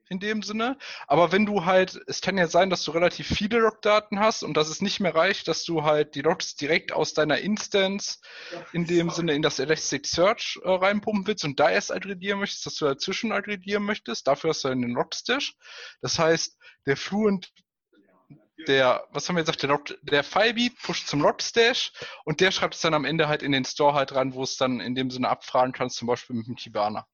in 0.09 0.19
dem 0.19 0.41
Sinne. 0.41 0.77
Aber 1.07 1.31
wenn 1.31 1.45
du 1.45 1.65
halt, 1.65 1.99
es 2.07 2.21
kann 2.21 2.37
ja 2.37 2.47
sein, 2.47 2.69
dass 2.69 2.83
du 2.83 2.91
relativ 2.91 3.27
viele 3.27 3.59
Logdaten 3.59 4.19
hast 4.19 4.43
und 4.43 4.55
dass 4.55 4.69
es 4.69 4.81
nicht 4.81 4.99
mehr 4.99 5.15
reicht, 5.15 5.47
dass 5.47 5.63
du 5.63 5.83
halt 5.83 6.15
die 6.15 6.21
Logs 6.21 6.55
direkt 6.55 6.91
aus 6.91 7.13
deiner 7.13 7.39
Instance 7.39 8.19
in 8.73 8.85
dem 8.85 9.09
Sinne 9.09 9.33
in 9.33 9.41
das 9.41 9.59
Elasticsearch 9.59 10.59
äh, 10.63 10.69
reinpumpen 10.69 11.27
willst 11.27 11.45
und 11.45 11.59
da 11.59 11.69
erst 11.69 11.91
aggregieren 11.91 12.39
möchtest, 12.39 12.65
dass 12.65 12.75
du 12.75 12.85
dazwischen 12.85 13.31
aggregieren 13.31 13.83
möchtest. 13.83 14.27
Dafür 14.27 14.51
hast 14.51 14.63
du 14.63 14.69
den 14.69 14.91
Logstash. 14.91 15.55
Das 16.01 16.19
heißt, 16.19 16.57
der 16.85 16.97
Fluent 16.97 17.51
der, 18.67 19.07
was 19.11 19.27
haben 19.27 19.35
wir 19.35 19.43
gesagt, 19.43 19.61
der, 19.61 19.69
Log, 19.69 19.95
der 20.01 20.23
Filebeat 20.23 20.77
pusht 20.81 21.07
zum 21.07 21.21
Logstash 21.21 21.91
und 22.25 22.41
der 22.41 22.51
schreibt 22.51 22.75
es 22.75 22.81
dann 22.81 22.93
am 22.93 23.05
Ende 23.05 23.27
halt 23.27 23.43
in 23.43 23.51
den 23.51 23.65
Store 23.65 23.93
halt 23.93 24.15
ran, 24.15 24.33
wo 24.33 24.43
es 24.43 24.57
dann 24.57 24.79
in 24.79 24.95
dem 24.95 25.11
Sinne 25.11 25.29
abfragen 25.29 25.73
kannst, 25.73 25.97
zum 25.97 26.07
Beispiel 26.07 26.35
mit 26.35 26.47
dem 26.47 26.55
Kibana. 26.55 27.07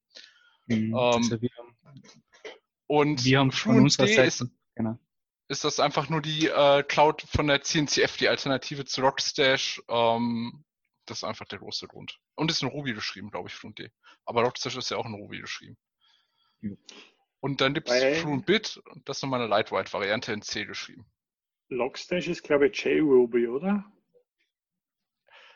Mhm, 0.67 0.95
ähm, 0.95 1.39
und 2.93 3.25
wir 3.25 3.39
haben 3.39 3.51
von 3.51 3.81
unserer 3.81 4.05
Seite, 4.05 4.27
ist, 4.27 4.45
genau. 4.75 4.99
ist 5.47 5.63
das 5.63 5.79
einfach 5.79 6.09
nur 6.09 6.21
die 6.21 6.47
äh, 6.47 6.83
Cloud 6.83 7.23
von 7.23 7.47
der 7.47 7.63
CNCF, 7.63 8.17
die 8.17 8.29
Alternative 8.29 8.85
zu 8.85 9.01
Logstash. 9.01 9.81
Ähm, 9.89 10.63
das 11.07 11.17
ist 11.17 11.23
einfach 11.23 11.47
der 11.47 11.57
große 11.57 11.87
Grund. 11.87 12.19
Und 12.35 12.51
ist 12.51 12.61
in 12.61 12.67
Ruby 12.67 12.93
geschrieben, 12.93 13.31
glaube 13.31 13.49
ich, 13.49 13.55
FluentD. 13.55 13.89
Aber 14.25 14.43
Logstash 14.43 14.77
ist 14.77 14.91
ja 14.91 14.97
auch 14.97 15.07
in 15.07 15.15
Ruby 15.15 15.39
geschrieben. 15.39 15.75
Ja. 16.61 16.75
Und 17.39 17.61
dann 17.61 17.73
gibt 17.73 17.89
es 17.89 18.19
FluentBit 18.19 18.77
und 18.85 19.09
das 19.09 19.17
ist 19.17 19.23
nochmal 19.23 19.39
eine 19.39 19.49
Lightweight-Variante 19.49 20.31
in 20.31 20.43
C 20.43 20.65
geschrieben. 20.65 21.03
Logstash 21.69 22.27
ist, 22.27 22.43
glaube 22.43 22.67
ich, 22.67 22.77
JRuby, 22.79 23.47
oder? 23.47 23.91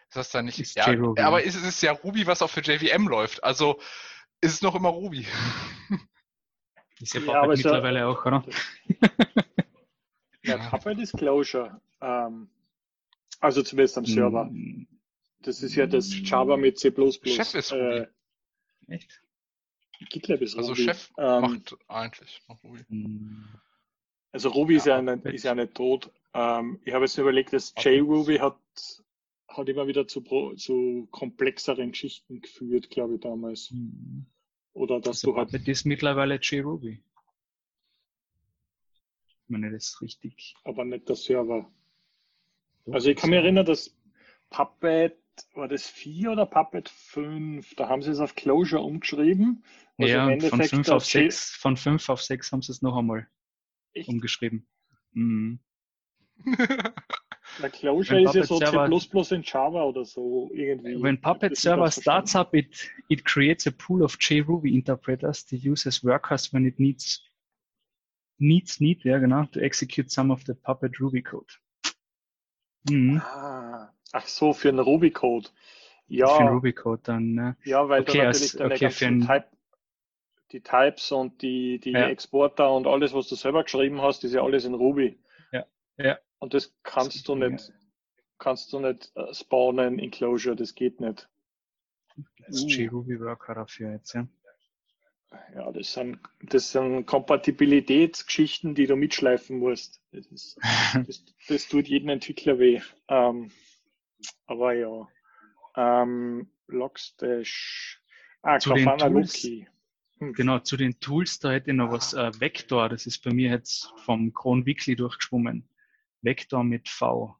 Ist 0.08 0.16
das 0.16 0.32
dann 0.32 0.46
nicht? 0.46 0.60
Ist 0.60 0.76
ja, 0.76 0.88
aber 0.88 1.44
ist, 1.44 1.54
es 1.54 1.64
ist 1.64 1.84
ja 1.84 1.92
Ruby, 1.92 2.26
was 2.26 2.42
auch 2.42 2.50
für 2.50 2.62
JVM 2.62 3.08
läuft. 3.08 3.44
Also 3.44 3.80
ist 4.42 4.54
es 4.54 4.62
noch 4.64 4.74
immer 4.74 4.90
Ruby. 4.90 5.28
Ist 7.00 7.14
ja, 7.14 7.22
ja 7.22 7.42
Puppet 7.42 7.58
mittlerweile 7.58 8.00
ja, 8.00 8.08
auch, 8.08 8.26
oder? 8.26 8.44
ja, 10.44 10.58
Puppet 10.70 10.98
Disclosure. 11.00 11.80
Ähm, 12.02 12.50
also 13.40 13.62
zumindest 13.62 13.98
am 13.98 14.06
Server. 14.06 14.46
Mm. 14.46 14.88
Das 15.42 15.62
ist 15.62 15.76
ja 15.76 15.86
das 15.86 16.12
Java 16.28 16.58
mit 16.58 16.80
C++. 16.80 16.92
Chef 16.92 17.54
ist 17.54 17.72
Ruby. 17.72 17.84
Äh, 17.84 18.08
Echt? 18.88 19.22
GitLab 20.10 20.42
ist 20.42 20.58
also 20.58 20.72
Ruby. 20.72 20.90
Also 20.90 21.00
Chef 21.00 21.12
ähm, 21.18 21.42
macht 21.42 21.78
eigentlich 21.88 22.42
noch 22.48 22.64
Ruby. 22.64 22.84
Mm. 22.90 23.46
Also 24.32 24.50
Ruby 24.50 24.74
ja, 24.74 24.78
ist, 24.78 24.86
ja 24.88 25.02
nicht, 25.02 25.26
ist 25.26 25.44
ja 25.44 25.56
nicht 25.56 25.76
tot. 25.76 26.12
Ähm, 26.34 26.80
ich 26.84 26.94
habe 26.94 27.06
jetzt 27.06 27.18
überlegt, 27.18 27.54
dass 27.54 27.74
JRuby 27.78 28.38
hat, 28.38 28.58
hat 29.48 29.70
immer 29.70 29.88
wieder 29.88 30.08
zu, 30.08 30.22
zu 30.56 31.08
komplexeren 31.12 31.92
Geschichten 31.92 32.42
geführt, 32.42 32.90
glaube 32.90 33.16
ich, 33.16 33.22
damals. 33.22 33.72
Mhm. 33.72 34.26
Oder 34.78 35.00
dass 35.00 35.24
also 35.24 35.32
du 35.32 35.38
halt. 35.38 35.54
Das 35.54 35.68
ist 35.68 35.86
mittlerweile 35.86 36.36
JRuby. 36.36 37.02
Ich 39.26 39.50
meine, 39.50 39.72
das 39.72 39.86
ist 39.86 40.02
richtig. 40.02 40.56
Aber 40.64 40.86
nicht 40.86 41.10
der 41.10 41.16
Server. 41.16 41.72
Also 42.92 43.10
ich 43.10 43.18
kann 43.18 43.32
mich 43.32 43.40
erinnern, 43.40 43.66
dass 43.66 43.98
Puppet, 44.50 45.18
war 45.56 45.68
das 45.68 45.88
4 45.88 46.32
oder 46.32 46.46
Puppet 46.46 46.90
5? 46.90 47.74
Da 47.76 47.90
haben 47.90 48.04
sie 48.04 48.12
es 48.12 48.20
auf 48.20 48.36
Closure 48.36 48.82
umgeschrieben. 48.82 49.64
Also 49.98 50.14
ja, 50.14 50.40
von 50.42 50.62
5 50.62 50.90
auf 50.90 51.06
6, 51.06 51.56
von 51.56 51.76
5 51.76 52.08
auf 52.10 52.22
6 52.22 52.52
haben 52.52 52.62
sie 52.62 52.72
es 52.72 52.84
noch 52.84 52.96
einmal 52.96 53.28
Echt? 53.94 54.08
umgeschrieben. 54.10 54.68
Mhm. 55.14 55.60
Na, 57.60 57.70
Closure 57.70 58.22
ist 58.22 58.36
ja 58.36 58.44
so 58.44 58.60
C++ 58.60 59.36
in 59.36 59.42
Java 59.44 59.84
oder 59.84 60.06
so 60.06 60.50
irgendwie. 60.54 61.02
When 61.02 61.20
Puppet 61.20 61.58
Server 61.58 61.90
starts 61.92 62.36
up, 62.36 62.54
it, 62.54 62.68
it 63.10 63.26
creates 63.26 63.68
a 63.68 63.72
pool 63.72 64.04
of 64.04 64.18
JRuby 64.20 64.74
interpreters 64.74 65.46
to 65.46 65.56
use 65.56 65.88
as 65.88 66.04
workers 66.04 66.54
when 66.54 66.66
it 66.66 66.80
needs 66.80 67.24
needs 68.40 68.80
need, 68.80 69.04
ja 69.04 69.18
genau, 69.18 69.46
to 69.46 69.60
execute 69.60 70.12
some 70.12 70.32
of 70.32 70.44
the 70.46 70.54
Puppet 70.54 71.00
Ruby 71.00 71.22
code. 71.22 71.52
Mhm. 72.90 73.22
Ah, 73.22 73.92
ach 74.12 74.28
so, 74.28 74.54
für 74.54 74.70
einen 74.70 74.80
Ruby 74.80 75.12
Code. 75.12 75.50
Ja. 76.08 76.28
Für 76.28 76.40
einen 76.40 76.50
Ruby 76.50 76.74
Code 76.74 77.02
dann. 77.04 77.34
Ne? 77.34 77.58
Ja, 77.66 77.88
weil 77.90 78.02
okay, 78.02 78.20
du 78.20 78.24
natürlich 78.24 78.52
deine 78.54 78.74
okay, 78.76 78.86
ganzen 78.86 79.22
Type, 79.22 79.46
die 80.52 80.62
Types 80.62 81.12
und 81.12 81.42
die, 81.42 81.80
die 81.80 81.92
ja. 81.92 82.08
Exporter 82.08 82.72
und 82.72 82.88
alles, 82.88 83.14
was 83.14 83.28
du 83.28 83.36
selber 83.36 83.64
geschrieben 83.64 84.02
hast, 84.02 84.24
ist 84.24 84.34
ja 84.34 84.44
alles 84.44 84.66
in 84.66 84.74
Ruby. 84.74 85.20
Ja. 85.52 85.66
Ja. 85.98 86.18
Und 86.40 86.54
das 86.54 86.74
kannst 86.84 87.28
du 87.28 87.36
nicht, 87.36 87.74
kannst 88.38 88.72
du 88.74 88.80
nicht 88.80 89.12
äh, 89.16 89.34
spawnen 89.34 90.00
in 90.00 90.12
Closure, 90.12 90.56
das 90.56 90.76
geht 90.76 91.00
nicht. 91.02 91.28
Das 92.48 92.64
uh. 92.64 92.68
JRuby 92.68 93.20
Worker 93.20 93.56
dafür 93.56 93.92
jetzt, 93.92 94.14
ja. 94.14 94.28
Ja, 95.56 95.72
das 95.72 95.94
sind, 95.94 96.20
das 96.42 96.72
sind 96.72 97.06
Kompatibilitätsgeschichten, 97.06 98.76
die 98.76 98.88
du 98.88 98.96
mitschleifen 98.96 99.60
musst. 99.60 100.02
Das, 100.12 100.26
ist, 100.28 100.58
das, 101.06 101.26
das 101.48 101.68
tut 101.68 101.88
jedem 101.88 102.10
Entwickler 102.10 102.60
weh. 102.60 102.82
Ähm, 103.10 103.52
aber 104.46 104.74
ja. 104.74 105.08
Ähm, 105.76 106.50
Logstash. 106.68 108.02
Ah, 108.42 108.60
zu 108.60 108.70
Grafana 108.70 109.08
Loki. 109.08 109.68
Hm. 110.20 110.34
Genau, 110.34 110.60
zu 110.60 110.78
den 110.78 111.00
Tools, 111.00 111.40
da 111.40 111.52
hätte 111.52 111.72
ich 111.72 111.76
noch 111.76 111.92
was. 111.92 112.14
Äh, 112.14 112.32
Vector, 112.40 112.90
das 112.90 113.06
ist 113.06 113.24
bei 113.24 113.34
mir 113.34 113.52
jetzt 113.52 113.92
vom 113.98 114.34
Cron 114.34 114.66
Weekly 114.66 114.96
durchgeschwommen. 114.96 115.68
Vector 116.22 116.64
mit 116.64 116.90
V. 116.90 117.36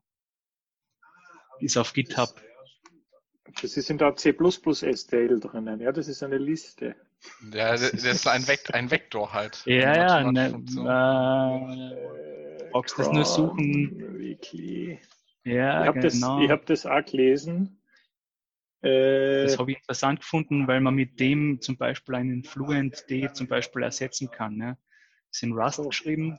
Ist 1.60 1.76
auf 1.76 1.92
GitHub. 1.92 2.40
Das 3.60 3.76
ist 3.76 3.90
in 3.90 3.98
der 3.98 4.14
C++-STL 4.14 5.40
drinnen. 5.40 5.80
Ja, 5.80 5.90
das 5.92 6.08
ist 6.08 6.22
eine 6.22 6.38
Liste. 6.38 6.94
Ja, 7.52 7.72
das 7.72 7.90
ist 7.90 8.28
ein, 8.28 8.46
Vekt 8.46 8.72
ein 8.74 8.90
Vektor 8.90 9.32
halt. 9.32 9.62
Ja, 9.66 10.20
ja. 10.20 10.30
Ne, 10.30 10.48
äh, 12.60 12.70
brauchst 12.70 12.98
das 12.98 13.10
nur 13.10 13.24
suchen. 13.24 14.18
Weekly. 14.18 15.00
Ja, 15.44 15.82
ich 15.82 15.88
habe 15.88 16.00
genau. 16.00 16.40
das, 16.40 16.50
hab 16.50 16.66
das 16.66 16.86
auch 16.86 17.04
gelesen. 17.04 17.82
Äh, 18.82 19.44
das 19.44 19.58
habe 19.58 19.72
ich 19.72 19.78
interessant 19.78 20.20
gefunden, 20.20 20.68
weil 20.68 20.80
man 20.80 20.94
mit 20.94 21.18
dem 21.18 21.60
zum 21.60 21.76
Beispiel 21.76 22.14
einen 22.14 22.44
Fluent 22.44 23.06
D 23.10 23.32
zum 23.32 23.48
Beispiel 23.48 23.82
ersetzen 23.82 24.30
kann. 24.30 24.56
Ne? 24.56 24.78
ist 25.30 25.42
in 25.42 25.52
Rust 25.52 25.76
so. 25.76 25.88
geschrieben, 25.88 26.38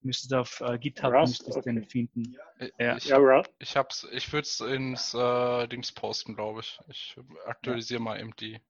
Müsstest 0.00 0.30
du 0.30 0.40
auf 0.40 0.60
äh, 0.60 0.78
GitHub 0.78 1.12
Rust, 1.12 1.32
müsstest 1.32 1.58
okay. 1.58 1.74
den 1.74 1.84
finden. 1.84 2.36
Ja. 2.78 2.96
Ich, 2.96 3.06
ja, 3.06 3.42
ich, 3.58 3.76
hab's, 3.76 4.06
ich 4.12 4.32
würde 4.32 4.46
es 4.46 4.60
ins 4.60 5.12
äh, 5.12 5.66
Dings 5.66 5.92
posten, 5.92 6.34
glaube 6.34 6.60
ich. 6.60 6.78
Ich 6.88 7.16
aktualisiere 7.46 7.98
ja. 7.98 8.04
mal 8.04 8.20
eben 8.20 8.34
die 8.36 8.60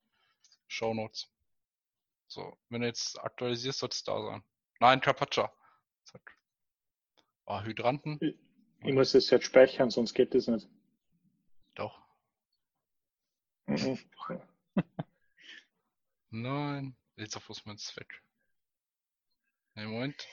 Show 0.66 0.94
Notes. 0.94 1.30
So, 2.26 2.56
wenn 2.70 2.80
du 2.80 2.86
jetzt 2.86 3.18
aktualisierst, 3.18 3.78
soll 3.78 3.90
es 3.90 4.04
da 4.04 4.20
sein. 4.22 4.42
Nein, 4.80 5.00
Carpaccia. 5.00 5.52
Oh, 7.50 7.62
Hydranten. 7.62 8.18
Ich, 8.20 8.36
ich 8.84 8.92
muss 8.92 9.14
es 9.14 9.30
jetzt 9.30 9.46
speichern, 9.46 9.88
sonst 9.88 10.12
geht 10.12 10.34
es 10.34 10.48
nicht. 10.48 10.68
Doch. 11.74 11.98
Mhm. 13.64 13.98
Nein, 16.30 16.94
jetzt 17.16 17.38
auf 17.38 17.48
was 17.48 17.64
mein 17.64 17.78
Zweck. 17.78 18.22
Nee, 19.74 19.86
Moment. 19.86 20.26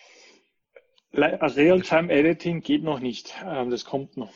Real-Time 1.18 2.12
Editing 2.12 2.62
geht 2.62 2.84
noch 2.84 3.00
nicht. 3.00 3.36
Ähm, 3.44 3.70
das 3.70 3.86
kommt 3.86 4.18
noch. 4.18 4.34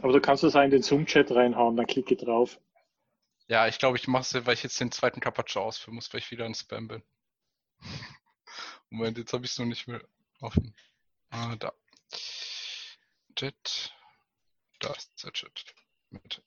Aber 0.00 0.12
du 0.12 0.20
kannst 0.20 0.42
das 0.42 0.56
auch 0.56 0.62
in 0.62 0.70
den 0.70 0.82
Zoom-Chat 0.82 1.30
reinhauen, 1.30 1.76
dann 1.76 1.86
klicke 1.86 2.16
drauf. 2.16 2.60
Ja, 3.46 3.68
ich 3.68 3.78
glaube, 3.78 3.96
ich 3.98 4.08
mache 4.08 4.22
es, 4.22 4.46
weil 4.46 4.54
ich 4.54 4.62
jetzt 4.62 4.80
den 4.80 4.90
zweiten 4.90 5.20
Carpaccio 5.20 5.62
ausführen 5.62 5.94
muss, 5.94 6.12
weil 6.12 6.20
ich 6.20 6.30
wieder 6.30 6.46
in 6.46 6.54
Spam 6.54 6.88
bin. 6.88 7.02
Moment, 8.90 9.18
jetzt 9.18 9.32
habe 9.32 9.44
ich 9.44 9.52
es 9.52 9.58
noch 9.58 9.66
nicht 9.66 9.86
mehr 9.86 10.02
offen. 10.40 10.74
Ah, 11.30 11.56
da. 11.56 11.72
Chat. 13.36 13.92
Da 14.80 14.92
ist 14.92 15.24
der 15.24 15.32
Chat. 15.32 15.74
Mit. 16.10 16.42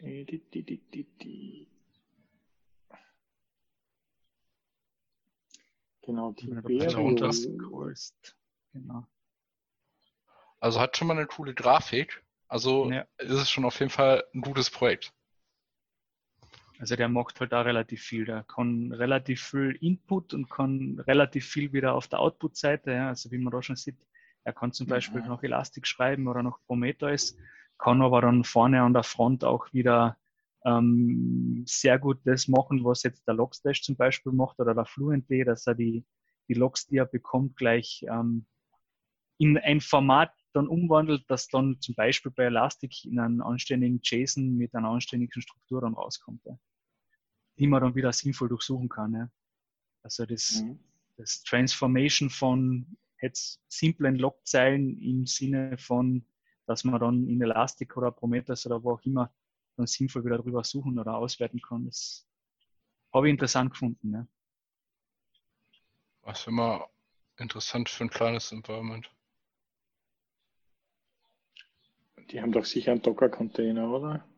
Äh, 0.00 0.24
di, 0.24 0.38
di, 0.38 1.66
Genau, 6.02 6.32
da 6.32 7.32
scrollst. 7.32 8.36
Genau. 8.72 9.06
Also 10.60 10.80
hat 10.80 10.96
schon 10.96 11.08
mal 11.08 11.16
eine 11.16 11.26
coole 11.26 11.54
Grafik. 11.54 12.24
Also 12.48 12.90
Ja. 12.90 13.06
ist 13.18 13.30
es 13.30 13.50
schon 13.50 13.64
auf 13.64 13.78
jeden 13.78 13.90
Fall 13.90 14.24
ein 14.34 14.40
gutes 14.40 14.70
Projekt. 14.70 15.12
Also 16.78 16.96
der 16.96 17.08
macht 17.08 17.40
halt 17.40 17.52
auch 17.52 17.64
relativ 17.64 18.02
viel. 18.02 18.24
Der 18.24 18.44
kann 18.44 18.92
relativ 18.92 19.42
viel 19.42 19.76
Input 19.80 20.32
und 20.32 20.48
kann 20.48 21.00
relativ 21.06 21.46
viel 21.46 21.72
wieder 21.72 21.94
auf 21.94 22.08
der 22.08 22.20
Output-Seite. 22.20 22.92
Ja. 22.92 23.08
Also 23.08 23.30
wie 23.30 23.38
man 23.38 23.52
da 23.52 23.62
schon 23.62 23.76
sieht, 23.76 23.96
er 24.44 24.52
kann 24.52 24.72
zum 24.72 24.86
Beispiel 24.86 25.20
Mhm. 25.20 25.28
noch 25.28 25.42
Elastic 25.42 25.86
schreiben 25.86 26.28
oder 26.28 26.42
noch 26.42 26.60
Prometheus, 26.66 27.36
kann 27.76 28.00
aber 28.00 28.22
dann 28.22 28.44
vorne 28.44 28.80
an 28.82 28.94
der 28.94 29.02
Front 29.02 29.44
auch 29.44 29.72
wieder 29.72 30.16
ähm, 30.68 31.64
sehr 31.66 31.98
gut 31.98 32.20
das 32.24 32.48
machen, 32.48 32.84
was 32.84 33.02
jetzt 33.02 33.26
der 33.26 33.34
Logstash 33.34 33.82
zum 33.82 33.96
Beispiel 33.96 34.32
macht 34.32 34.58
oder 34.60 34.74
der 34.74 34.84
Fluentd, 34.84 35.30
dass 35.46 35.66
er 35.66 35.74
die, 35.74 36.04
die 36.48 36.54
Logs, 36.54 36.86
die 36.86 36.96
er 36.96 37.06
bekommt, 37.06 37.56
gleich 37.56 38.04
ähm, 38.08 38.46
in 39.38 39.56
ein 39.56 39.80
Format 39.80 40.32
dann 40.52 40.68
umwandelt, 40.68 41.24
das 41.28 41.48
dann 41.48 41.80
zum 41.80 41.94
Beispiel 41.94 42.32
bei 42.32 42.44
Elastic 42.44 43.04
in 43.04 43.18
einen 43.18 43.40
anständigen 43.40 44.00
JSON 44.02 44.56
mit 44.56 44.74
einer 44.74 44.88
anständigen 44.88 45.40
Struktur 45.40 45.80
dann 45.80 45.94
rauskommt, 45.94 46.44
ja. 46.44 46.58
die 47.58 47.66
man 47.66 47.82
dann 47.82 47.94
wieder 47.94 48.12
sinnvoll 48.12 48.48
durchsuchen 48.48 48.88
kann. 48.88 49.14
Ja. 49.14 49.30
Also 50.02 50.26
das, 50.26 50.62
Mhm. 50.62 50.80
das 51.16 51.42
Transformation 51.44 52.30
von 52.30 52.96
jetzt 53.20 53.60
simplen 53.68 54.16
Logzeilen 54.16 54.98
im 54.98 55.26
Sinne 55.26 55.78
von, 55.78 56.24
dass 56.66 56.84
man 56.84 57.00
dann 57.00 57.28
in 57.28 57.40
Elastic 57.40 57.96
oder 57.96 58.10
Prometheus 58.10 58.66
oder 58.66 58.82
wo 58.82 58.92
auch 58.92 59.02
immer 59.02 59.32
dann 59.78 59.86
sinnvoll 59.86 60.24
wieder 60.24 60.38
drüber 60.38 60.64
suchen 60.64 60.98
oder 60.98 61.16
auswerten 61.16 61.60
kann, 61.60 61.86
das 61.86 62.26
habe 63.12 63.28
ich 63.28 63.30
interessant 63.30 63.70
gefunden. 63.70 64.12
Ja. 64.12 64.26
Was 66.22 66.46
immer 66.46 66.88
interessant 67.38 67.88
für 67.88 68.04
ein 68.04 68.10
kleines 68.10 68.52
Environment. 68.52 69.10
Die 72.30 72.42
haben 72.42 72.52
doch 72.52 72.66
sicher 72.66 72.92
einen 72.92 73.00
Docker-Container, 73.00 73.88
oder? 73.90 74.28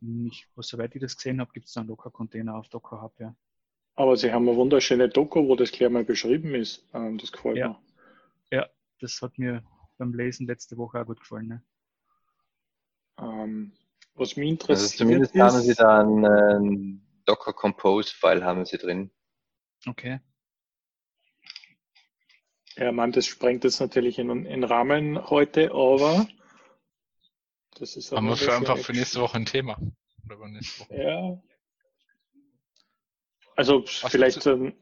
Ich, 0.00 0.46
soweit 0.56 0.94
ich 0.94 1.00
das 1.00 1.16
gesehen 1.16 1.40
habe, 1.40 1.52
gibt 1.52 1.66
es 1.66 1.72
dann 1.72 1.88
Docker-Container 1.88 2.54
auf 2.54 2.68
Docker 2.68 3.02
Hub, 3.02 3.18
ja. 3.18 3.34
Aber 3.96 4.16
sie 4.16 4.32
haben 4.32 4.48
eine 4.48 4.56
wunderschöne 4.56 5.08
Doku, 5.08 5.46
wo 5.48 5.56
das 5.56 5.72
gleich 5.72 5.90
mal 5.90 6.04
beschrieben 6.04 6.54
ist. 6.54 6.88
Ähm, 6.94 7.18
Das 7.18 7.32
gefällt 7.32 7.56
Ja. 7.56 7.68
mir. 8.50 8.70
Das 9.00 9.20
hat 9.22 9.38
mir 9.38 9.64
beim 9.96 10.12
Lesen 10.12 10.46
letzte 10.46 10.76
Woche 10.76 11.00
auch 11.00 11.06
gut 11.06 11.20
gefallen. 11.20 11.48
Ne? 11.48 11.64
Ähm, 13.18 13.72
Was 14.20 14.36
mich 14.36 14.50
Also 14.50 14.52
interessiert 14.52 14.98
zumindest 14.98 15.34
haben 15.34 15.60
sie 15.62 15.70
ist, 15.70 15.80
da 15.80 16.00
einen, 16.00 17.00
äh, 17.00 17.00
Docker 17.24 17.54
Compose 17.54 18.14
File 18.14 18.44
haben 18.44 18.66
sie 18.66 18.76
drin. 18.76 19.10
Okay. 19.86 20.20
ja, 22.76 22.92
man, 22.92 23.12
das 23.12 23.24
sprengt 23.26 23.64
jetzt 23.64 23.80
natürlich 23.80 24.18
in 24.18 24.44
den 24.44 24.64
Rahmen 24.64 25.30
heute, 25.30 25.70
aber 25.72 26.28
das 27.78 27.96
ist 27.96 28.12
Haben 28.12 28.28
wir 28.28 28.36
für 28.36 28.52
einfach 28.52 28.76
für 28.76 28.92
nächste 28.92 29.22
Woche 29.22 29.38
ein 29.38 29.46
Thema. 29.46 29.78
Oder 30.26 30.34
über 30.36 30.48
nächste 30.48 30.80
Woche. 30.80 31.02
Ja. 31.02 31.42
Also 33.56 33.84
vielleicht, 33.86 34.46
ähm, 34.46 34.74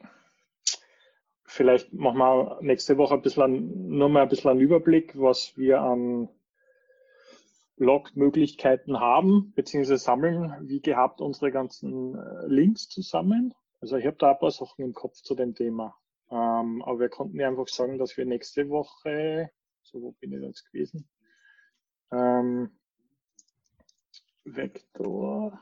vielleicht 1.45 1.93
machen 1.93 2.19
wir 2.19 2.59
nächste 2.61 2.97
Woche 2.99 3.15
ein 3.15 3.23
bisschen, 3.23 3.89
nur 3.97 4.09
mal 4.09 4.23
ein 4.23 4.29
bisschen 4.29 4.51
einen 4.51 4.61
Überblick, 4.61 5.17
was 5.17 5.57
wir 5.57 5.81
an 5.81 6.29
Log-Möglichkeiten 7.79 9.01
haben, 9.01 9.53
beziehungsweise 9.55 9.99
sammeln, 9.99 10.69
wie 10.69 10.81
gehabt, 10.81 11.21
unsere 11.21 11.53
ganzen 11.53 12.15
äh, 12.15 12.47
Links 12.47 12.89
zusammen. 12.89 13.55
Also 13.81 13.97
ich 13.97 14.07
habe 14.07 14.17
da 14.17 14.33
ein 14.33 14.39
paar 14.39 14.51
Sachen 14.51 14.85
im 14.85 14.93
Kopf 14.93 15.21
zu 15.23 15.35
dem 15.35 15.55
Thema. 15.55 15.97
Ähm, 16.31 16.83
aber 16.83 17.01
wir 17.01 17.09
konnten 17.09 17.39
ja 17.39 17.49
einfach 17.49 17.69
sagen, 17.69 17.99
dass 17.99 18.17
wir 18.17 18.27
nächste 18.27 18.69
Woche, 18.69 19.51
so 19.83 20.03
wo 20.03 20.13
bin 20.13 20.33
ich 20.33 20.43
jetzt 20.43 20.71
gewesen? 20.71 21.09
Ähm, 22.11 22.71
Vektor. 24.45 25.61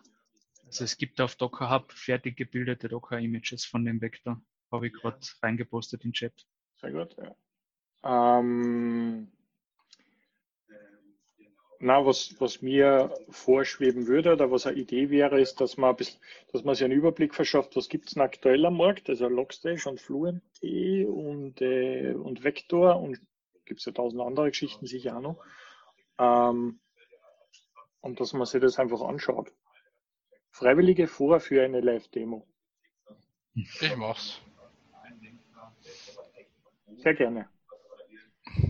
Also 0.65 0.85
es 0.85 0.97
gibt 0.97 1.21
auf 1.21 1.37
Docker 1.37 1.71
Hub 1.71 1.93
fertig 1.93 2.37
gebildete 2.37 2.89
Docker-Images 2.89 3.65
von 3.65 3.85
dem 3.85 4.01
Vektor. 4.01 4.41
Habe 4.73 4.89
ich 4.89 4.93
gerade 4.95 5.19
reingepostet 5.43 6.05
in 6.05 6.11
den 6.11 6.15
Chat. 6.15 6.47
Sehr 6.81 6.93
gut, 6.93 7.17
ja. 7.17 7.37
Ähm, 8.39 9.33
na, 11.79 12.05
was, 12.07 12.35
was 12.41 12.63
mir 12.63 13.13
vorschweben 13.29 14.07
würde 14.07 14.33
oder 14.33 14.51
was 14.51 14.67
eine 14.67 14.77
Idee 14.79 15.11
wäre, 15.11 15.41
ist, 15.41 15.61
dass 15.61 15.77
man, 15.77 15.91
ein 15.91 15.97
bisschen, 15.97 16.21
dass 16.53 16.65
man 16.65 16.75
sich 16.75 16.85
einen 16.85 16.95
Überblick 16.99 17.35
verschafft, 17.35 17.77
was 17.77 17.89
gibt 17.89 18.09
es 18.09 18.15
denn 18.15 18.23
aktuell 18.23 18.65
am 18.65 18.77
Markt, 18.77 19.09
also 19.09 19.29
Logstash 19.29 19.87
und 19.87 20.01
Fluent 20.01 20.43
und, 20.63 21.61
äh, 21.61 22.15
und 22.15 22.45
Vector 22.45 22.97
und 23.01 23.21
gibt 23.65 23.81
es 23.81 23.87
ja 23.87 23.93
tausend 23.93 24.23
andere 24.23 24.49
Geschichten 24.49 24.87
sicher 24.87 25.17
auch 25.17 25.21
noch. 25.21 25.45
Ähm, 26.19 26.81
und 28.01 28.21
dass 28.21 28.33
man 28.33 28.47
sich 28.47 28.61
das 28.61 28.79
einfach 28.79 29.03
anschaut. 29.03 29.53
Freiwillige 30.51 31.09
vor 31.09 31.41
für 31.41 31.63
eine 31.63 31.81
Live-Demo. 31.81 32.47
Ich 33.55 33.97
mach's. 33.97 34.41
Sehr 36.97 37.15
gerne. 37.15 37.49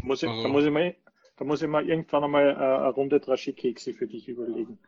Muss 0.03 0.23
ich, 0.23 0.29
Also- 0.29 0.43
da, 0.43 0.49
muss 0.49 0.65
ich 0.65 0.71
mal, 0.71 0.97
da 1.37 1.45
muss 1.45 1.63
ich 1.63 1.69
mal 1.69 1.89
irgendwann 1.89 2.25
einmal 2.25 2.51
äh, 2.51 2.55
eine 2.55 2.89
Runde 2.91 3.21
Draschi-Kekse 3.21 3.95
für 3.95 4.07
dich 4.07 4.29
überlegen. 4.29 4.79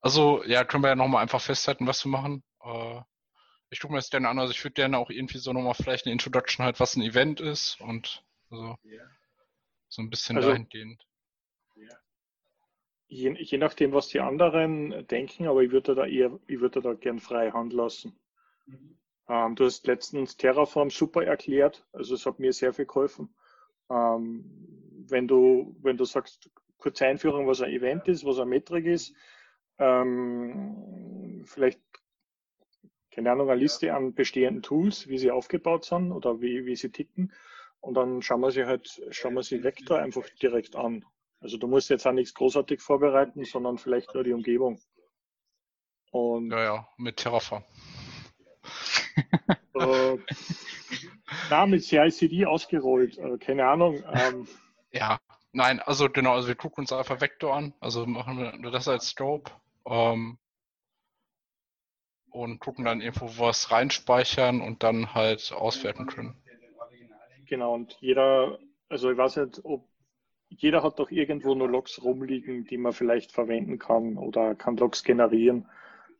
Also, 0.00 0.44
ja, 0.44 0.64
können 0.64 0.82
wir 0.84 0.88
ja 0.90 0.96
nochmal 0.96 1.22
einfach 1.22 1.40
festhalten, 1.40 1.86
was 1.86 2.04
wir 2.04 2.10
machen. 2.10 2.42
Äh, 2.62 3.00
ich 3.70 3.80
gucke 3.80 3.92
mir 3.92 3.98
das 3.98 4.10
gerne 4.10 4.28
an, 4.28 4.38
also 4.38 4.52
ich 4.52 4.64
würde 4.64 4.74
gerne 4.74 4.96
auch 4.98 5.10
irgendwie 5.10 5.38
so 5.38 5.52
nochmal 5.52 5.74
vielleicht 5.74 6.06
eine 6.06 6.12
Introduction 6.12 6.64
halt, 6.64 6.80
was 6.80 6.96
ein 6.96 7.02
Event 7.02 7.40
ist 7.40 7.80
und 7.80 8.24
so, 8.50 8.76
so 9.88 10.02
ein 10.02 10.10
bisschen 10.10 10.36
Also- 10.36 10.50
dahingehend. 10.50 11.04
Je, 13.10 13.32
je 13.38 13.56
nachdem, 13.56 13.92
was 13.92 14.08
die 14.08 14.20
anderen 14.20 15.06
denken, 15.06 15.46
aber 15.46 15.62
ich 15.62 15.70
würde 15.70 15.94
da 15.94 16.04
eher, 16.04 16.38
ich 16.46 16.60
würde 16.60 16.82
da 16.82 16.92
gern 16.92 17.20
frei 17.20 17.50
Hand 17.52 17.72
lassen. 17.72 18.20
Ähm, 19.28 19.56
du 19.56 19.64
hast 19.64 19.86
letztens 19.86 20.36
Terraform 20.36 20.90
super 20.90 21.24
erklärt, 21.24 21.86
also 21.92 22.14
es 22.14 22.26
hat 22.26 22.38
mir 22.38 22.52
sehr 22.52 22.74
viel 22.74 22.84
geholfen. 22.84 23.34
Ähm, 23.90 24.44
wenn 25.08 25.26
du, 25.26 25.76
wenn 25.80 25.96
du 25.96 26.04
sagst, 26.04 26.50
kurze 26.76 27.06
Einführung, 27.06 27.46
was 27.46 27.60
ein 27.60 27.70
Event 27.70 28.08
ist, 28.08 28.24
was 28.24 28.38
eine 28.38 28.50
Metrik 28.50 28.86
ist, 28.86 29.14
ähm, 29.78 31.44
vielleicht, 31.46 31.80
keine 33.10 33.32
Ahnung, 33.32 33.50
eine 33.50 33.60
Liste 33.60 33.94
an 33.94 34.14
bestehenden 34.14 34.62
Tools, 34.62 35.08
wie 35.08 35.18
sie 35.18 35.30
aufgebaut 35.30 35.84
sind 35.84 36.12
oder 36.12 36.40
wie, 36.40 36.66
wie 36.66 36.76
sie 36.76 36.90
ticken. 36.90 37.32
Und 37.80 37.94
dann 37.94 38.22
schauen 38.22 38.40
wir 38.40 38.50
sie 38.50 38.66
halt, 38.66 39.00
schauen 39.10 39.34
wir 39.34 39.42
sie 39.42 39.62
Vektor 39.62 39.98
einfach 39.98 40.28
direkt 40.42 40.76
an. 40.76 41.04
Also 41.40 41.56
du 41.56 41.68
musst 41.68 41.90
jetzt 41.90 42.06
auch 42.06 42.12
nichts 42.12 42.34
großartig 42.34 42.80
vorbereiten, 42.80 43.44
sondern 43.44 43.78
vielleicht 43.78 44.14
nur 44.14 44.24
die 44.24 44.32
Umgebung. 44.32 44.80
Und 46.10 46.50
Ja, 46.50 46.62
ja, 46.62 46.88
mit 46.96 47.16
Terraform. 47.16 47.64
äh, 49.74 50.18
na, 51.50 51.66
mit 51.66 51.84
CICD 51.84 52.46
ausgerollt, 52.46 53.18
äh, 53.18 53.38
keine 53.38 53.66
Ahnung. 53.66 54.02
Ähm, 54.12 54.48
Ja, 54.92 55.18
nein, 55.52 55.80
also 55.80 56.08
genau, 56.08 56.34
also 56.34 56.48
wir 56.48 56.54
gucken 56.54 56.82
uns 56.82 56.92
einfach 56.92 57.20
Vektor 57.20 57.54
an, 57.54 57.74
also 57.80 58.06
machen 58.06 58.62
wir 58.62 58.70
das 58.70 58.88
als 58.88 59.10
Strobe 59.10 59.50
ähm, 59.86 60.38
und 62.30 62.60
gucken 62.60 62.84
dann 62.84 63.00
irgendwo 63.00 63.26
was 63.38 63.70
reinspeichern 63.70 64.60
und 64.60 64.82
dann 64.82 65.14
halt 65.14 65.52
auswerten 65.52 66.06
können. 66.06 66.34
genau, 67.46 67.74
und 67.74 67.96
jeder, 68.00 68.58
also 68.88 69.10
ich 69.10 69.18
weiß 69.18 69.36
nicht, 69.36 69.64
ob 69.64 69.88
jeder 70.50 70.82
hat 70.82 70.98
doch 70.98 71.10
irgendwo 71.10 71.54
nur 71.54 71.68
Logs 71.68 72.02
rumliegen, 72.02 72.64
die 72.64 72.78
man 72.78 72.92
vielleicht 72.92 73.32
verwenden 73.32 73.78
kann 73.78 74.16
oder 74.16 74.54
kann 74.54 74.76
Logs 74.76 75.04
generieren. 75.04 75.68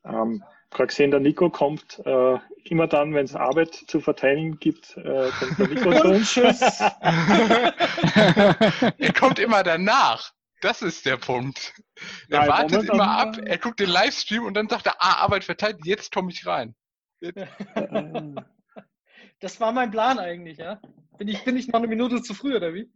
Ähm, 0.05 0.45
gerade 0.71 0.89
gesehen, 0.89 1.11
der 1.11 1.21
Nico 1.21 1.51
kommt 1.51 2.01
äh, 2.05 2.39
immer 2.65 2.87
dann, 2.87 3.15
wenn 3.15 3.25
es 3.25 3.35
Arbeit 3.35 3.75
zu 3.75 4.01
verteilen 4.01 4.59
gibt, 4.59 4.97
äh, 4.97 5.31
kommt 5.39 5.59
der 5.59 5.69
Nico 5.69 5.93
zu 5.93 6.09
uns. 6.09 6.37
er 8.99 9.13
kommt 9.19 9.39
immer 9.39 9.63
danach. 9.63 10.33
Das 10.61 10.83
ist 10.83 11.07
der 11.07 11.17
Punkt. 11.17 11.73
Er 12.29 12.41
Nein, 12.41 12.49
wartet 12.49 12.71
momentan- 12.73 12.97
immer 12.97 13.11
ab, 13.11 13.37
er 13.45 13.59
guckt 13.59 13.81
den 13.81 13.91
Livestream 13.91 14.45
und 14.45 14.55
dann 14.55 14.69
sagt 14.69 14.87
er, 14.87 14.97
ah, 15.01 15.23
Arbeit 15.23 15.45
verteilt, 15.45 15.79
jetzt 15.85 16.13
komme 16.13 16.31
ich 16.33 16.47
rein. 16.47 16.75
Das 19.41 19.61
war 19.61 19.73
mein 19.73 19.91
Plan 19.91 20.19
eigentlich, 20.19 20.59
ja. 20.59 20.81
Bin 21.17 21.29
ich, 21.29 21.45
bin 21.45 21.57
ich 21.57 21.69
noch 21.69 21.79
eine 21.79 21.89
Minute 21.89 22.23
zu 22.23 22.35
früh, 22.35 22.57
oder 22.57 22.75
wie? 22.75 22.91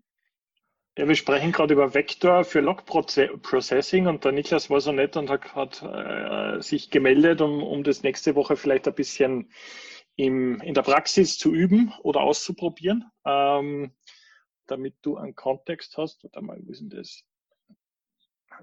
Ja, 0.99 1.09
wir 1.09 1.15
sprechen 1.15 1.53
gerade 1.53 1.73
über 1.73 1.95
Vector 1.95 2.45
für 2.45 2.61
Log 2.61 2.85
Processing 2.85 4.07
und 4.09 4.25
der 4.27 4.33
Niklas 4.33 4.69
war 4.69 4.83
so 4.83 4.93
nett 4.93 5.17
und 5.17 5.31
hat, 5.31 5.55
hat 5.55 5.83
äh, 5.83 6.61
sich 6.61 6.91
gemeldet, 6.91 7.41
um, 7.41 7.63
um 7.63 7.83
das 7.83 8.03
nächste 8.03 8.35
Woche 8.35 8.57
vielleicht 8.57 8.87
ein 8.87 8.95
bisschen 8.95 9.51
im, 10.17 10.61
in 10.61 10.75
der 10.75 10.83
Praxis 10.83 11.39
zu 11.39 11.55
üben 11.55 11.95
oder 12.03 12.21
auszuprobieren, 12.21 13.11
ähm, 13.25 13.95
damit 14.67 14.97
du 15.01 15.17
einen 15.17 15.35
Kontext 15.35 15.97
hast. 15.97 16.25
Warte 16.25 16.43
mal, 16.43 16.61
wo 16.63 16.71
ist 16.71 16.83
denn 16.83 16.91
das? 16.91 17.25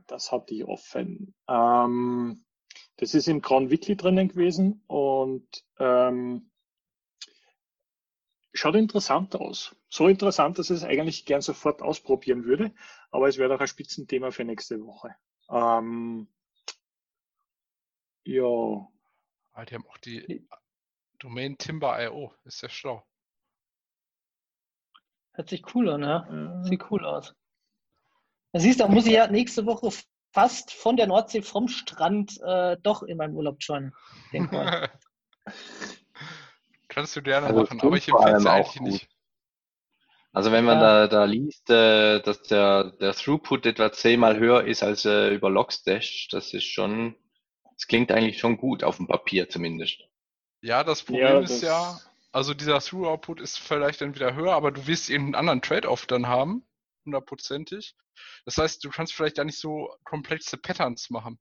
Das 0.05 0.31
hatte 0.31 0.53
ich 0.53 0.65
offen. 0.65 1.33
Ähm, 1.47 2.45
das 2.97 3.15
ist 3.15 3.27
im 3.27 3.41
Crown 3.41 3.71
Weekly 3.71 3.95
drinnen 3.95 4.27
gewesen 4.27 4.83
und 4.85 5.47
ähm, 5.79 6.51
schaut 8.53 8.75
interessant 8.75 9.35
aus. 9.35 9.75
So 9.89 10.07
interessant, 10.07 10.59
dass 10.59 10.69
ich 10.69 10.77
es 10.77 10.83
eigentlich 10.83 11.25
gern 11.25 11.41
sofort 11.41 11.81
ausprobieren 11.81 12.45
würde, 12.45 12.73
aber 13.11 13.27
es 13.27 13.37
wäre 13.37 13.49
doch 13.49 13.59
ein 13.59 13.67
Spitzenthema 13.67 14.31
für 14.31 14.43
nächste 14.43 14.83
Woche. 14.83 15.15
Ähm, 15.49 16.27
ja. 18.23 18.87
Ah, 19.53 19.65
die 19.65 19.75
haben 19.75 19.87
auch 19.87 19.97
die 19.97 20.47
Domain 21.19 21.57
Timber.io, 21.57 22.33
ist 22.45 22.61
ja 22.61 22.69
schlau. 22.69 23.05
Hört 25.33 25.49
sich 25.49 25.63
cool 25.73 25.89
an, 25.89 26.03
ja. 26.03 26.63
Sieht 26.63 26.91
cool 26.91 27.05
aus. 27.05 27.35
Da 28.51 28.59
siehst 28.59 28.79
du, 28.79 28.85
da 28.85 28.89
muss 28.89 29.05
ich 29.05 29.13
ja 29.13 29.27
nächste 29.27 29.65
Woche 29.65 29.89
fast 30.31 30.71
von 30.73 30.97
der 30.97 31.07
Nordsee 31.07 31.41
vom 31.41 31.67
Strand 31.67 32.39
äh, 32.41 32.77
doch 32.81 33.03
in 33.03 33.17
meinem 33.17 33.35
Urlaub 33.35 33.57
joinen. 33.59 33.93
Kannst 36.99 37.15
du 37.15 37.21
gerne 37.21 37.47
also 37.47 37.61
machen, 37.61 37.79
aber 37.79 37.95
ich 37.95 38.09
empfehle 38.09 38.35
es 38.35 38.45
eigentlich 38.45 38.81
nicht. 38.81 39.09
Also 40.33 40.51
wenn 40.51 40.65
man 40.65 40.81
ja. 40.81 41.07
da, 41.07 41.07
da 41.07 41.23
liest, 41.23 41.69
äh, 41.69 42.19
dass 42.19 42.41
der, 42.43 42.91
der 42.99 43.13
Throughput 43.13 43.65
etwa 43.65 43.89
zehnmal 43.93 44.37
höher 44.37 44.65
ist 44.65 44.83
als 44.83 45.05
äh, 45.05 45.33
über 45.33 45.49
Logstash, 45.49 46.27
das 46.29 46.53
ist 46.53 46.65
schon, 46.65 47.15
das 47.71 47.87
klingt 47.87 48.11
eigentlich 48.11 48.37
schon 48.37 48.57
gut, 48.57 48.83
auf 48.83 48.97
dem 48.97 49.07
Papier 49.07 49.47
zumindest. 49.47 50.09
Ja, 50.59 50.83
das 50.83 51.03
Problem 51.03 51.25
ja, 51.25 51.39
das 51.39 51.51
ist 51.51 51.61
ja, 51.61 52.01
also 52.33 52.53
dieser 52.53 52.81
Through-Output 52.81 53.39
ist 53.39 53.59
vielleicht 53.59 54.01
dann 54.01 54.13
wieder 54.13 54.35
höher, 54.35 54.51
aber 54.51 54.73
du 54.73 54.85
wirst 54.85 55.09
irgendeinen 55.09 55.35
anderen 55.35 55.61
Trade-off 55.61 56.05
dann 56.05 56.27
haben, 56.27 56.67
hundertprozentig. 57.05 57.95
Das 58.43 58.57
heißt, 58.57 58.83
du 58.83 58.89
kannst 58.89 59.13
vielleicht 59.13 59.37
da 59.37 59.45
nicht 59.45 59.57
so 59.57 59.95
komplexe 60.03 60.57
Patterns 60.57 61.09
machen. 61.09 61.39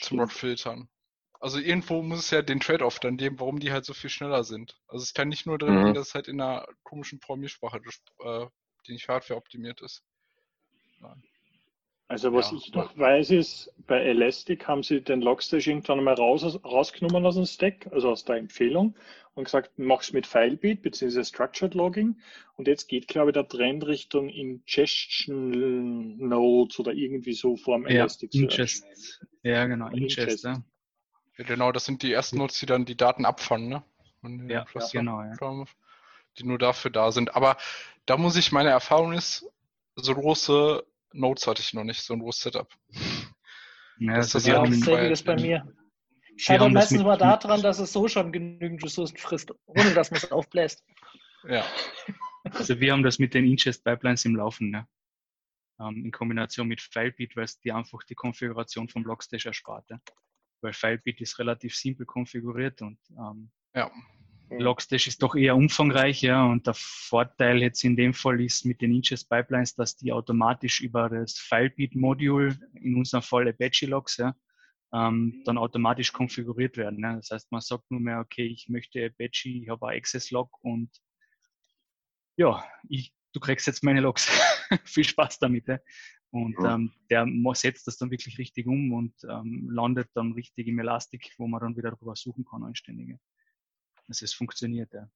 Zum 0.00 0.16
Not-Filtern. 0.16 0.88
Also 1.40 1.58
irgendwo 1.58 2.02
muss 2.02 2.20
es 2.20 2.30
ja 2.30 2.42
den 2.42 2.60
Trade-off 2.60 2.98
dann 2.98 3.16
geben, 3.16 3.38
warum 3.40 3.58
die 3.58 3.72
halt 3.72 3.84
so 3.84 3.94
viel 3.94 4.10
schneller 4.10 4.44
sind. 4.44 4.78
Also 4.88 5.02
es 5.02 5.14
kann 5.14 5.28
nicht 5.28 5.46
nur 5.46 5.58
drin 5.58 5.74
mhm. 5.74 5.94
dass 5.94 6.08
es 6.08 6.14
halt 6.14 6.28
in 6.28 6.40
einer 6.40 6.66
komischen 6.82 7.20
Programmiersprache, 7.20 7.80
äh, 8.20 8.46
die 8.86 8.92
nicht 8.92 9.08
Hardware 9.08 9.38
optimiert 9.38 9.82
ist. 9.82 10.02
Nein. 11.00 11.22
Also 12.08 12.32
was 12.32 12.52
ja. 12.52 12.58
ich 12.58 12.72
noch 12.72 12.96
weiß 12.96 13.30
ist, 13.32 13.72
bei 13.86 14.00
Elastic 14.00 14.68
haben 14.68 14.84
sie 14.84 15.00
den 15.00 15.20
Logstash 15.20 15.66
irgendwann 15.66 16.04
mal 16.04 16.14
raus, 16.14 16.44
rausgenommen 16.64 17.26
aus 17.26 17.34
dem 17.34 17.46
Stack, 17.46 17.88
also 17.90 18.10
aus 18.10 18.24
der 18.24 18.36
Empfehlung 18.36 18.94
und 19.34 19.44
gesagt, 19.44 19.72
mach's 19.76 20.12
mit 20.12 20.24
Filebeat 20.24 20.82
bzw. 20.82 21.24
Structured 21.24 21.74
Logging 21.74 22.20
und 22.54 22.68
jetzt 22.68 22.86
geht, 22.86 23.08
glaube 23.08 23.30
ich, 23.30 23.34
der 23.34 23.48
Trend 23.48 23.84
Richtung 23.86 24.28
Ingestion 24.28 26.16
Nodes 26.18 26.78
oder 26.78 26.92
irgendwie 26.92 27.32
so 27.32 27.56
vorm 27.56 27.88
ja, 27.88 28.02
Ingest. 28.02 28.24
Ja, 29.42 29.66
genau, 29.66 29.88
Ingest, 29.88 30.18
Ingest. 30.18 30.44
Ja. 30.44 30.62
Ja. 31.38 31.44
Genau, 31.44 31.72
das 31.72 31.84
sind 31.84 32.02
die 32.02 32.12
ersten 32.12 32.38
Nodes, 32.38 32.58
die 32.58 32.66
dann 32.66 32.84
die 32.84 32.96
Daten 32.96 33.24
abfangen, 33.24 33.68
ne? 33.68 33.84
Ja, 34.48 34.64
genau, 34.92 35.22
ja. 35.22 35.64
Die 36.38 36.44
nur 36.44 36.58
dafür 36.58 36.90
da 36.90 37.12
sind. 37.12 37.34
Aber 37.34 37.56
da 38.06 38.16
muss 38.16 38.36
ich, 38.36 38.52
meine 38.52 38.70
Erfahrung 38.70 39.12
ist, 39.12 39.46
so 39.94 40.14
große 40.14 40.84
Notes 41.12 41.46
hatte 41.46 41.62
ich 41.62 41.72
noch 41.74 41.84
nicht, 41.84 42.02
so 42.02 42.14
ein 42.14 42.20
großes 42.20 42.42
Setup. 42.42 42.68
Ja, 43.98 44.16
das 44.16 44.34
ist 44.34 44.46
ja 44.46 44.60
auch 44.60 44.66
selbiges 44.66 45.22
bei 45.22 45.36
mir. 45.36 45.66
Scheitert 46.36 46.72
meistens 46.72 47.00
aber 47.00 47.16
daran, 47.16 47.62
dass 47.62 47.78
es 47.78 47.92
so 47.92 48.08
schon 48.08 48.30
genügend 48.30 48.84
Ressourcen 48.84 49.16
frisst, 49.16 49.52
ohne 49.64 49.94
dass 49.94 50.10
man 50.10 50.18
es 50.18 50.30
aufbläst. 50.30 50.84
Ja. 51.48 51.64
Also 52.44 52.78
wir 52.78 52.92
haben 52.92 53.02
das 53.02 53.18
mit 53.18 53.32
den 53.32 53.46
Ingest 53.46 53.84
Pipelines 53.84 54.24
im 54.24 54.36
Laufen, 54.36 54.70
ne? 54.70 54.86
ähm, 55.80 56.04
in 56.04 56.10
Kombination 56.10 56.68
mit 56.68 56.80
Filebeat, 56.80 57.36
weil 57.36 57.44
es 57.44 57.58
die 57.60 57.72
einfach 57.72 58.02
die 58.04 58.14
Konfiguration 58.14 58.88
vom 58.88 59.04
Logstash 59.04 59.46
erspart. 59.46 59.88
Ja? 59.90 59.98
Weil 60.60 60.72
Filebeat 60.72 61.20
ist 61.20 61.38
relativ 61.38 61.74
simpel 61.74 62.06
konfiguriert 62.06 62.82
und 62.82 62.98
ähm, 63.10 63.50
ja. 63.74 63.90
Logstash 64.50 65.08
ist 65.08 65.22
doch 65.22 65.34
eher 65.34 65.56
umfangreich, 65.56 66.22
ja, 66.22 66.44
und 66.44 66.66
der 66.66 66.74
Vorteil 66.74 67.62
jetzt 67.62 67.82
in 67.84 67.96
dem 67.96 68.14
Fall 68.14 68.40
ist 68.40 68.64
mit 68.64 68.80
den 68.80 68.92
Ingest 68.92 69.28
Pipelines, 69.28 69.74
dass 69.74 69.96
die 69.96 70.12
automatisch 70.12 70.80
über 70.80 71.08
das 71.08 71.36
Filebeat-Modul, 71.38 72.56
in 72.74 72.96
unserem 72.96 73.22
Fall 73.22 73.48
Apache 73.48 73.86
Logs, 73.86 74.18
ja, 74.18 74.34
ähm, 74.92 75.42
dann 75.44 75.58
automatisch 75.58 76.12
konfiguriert 76.12 76.76
werden. 76.76 77.00
Ne? 77.00 77.16
Das 77.16 77.30
heißt, 77.30 77.52
man 77.52 77.60
sagt 77.60 77.90
nur 77.90 78.00
mehr, 78.00 78.20
okay, 78.20 78.46
ich 78.46 78.68
möchte 78.68 79.06
Apache, 79.06 79.48
ich 79.48 79.68
habe 79.68 79.88
ein 79.88 79.98
Access 79.98 80.30
Log 80.30 80.56
und 80.62 80.90
ja, 82.36 82.64
ich, 82.88 83.12
du 83.32 83.40
kriegst 83.40 83.66
jetzt 83.66 83.82
meine 83.82 84.00
Logs. 84.00 84.28
Viel 84.84 85.04
Spaß 85.04 85.38
damit. 85.38 85.66
Ja? 85.68 85.78
Und 86.30 86.56
ähm, 86.64 86.92
der 87.08 87.26
setzt 87.54 87.86
das 87.86 87.96
dann 87.98 88.10
wirklich 88.10 88.38
richtig 88.38 88.66
um 88.66 88.92
und 88.92 89.14
ähm, 89.28 89.70
landet 89.70 90.08
dann 90.14 90.32
richtig 90.32 90.66
im 90.66 90.78
Elastic, 90.78 91.32
wo 91.38 91.46
man 91.46 91.60
dann 91.60 91.76
wieder 91.76 91.90
darüber 91.90 92.16
suchen 92.16 92.44
kann, 92.44 92.62
anständige. 92.62 93.18
Also 94.08 94.24
es 94.24 94.34
funktioniert, 94.34 94.92
ja. 94.92 95.08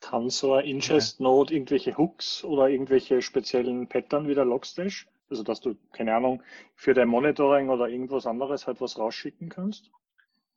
Kann 0.00 0.30
so 0.30 0.54
ein 0.54 0.64
Ingest-Node 0.64 1.54
irgendwelche 1.54 1.96
Hooks 1.96 2.44
oder 2.44 2.68
irgendwelche 2.68 3.20
speziellen 3.20 3.88
Pattern 3.88 4.28
wie 4.28 4.34
der 4.34 4.44
Logstash? 4.44 5.08
Also 5.28 5.42
dass 5.42 5.60
du, 5.60 5.76
keine 5.92 6.14
Ahnung, 6.14 6.42
für 6.74 6.94
dein 6.94 7.08
Monitoring 7.08 7.68
oder 7.68 7.88
irgendwas 7.88 8.26
anderes 8.26 8.66
halt 8.66 8.80
was 8.80 8.98
rausschicken 8.98 9.48
kannst? 9.48 9.90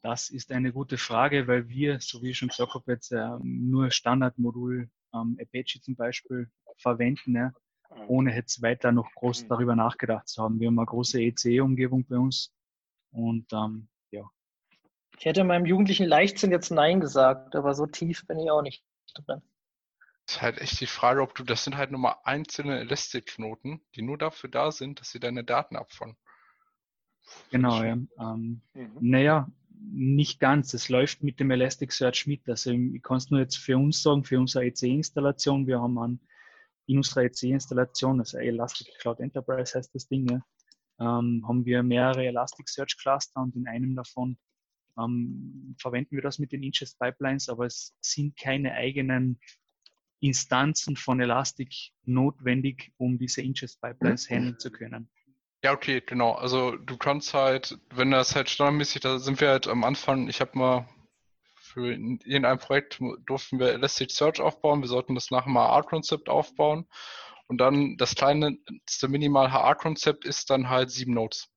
Das 0.02 0.30
ist 0.30 0.52
eine 0.52 0.72
gute 0.72 0.98
Frage, 0.98 1.48
weil 1.48 1.70
wir, 1.70 2.00
so 2.00 2.22
wie 2.22 2.32
ich 2.32 2.38
schon 2.38 2.48
gesagt 2.48 2.74
habe, 2.74 2.92
jetzt 2.92 3.12
äh, 3.12 3.30
nur 3.44 3.92
Standardmodul 3.92 4.90
ähm, 5.14 5.38
Apache 5.40 5.82
zum 5.82 5.96
Beispiel 5.96 6.50
verwenden, 6.78 7.36
ja. 7.36 7.54
Ähm, 7.96 8.04
ohne 8.08 8.36
jetzt 8.36 8.62
weiter 8.62 8.92
noch 8.92 9.12
groß 9.16 9.44
mhm. 9.44 9.48
darüber 9.50 9.76
nachgedacht 9.76 10.28
zu 10.28 10.42
haben. 10.44 10.60
Wir 10.60 10.68
haben 10.68 10.80
eine 10.80 10.86
große 10.86 11.22
EC-Umgebung 11.22 12.06
bei 12.06 12.18
uns 12.18 12.54
und 13.12 13.52
ähm, 13.54 13.88
ja. 14.12 14.30
Ich 15.18 15.26
hätte 15.26 15.44
meinem 15.44 15.66
jugendlichen 15.66 16.06
Leichtsinn 16.06 16.52
jetzt 16.52 16.72
Nein 16.72 17.00
gesagt, 17.00 17.56
aber 17.56 17.74
so 17.74 17.86
tief 17.86 18.26
bin 18.28 18.40
ich 18.40 18.50
auch 18.50 18.62
nicht 18.62 18.84
drin. 19.14 19.42
Das 20.26 20.36
ist 20.36 20.42
halt 20.42 20.58
echt 20.60 20.80
die 20.80 20.88
Frage, 20.88 21.22
ob 21.22 21.36
du, 21.36 21.44
das 21.44 21.64
sind 21.64 21.76
halt 21.76 21.92
nur 21.92 22.00
mal 22.00 22.16
einzelne 22.24 22.80
Elastic-Knoten, 22.80 23.82
die 23.96 24.02
nur 24.02 24.18
dafür 24.18 24.50
da 24.50 24.72
sind, 24.72 25.00
dass 25.00 25.12
sie 25.12 25.20
deine 25.20 25.44
Daten 25.44 25.76
abfangen. 25.76 26.16
Genau, 27.50 27.84
ja. 27.84 27.94
Ähm, 27.94 28.62
mhm. 28.74 28.98
Naja, 29.00 29.52
nicht 29.84 30.40
ganz. 30.40 30.74
Es 30.74 30.90
läuft 30.90 31.24
mit 31.24 31.40
dem 31.40 31.52
Elasticsearch 31.52 32.28
mit. 32.28 32.48
Also 32.48 32.72
ich 32.72 33.02
kann 33.02 33.18
es 33.18 33.30
nur 33.30 33.40
jetzt 33.40 33.58
für 33.58 33.78
uns 33.78 34.02
sagen, 34.02 34.24
für 34.24 34.40
unsere 34.40 34.66
EC-Installation, 34.66 35.68
wir 35.68 35.82
haben 35.82 35.98
einen 35.98 36.20
in 36.88 36.98
unserer 36.98 37.24
EC-Installation, 37.24 38.18
das 38.18 38.36
also 38.36 38.46
Elastic 38.46 38.88
Cloud 39.00 39.20
Enterprise 39.20 39.78
heißt 39.78 39.94
das 39.94 40.08
Ding, 40.08 40.28
ja, 40.30 40.42
ähm, 41.00 41.44
haben 41.48 41.66
wir 41.66 41.84
mehrere 41.84 42.26
Elasticsearch 42.26 42.98
Cluster 42.98 43.42
und 43.42 43.56
in 43.56 43.68
einem 43.68 43.96
davon 43.96 44.38
ähm, 44.98 45.76
verwenden 45.80 46.16
wir 46.16 46.22
das 46.22 46.40
mit 46.40 46.52
den 46.52 46.64
Ingest 46.64 47.00
Pipelines, 47.00 47.50
aber 47.50 47.66
es 47.66 47.96
sind 48.02 48.38
keine 48.38 48.74
eigenen 48.74 49.40
Instanzen 50.20 50.96
von 50.96 51.20
Elastic 51.20 51.74
notwendig, 52.04 52.94
um 52.98 53.18
diese 53.18 53.42
Ingest 53.42 53.82
Pipelines 53.82 54.30
mhm. 54.30 54.36
handeln 54.36 54.60
zu 54.60 54.72
können. 54.72 55.10
Ja, 55.64 55.74
okay, 55.74 56.02
genau. 56.04 56.34
Also 56.34 56.76
du 56.76 56.98
kannst 56.98 57.34
halt, 57.34 57.78
wenn 57.94 58.12
das 58.12 58.36
halt 58.36 58.50
standardmäßig, 58.50 59.02
da 59.02 59.20
sind 59.20 59.40
wir 59.42 59.50
halt 59.50 59.68
am 59.68 59.84
Anfang, 59.84 60.28
ich 60.28 60.42
habe 60.42 60.58
mal 60.58 60.90
für 61.74 61.92
irgendein 61.92 62.60
Projekt 62.60 63.00
durften 63.26 63.60
wir 63.60 63.74
Elasticsearch 63.74 64.42
aufbauen, 64.42 64.82
wir 64.82 64.88
sollten 64.88 65.16
das 65.16 65.32
nach 65.32 65.46
dem 65.46 65.58
HR-Konzept 65.58 66.30
aufbauen 66.30 66.88
und 67.48 67.60
dann 67.60 67.98
das 67.98 68.16
kleinste 68.16 69.08
Minimal 69.08 69.52
HR-Konzept 69.52 70.26
ist 70.26 70.50
dann 70.50 70.70
halt 70.70 70.92
sieben 70.92 71.14
Nodes, 71.14 71.50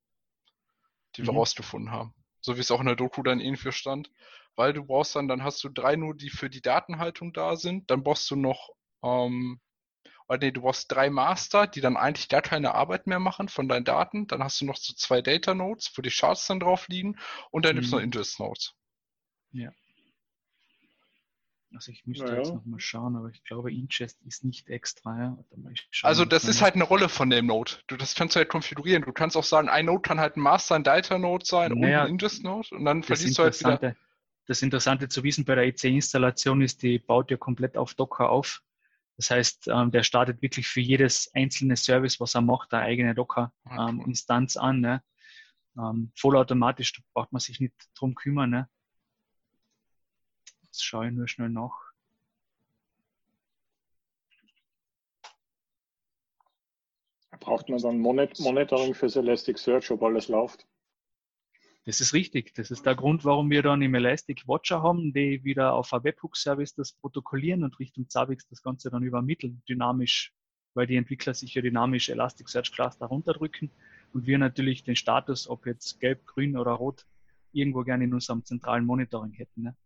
die 1.16 1.22
mhm. 1.22 1.26
wir 1.26 1.34
rausgefunden 1.34 1.90
haben 1.90 2.14
so 2.44 2.56
wie 2.56 2.60
es 2.60 2.70
auch 2.70 2.80
in 2.80 2.86
der 2.86 2.96
Doku 2.96 3.22
dann 3.22 3.40
irgendwie 3.40 3.72
stand. 3.72 4.10
Weil 4.54 4.72
du 4.72 4.84
brauchst 4.84 5.16
dann, 5.16 5.26
dann 5.26 5.42
hast 5.42 5.64
du 5.64 5.68
drei 5.68 5.96
nur, 5.96 6.14
die 6.14 6.30
für 6.30 6.50
die 6.50 6.60
Datenhaltung 6.60 7.32
da 7.32 7.56
sind. 7.56 7.90
Dann 7.90 8.04
brauchst 8.04 8.30
du 8.30 8.36
noch, 8.36 8.70
ähm, 9.02 9.60
oder 10.28 10.38
nee, 10.38 10.52
du 10.52 10.60
brauchst 10.60 10.92
drei 10.92 11.10
Master, 11.10 11.66
die 11.66 11.80
dann 11.80 11.96
eigentlich 11.96 12.28
gar 12.28 12.42
keine 12.42 12.74
Arbeit 12.74 13.06
mehr 13.06 13.18
machen 13.18 13.48
von 13.48 13.68
deinen 13.68 13.84
Daten. 13.84 14.26
Dann 14.26 14.44
hast 14.44 14.60
du 14.60 14.66
noch 14.66 14.76
so 14.76 14.92
zwei 14.94 15.22
Data 15.22 15.54
Nodes, 15.54 15.90
wo 15.96 16.02
die 16.02 16.10
Charts 16.10 16.46
dann 16.46 16.60
drauf 16.60 16.86
liegen. 16.88 17.16
Und 17.50 17.64
dann 17.64 17.72
mhm. 17.72 17.80
gibt 17.80 17.86
es 17.86 17.92
noch 17.92 18.00
Ingest 18.00 18.38
Nodes. 18.38 18.74
Ja. 19.52 19.70
Also 21.74 21.92
ich 21.92 22.06
müsste 22.06 22.24
naja. 22.24 22.38
jetzt 22.38 22.54
nochmal 22.54 22.80
schauen, 22.80 23.16
aber 23.16 23.28
ich 23.30 23.42
glaube, 23.44 23.72
Ingest 23.72 24.22
ist 24.22 24.44
nicht 24.44 24.68
extra. 24.68 25.18
Ja? 25.18 25.38
also 26.02 26.24
das 26.24 26.44
ist 26.44 26.62
halt 26.62 26.74
eine 26.74 26.84
Rolle 26.84 27.08
von 27.08 27.30
dem 27.30 27.46
Node. 27.46 27.72
Du, 27.86 27.96
das 27.96 28.14
kannst 28.14 28.36
du 28.36 28.38
halt 28.38 28.48
konfigurieren. 28.48 29.02
Du 29.02 29.12
kannst 29.12 29.36
auch 29.36 29.44
sagen, 29.44 29.68
ein 29.68 29.86
Node 29.86 30.02
kann 30.02 30.20
halt 30.20 30.36
ein 30.36 30.40
Master, 30.40 30.76
ein 30.76 30.84
Data 30.84 31.18
Node 31.18 31.44
sein 31.44 31.72
naja, 31.72 32.02
und 32.02 32.06
ein 32.06 32.12
Ingest 32.12 32.44
Node 32.44 32.68
und 32.72 32.84
dann 32.84 33.02
verliest 33.02 33.38
du 33.38 33.42
halt 33.42 33.58
wieder. 33.58 33.96
das 34.46 34.62
Interessante 34.62 35.08
zu 35.08 35.22
wissen 35.24 35.44
bei 35.44 35.54
der 35.54 35.64
EC-Installation 35.64 36.62
ist, 36.62 36.82
die 36.82 36.98
baut 36.98 37.30
ja 37.30 37.36
komplett 37.36 37.76
auf 37.76 37.94
Docker 37.94 38.30
auf. 38.30 38.62
Das 39.16 39.30
heißt, 39.30 39.68
ähm, 39.68 39.90
der 39.90 40.02
startet 40.02 40.42
wirklich 40.42 40.66
für 40.66 40.80
jedes 40.80 41.32
einzelne 41.34 41.76
Service, 41.76 42.18
was 42.20 42.34
er 42.34 42.40
macht, 42.40 42.72
eine 42.72 42.82
eigene 42.82 43.14
Docker-Instanz 43.14 44.56
an. 44.56 44.80
Ne? 44.80 45.02
Ähm, 45.78 46.10
vollautomatisch, 46.16 46.92
da 46.92 47.02
braucht 47.12 47.32
man 47.32 47.40
sich 47.40 47.60
nicht 47.60 47.74
drum 47.96 48.14
kümmern. 48.14 48.50
Ne? 48.50 48.68
Jetzt 50.74 50.82
schaue 50.82 51.06
ich 51.06 51.12
nur 51.12 51.28
schnell 51.28 51.50
nach. 51.50 51.92
Braucht 57.38 57.68
man 57.68 57.80
dann 57.80 58.00
Monitoring 58.00 58.92
fürs 58.92 59.14
Elasticsearch, 59.14 59.92
ob 59.92 60.02
alles 60.02 60.26
läuft? 60.26 60.66
Das 61.84 62.00
ist 62.00 62.12
richtig. 62.12 62.54
Das 62.54 62.72
ist 62.72 62.84
der 62.84 62.96
Grund, 62.96 63.24
warum 63.24 63.50
wir 63.50 63.62
dann 63.62 63.82
im 63.82 63.94
Elastic 63.94 64.48
Watcher 64.48 64.82
haben, 64.82 65.12
die 65.12 65.44
wieder 65.44 65.74
auf 65.74 65.94
ein 65.94 66.02
Webhook-Service 66.02 66.74
das 66.74 66.94
protokollieren 66.94 67.62
und 67.62 67.78
Richtung 67.78 68.08
Zabbix 68.08 68.48
das 68.48 68.60
Ganze 68.60 68.90
dann 68.90 69.04
übermitteln, 69.04 69.62
dynamisch, 69.68 70.34
weil 70.74 70.88
die 70.88 70.96
Entwickler 70.96 71.34
sich 71.34 71.54
ja 71.54 71.62
dynamisch 71.62 72.08
Elasticsearch 72.08 72.72
Cluster 72.72 73.06
runterdrücken 73.06 73.70
und 74.12 74.26
wir 74.26 74.38
natürlich 74.38 74.82
den 74.82 74.96
Status, 74.96 75.48
ob 75.48 75.66
jetzt 75.66 76.00
gelb, 76.00 76.26
grün 76.26 76.56
oder 76.56 76.72
rot, 76.72 77.06
irgendwo 77.52 77.84
gerne 77.84 78.02
in 78.02 78.12
unserem 78.12 78.44
zentralen 78.44 78.84
Monitoring 78.84 79.34
hätten. 79.34 79.62
Ne? 79.62 79.76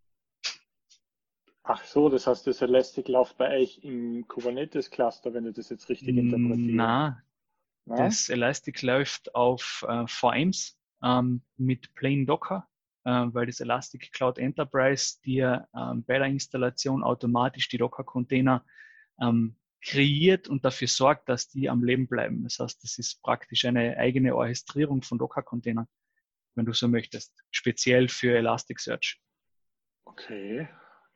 Ach 1.71 1.85
so, 1.85 2.09
das 2.09 2.27
heißt, 2.27 2.47
das 2.47 2.63
Elastic 2.63 3.09
läuft 3.09 3.37
bei 3.37 3.59
euch 3.59 3.81
im 3.83 4.27
Kubernetes-Cluster, 4.27 5.35
wenn 5.35 5.45
du 5.45 5.53
das 5.53 5.69
jetzt 5.69 5.91
richtig 5.91 6.17
interpretierst. 6.17 6.71
Na, 6.71 7.23
das 7.85 8.31
Elastic 8.31 8.81
läuft 8.81 9.35
auf 9.35 9.85
äh, 9.87 10.07
VMs 10.07 10.79
ähm, 11.03 11.43
mit 11.59 11.95
Plain 11.95 12.25
Docker, 12.25 12.67
äh, 13.05 13.11
weil 13.11 13.45
das 13.45 13.61
Elastic 13.61 14.13
Cloud 14.13 14.39
Enterprise 14.39 15.21
dir 15.23 15.69
ähm, 15.77 16.05
bei 16.05 16.17
der 16.17 16.29
Installation 16.29 17.05
automatisch 17.05 17.69
die 17.69 17.77
Docker-Container 17.77 18.65
ähm, 19.21 19.55
kreiert 19.83 20.49
und 20.49 20.65
dafür 20.65 20.89
sorgt, 20.89 21.29
dass 21.29 21.51
die 21.51 21.69
am 21.69 21.85
Leben 21.85 22.09
bleiben. 22.09 22.45
Das 22.45 22.61
heißt, 22.61 22.83
das 22.83 22.97
ist 22.97 23.23
praktisch 23.23 23.67
eine 23.67 23.99
eigene 23.99 24.35
Orchestrierung 24.35 25.03
von 25.03 25.19
Docker-Containern, 25.19 25.87
wenn 26.55 26.65
du 26.65 26.73
so 26.73 26.89
möchtest, 26.89 27.35
speziell 27.51 28.09
für 28.09 28.39
Elasticsearch. 28.39 29.21
Okay, 30.07 30.67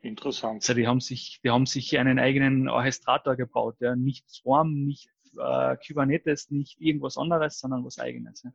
interessant. 0.03 0.63
Also 0.63 0.73
die 0.73 0.87
haben 0.87 0.99
sich, 0.99 1.39
die 1.43 1.49
haben 1.49 1.65
sich 1.65 1.97
einen 1.97 2.19
eigenen 2.19 2.69
Orchestrator 2.69 3.35
gebaut, 3.35 3.77
der 3.79 3.95
nicht 3.95 4.29
Swarm, 4.29 4.85
nicht 4.85 5.09
äh, 5.37 5.75
Kubernetes, 5.77 6.51
nicht 6.51 6.79
irgendwas 6.79 7.17
anderes, 7.17 7.59
sondern 7.59 7.83
was 7.85 7.99
eigenes. 7.99 8.43
Ja. 8.43 8.51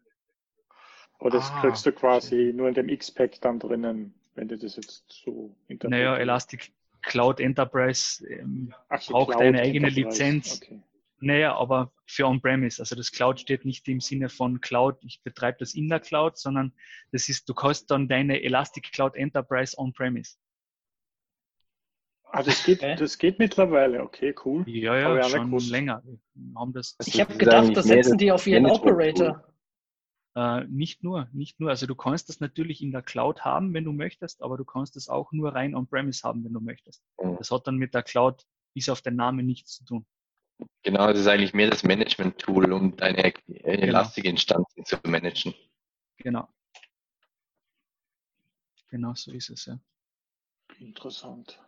Aber 1.19 1.31
das 1.31 1.51
ah, 1.51 1.61
kriegst 1.61 1.85
du 1.85 1.93
quasi 1.93 2.35
okay. 2.35 2.53
nur 2.53 2.69
in 2.69 2.75
dem 2.75 2.89
X-Pack 2.89 3.41
dann 3.41 3.59
drinnen, 3.59 4.15
wenn 4.35 4.49
du 4.49 4.57
das 4.57 4.77
jetzt 4.77 5.05
so 5.09 5.57
interpretierst. 5.67 5.91
Naja, 5.91 6.17
Elastic 6.17 6.73
Cloud 7.03 7.41
Enterprise 7.41 8.25
ähm, 8.29 8.73
so, 9.01 9.13
braucht 9.13 9.33
Cloud 9.33 9.43
eine 9.43 9.61
eigene 9.61 9.89
Enterprise. 9.89 10.23
Lizenz. 10.23 10.61
Okay. 10.63 10.81
Naja, 11.21 11.57
aber 11.57 11.93
für 12.07 12.27
On-Premise. 12.27 12.81
Also 12.81 12.95
das 12.95 13.11
Cloud 13.11 13.41
steht 13.41 13.65
nicht 13.65 13.89
im 13.89 14.01
Sinne 14.01 14.29
von 14.29 14.61
Cloud, 14.61 14.99
ich 15.03 15.21
betreibe 15.25 15.59
das 15.59 15.75
in 15.75 15.89
der 15.89 15.99
Cloud, 15.99 16.39
sondern 16.39 16.73
das 17.11 17.29
ist, 17.29 17.49
du 17.49 17.55
kannst 17.55 17.91
dann 17.91 18.07
deine 18.07 18.41
Elastic 18.43 18.93
Cloud 18.93 19.17
Enterprise 19.17 19.77
On-Premise. 19.77 20.37
Ah, 22.31 22.43
das 22.43 22.65
geht, 22.65 22.83
das 22.83 23.19
geht 23.19 23.39
mittlerweile, 23.39 24.03
okay, 24.03 24.35
cool. 24.45 24.69
Ja, 24.69 25.17
ja, 25.17 25.23
schon 25.25 25.51
länger. 25.59 26.03
haben 26.55 26.73
das 26.73 26.97
ich 27.07 27.21
habe 27.21 27.37
gedacht, 27.37 27.77
das 27.77 27.87
setzen 27.87 28.19
die 28.19 28.31
auf 28.33 28.47
ihren 28.47 28.67
Operator. 28.67 29.45
Äh, 30.35 30.65
nicht 30.69 31.03
nur, 31.03 31.29
nicht 31.33 31.59
nur. 31.59 31.71
Also 31.71 31.87
du 31.87 31.95
kannst 31.95 32.29
das 32.29 32.39
natürlich 32.39 32.83
in 32.83 32.93
der 32.93 33.03
Cloud 33.03 33.45
haben, 33.45 33.73
wenn 33.75 33.85
du 33.85 33.93
möchtest, 33.93 34.43
aber 34.43 34.57
du 34.57 34.65
kannst 34.65 34.97
es 34.97 35.09
auch 35.09 35.33
nur 35.33 35.55
rein 35.55 35.75
on-premise 35.75 36.23
haben, 36.23 36.45
wenn 36.45 36.53
du 36.53 36.61
möchtest. 36.61 37.03
Mhm. 37.21 37.39
Das 37.39 37.51
hat 37.51 37.67
dann 37.67 37.77
mit 37.77 37.95
der 37.95 38.03
Cloud 38.03 38.45
bis 38.75 38.89
auf 38.89 39.01
den 39.01 39.17
Namen 39.17 39.47
nichts 39.47 39.79
zu 39.79 39.85
tun. 39.85 40.07
Genau, 40.83 41.09
das 41.09 41.21
ist 41.21 41.27
eigentlich 41.27 41.55
mehr 41.55 41.71
das 41.71 41.83
Management-Tool, 41.83 42.73
um 42.73 42.97
deine 42.97 43.33
genau. 43.47 43.65
elastige 43.65 44.29
Instanzen 44.29 44.85
zu 44.85 44.97
managen. 45.05 45.55
Genau. 46.19 46.49
Genau 48.91 49.15
so 49.15 49.33
ist 49.33 49.51
es, 49.51 49.67
ja. 49.67 49.79
Interessant. 50.79 51.61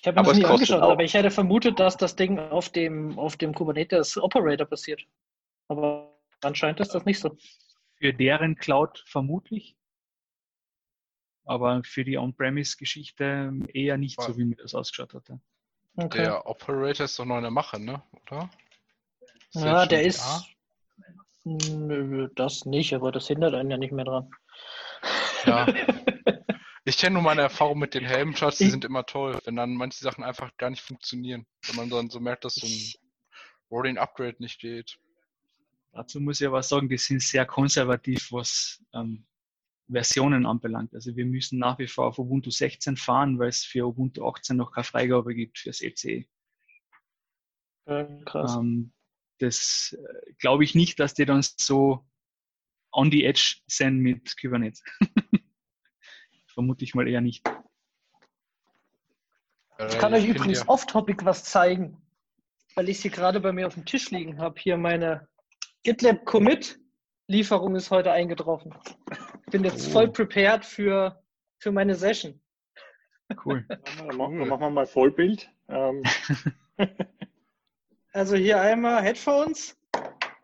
Ich 0.00 0.06
habe 0.06 0.20
mir 0.20 0.26
das 0.26 0.36
nie 0.36 0.44
angeschaut, 0.44 0.82
auch. 0.82 0.92
aber 0.92 1.02
ich 1.02 1.14
hätte 1.14 1.30
vermutet, 1.30 1.80
dass 1.80 1.96
das 1.96 2.14
Ding 2.16 2.38
auf 2.38 2.68
dem, 2.68 3.18
auf 3.18 3.36
dem 3.36 3.54
Kubernetes 3.54 4.16
Operator 4.16 4.66
basiert. 4.66 5.02
Aber 5.68 6.18
Anscheinend 6.42 6.80
ist 6.80 6.94
das 6.94 7.04
nicht 7.04 7.20
so. 7.20 7.36
Für 7.96 8.12
deren 8.12 8.56
Cloud 8.56 9.02
vermutlich. 9.06 9.76
Aber 11.44 11.82
für 11.82 12.04
die 12.04 12.18
On-Premise-Geschichte 12.18 13.52
eher 13.72 13.96
nicht 13.96 14.20
so, 14.20 14.36
wie 14.36 14.44
mir 14.44 14.56
das 14.56 14.74
ausgeschaut 14.74 15.14
hatte. 15.14 15.40
Okay. 15.96 16.18
Der 16.18 16.46
Operator 16.46 17.06
ist 17.06 17.18
doch 17.18 17.24
noch 17.24 17.36
eine 17.36 17.50
Mache, 17.50 17.80
ne? 17.80 18.02
Oder? 18.26 18.50
Ist 19.54 19.64
ja, 19.64 19.86
der 19.86 20.02
ist. 20.02 20.20
Da? 20.20 20.44
Nö, 21.44 22.28
das 22.36 22.66
nicht, 22.66 22.92
aber 22.92 23.10
das 23.10 23.26
hindert 23.26 23.54
einen 23.54 23.70
ja 23.70 23.78
nicht 23.78 23.92
mehr 23.92 24.04
dran. 24.04 24.30
Ja. 25.44 25.66
Ich 26.88 26.96
kenne 26.96 27.14
nur 27.14 27.22
meine 27.22 27.42
Erfahrung 27.42 27.78
mit 27.78 27.92
den 27.92 28.06
Helmcharts, 28.06 28.56
die 28.56 28.70
sind 28.70 28.82
immer 28.86 29.04
toll, 29.04 29.38
wenn 29.44 29.56
dann 29.56 29.74
manche 29.74 29.98
Sachen 29.98 30.24
einfach 30.24 30.56
gar 30.56 30.70
nicht 30.70 30.80
funktionieren. 30.80 31.44
Wenn 31.66 31.76
man 31.76 31.90
dann 31.90 32.08
so 32.08 32.18
merkt, 32.18 32.46
dass 32.46 32.54
so 32.54 32.66
ein 32.66 32.92
Rolling 33.70 33.98
Upgrade 33.98 34.36
nicht 34.38 34.58
geht. 34.58 34.98
Dazu 35.92 36.18
muss 36.18 36.40
ich 36.40 36.46
aber 36.46 36.62
sagen, 36.62 36.88
die 36.88 36.96
sind 36.96 37.20
sehr 37.20 37.44
konservativ, 37.44 38.32
was 38.32 38.82
ähm, 38.94 39.26
Versionen 39.86 40.46
anbelangt. 40.46 40.94
Also 40.94 41.14
wir 41.14 41.26
müssen 41.26 41.58
nach 41.58 41.78
wie 41.78 41.88
vor 41.88 42.06
auf 42.06 42.18
Ubuntu 42.18 42.48
16 42.48 42.96
fahren, 42.96 43.38
weil 43.38 43.48
es 43.48 43.64
für 43.64 43.86
Ubuntu 43.86 44.26
18 44.26 44.56
noch 44.56 44.72
keine 44.72 44.84
Freigabe 44.84 45.34
gibt 45.34 45.58
fürs 45.58 45.82
ECE. 45.82 46.26
Ja, 47.86 48.04
krass. 48.24 48.56
Ähm, 48.56 48.94
das 49.40 49.94
äh, 49.98 50.32
glaube 50.38 50.64
ich 50.64 50.74
nicht, 50.74 50.98
dass 51.00 51.12
die 51.12 51.26
dann 51.26 51.42
so 51.42 52.08
on 52.92 53.10
the 53.10 53.26
edge 53.26 53.56
sind 53.66 53.98
mit 53.98 54.40
Kubernetes. 54.40 54.82
Vermute 56.58 56.82
ich 56.82 56.96
mal 56.96 57.06
eher 57.06 57.20
nicht. 57.20 57.48
Ich 59.88 59.96
kann 60.00 60.12
euch 60.12 60.26
übrigens 60.26 60.58
ja. 60.58 60.68
off-topic 60.68 61.24
was 61.24 61.44
zeigen, 61.44 62.02
weil 62.74 62.88
ich 62.88 62.98
sie 62.98 63.10
gerade 63.10 63.38
bei 63.38 63.52
mir 63.52 63.68
auf 63.68 63.74
dem 63.74 63.84
Tisch 63.84 64.10
liegen 64.10 64.40
habe. 64.40 64.58
Hier 64.58 64.76
meine 64.76 65.28
GitLab 65.84 66.24
Commit 66.24 66.80
Lieferung 67.28 67.76
ist 67.76 67.92
heute 67.92 68.10
eingetroffen. 68.10 68.74
Ich 69.46 69.52
bin 69.52 69.62
jetzt 69.62 69.86
oh. 69.86 69.90
voll 69.92 70.08
prepared 70.10 70.64
für, 70.64 71.22
für 71.58 71.70
meine 71.70 71.94
Session. 71.94 72.40
Cool. 73.44 73.64
Dann 73.68 74.16
machen, 74.16 74.38
machen 74.38 74.60
wir 74.60 74.70
mal 74.70 74.86
Vollbild. 74.86 75.48
Ähm. 75.68 76.02
Also 78.12 78.34
hier 78.34 78.60
einmal 78.60 79.00
Headphones, 79.02 79.78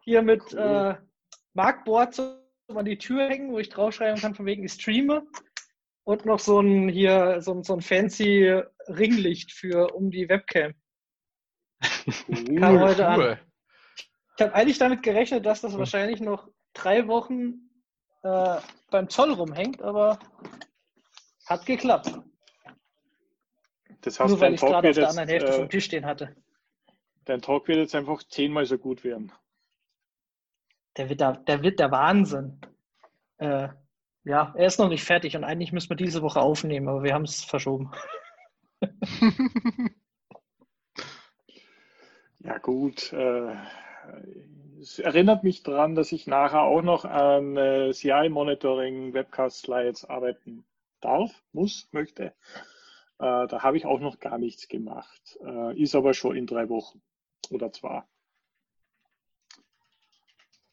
hier 0.05 0.23
mit 0.23 0.43
cool. 0.53 0.61
äh, 0.61 0.95
Markboard 1.55 2.15
zum 2.15 2.37
an 2.77 2.85
die 2.85 2.99
Tür 2.99 3.29
hängen, 3.29 3.51
wo 3.51 3.59
ich 3.59 3.69
draufschreiben 3.69 4.21
kann, 4.21 4.35
von 4.35 4.47
wegen 4.47 4.65
ich 4.65 4.75
streame. 4.75 5.27
Und 6.05 6.27
noch 6.27 6.39
so 6.39 6.61
ein 6.61 6.89
hier, 6.89 7.41
so, 7.41 7.63
so 7.63 7.75
ein 7.75 7.81
fancy 7.81 8.63
Ringlicht 8.89 9.53
für 9.53 9.95
um 9.95 10.11
die 10.11 10.29
Webcam. 10.29 10.75
Cool, 12.29 12.61
Kam 12.61 12.81
heute 12.81 13.03
cool. 13.03 13.31
an. 13.33 13.39
Ich 14.37 14.45
habe 14.45 14.55
eigentlich 14.55 14.79
damit 14.79 15.03
gerechnet, 15.03 15.47
dass 15.47 15.61
das 15.61 15.73
hm. 15.73 15.79
wahrscheinlich 15.79 16.21
noch 16.21 16.49
drei 16.73 17.07
Wochen 17.09 17.71
äh, 18.23 18.57
beim 18.91 19.09
Zoll 19.09 19.33
rumhängt, 19.33 19.83
aber 19.83 20.19
hat 21.47 21.67
geklappt. 21.67 22.13
Das 24.01 24.21
heißt, 24.21 24.31
Nur 24.31 24.41
weil 24.41 24.55
ich 24.55 24.61
gerade 24.61 24.91
auf 24.91 24.95
der 24.95 25.09
anderen 25.09 25.29
Hälfte 25.29 25.51
äh, 25.51 25.55
vom 25.55 25.71
Tisch 25.71 25.87
stehen 25.87 26.05
hatte. 26.05 26.37
Dein 27.25 27.41
Talk 27.41 27.69
wird 27.69 27.79
jetzt 27.79 27.95
einfach 27.95 28.23
zehnmal 28.25 28.67
so 28.67 28.77
gut 28.77 29.05
werden. 29.05 29.33
Der 30.97 31.09
wird 31.09 31.21
der, 31.21 31.33
der, 31.39 31.63
wird 31.63 31.81
der 31.81 31.91
Wahnsinn. 31.91 32.61
Äh, 33.39 33.69
ja, 34.25 34.55
er 34.57 34.67
ist 34.67 34.79
noch 34.79 34.89
nicht 34.89 35.05
fertig 35.05 35.37
und 35.37 35.45
eigentlich 35.45 35.73
müssen 35.73 35.91
wir 35.91 35.97
diese 35.97 36.23
Woche 36.23 36.41
aufnehmen, 36.41 36.89
aber 36.89 37.03
wir 37.03 37.15
haben 37.15 37.25
es 37.25 37.45
verschoben. 37.45 37.93
ja 42.41 42.59
gut, 42.59 43.13
äh, 43.13 43.55
es 44.81 44.99
erinnert 44.99 45.45
mich 45.45 45.63
daran, 45.63 45.95
dass 45.95 46.13
ich 46.13 46.27
nachher 46.27 46.63
auch 46.63 46.83
noch 46.83 47.05
an 47.05 47.57
äh, 47.57 47.93
CI-Monitoring 47.93 49.15
Webcast-Slides 49.15 50.05
arbeiten 50.07 50.65
darf, 51.01 51.31
muss, 51.53 51.89
möchte. 51.93 52.35
Äh, 53.19 53.47
da 53.47 53.63
habe 53.63 53.77
ich 53.77 53.87
auch 53.87 54.01
noch 54.01 54.19
gar 54.19 54.39
nichts 54.39 54.69
gemacht. 54.69 55.39
Äh, 55.45 55.81
ist 55.81 55.95
aber 55.95 56.15
schon 56.15 56.37
in 56.37 56.47
drei 56.47 56.69
Wochen 56.69 57.01
oder 57.51 57.73
zwei. 57.73 58.03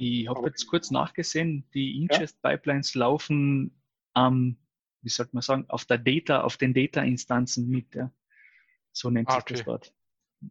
Ich 0.01 0.27
habe 0.27 0.47
jetzt 0.47 0.67
kurz 0.67 0.89
nachgesehen, 0.91 1.69
die 1.73 2.01
Ingest-Pipelines 2.01 2.95
laufen 2.95 3.81
am, 4.13 4.57
wie 5.01 5.09
sollte 5.09 5.35
man 5.35 5.41
sagen, 5.41 5.65
auf 5.69 5.85
der 5.85 5.97
Data, 5.99 6.41
auf 6.41 6.57
den 6.57 6.73
Data-Instanzen 6.73 7.67
mit. 7.69 7.93
Ja? 7.93 8.11
So 8.91 9.09
nennt 9.09 9.29
ah, 9.29 9.33
sich 9.33 9.41
okay. 9.41 9.53
das 9.53 9.63
dort. 9.63 9.93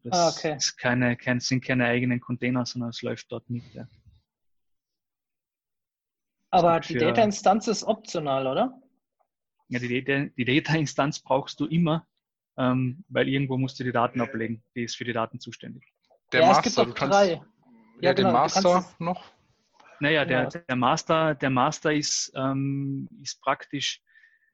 Das 0.05 0.19
ah, 0.19 0.29
okay. 0.29 0.57
ist 0.57 0.77
keine, 0.77 1.17
kein, 1.17 1.41
sind 1.41 1.65
keine 1.65 1.87
eigenen 1.87 2.21
Container, 2.21 2.65
sondern 2.65 2.91
es 2.91 3.03
läuft 3.03 3.33
dort 3.33 3.51
mit. 3.51 3.65
Ja. 3.75 3.89
Aber 6.51 6.79
die 6.81 6.95
Data-Instanz 6.95 7.67
ist 7.67 7.85
optional, 7.85 8.47
oder? 8.47 8.81
ja, 9.71 9.79
die, 9.79 10.05
Data, 10.05 10.31
die 10.37 10.45
Data-Instanz 10.45 11.21
brauchst 11.21 11.61
du 11.61 11.67
immer, 11.67 12.07
ähm, 12.57 13.05
weil 13.09 13.29
irgendwo 13.29 13.57
musst 13.57 13.79
du 13.79 13.85
die 13.85 13.93
Daten 13.93 14.21
ablegen. 14.21 14.63
Die 14.75 14.83
ist 14.83 14.97
für 14.97 15.05
die 15.05 15.13
Daten 15.13 15.41
zuständig. 15.41 15.85
Der 16.33 16.43
ja, 16.43 16.47
Master, 16.49 16.67
es 16.67 16.75
gibt 16.75 16.89
du 16.89 16.93
kannst. 16.93 17.19
drei. 17.19 17.33
Ja, 17.33 17.47
Ja, 18.01 18.15
den 18.15 18.27
genau, 18.27 18.31
du 18.31 18.33
Master 18.33 18.95
noch. 18.99 19.25
Naja, 20.01 20.25
der, 20.25 20.43
Ja. 20.45 20.49
der 20.49 20.77
Master, 20.77 21.35
der 21.35 21.51
Master 21.51 21.93
ist, 21.93 22.33
ähm, 22.35 23.09
ist 23.23 23.41
praktisch, 23.43 24.03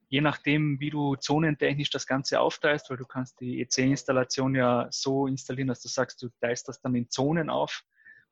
je 0.09 0.21
nachdem, 0.21 0.79
wie 0.81 0.91
du 0.91 1.15
zonentechnisch 1.17 1.91
das 1.91 2.07
Ganze 2.07 2.41
aufteilst, 2.41 2.91
weil 2.91 2.97
du 2.97 3.07
kannst 3.07 3.41
die 3.41 3.61
EC-Installation 3.61 4.55
ja 4.55 4.89
so 4.91 5.27
installieren, 5.27 5.69
dass 5.69 5.83
du 5.83 5.89
sagst, 5.89 6.21
du 6.23 6.29
teilst 6.41 6.69
das 6.69 6.81
dann 6.81 6.95
in 6.95 7.09
Zonen 7.11 7.49
auf. 7.49 7.85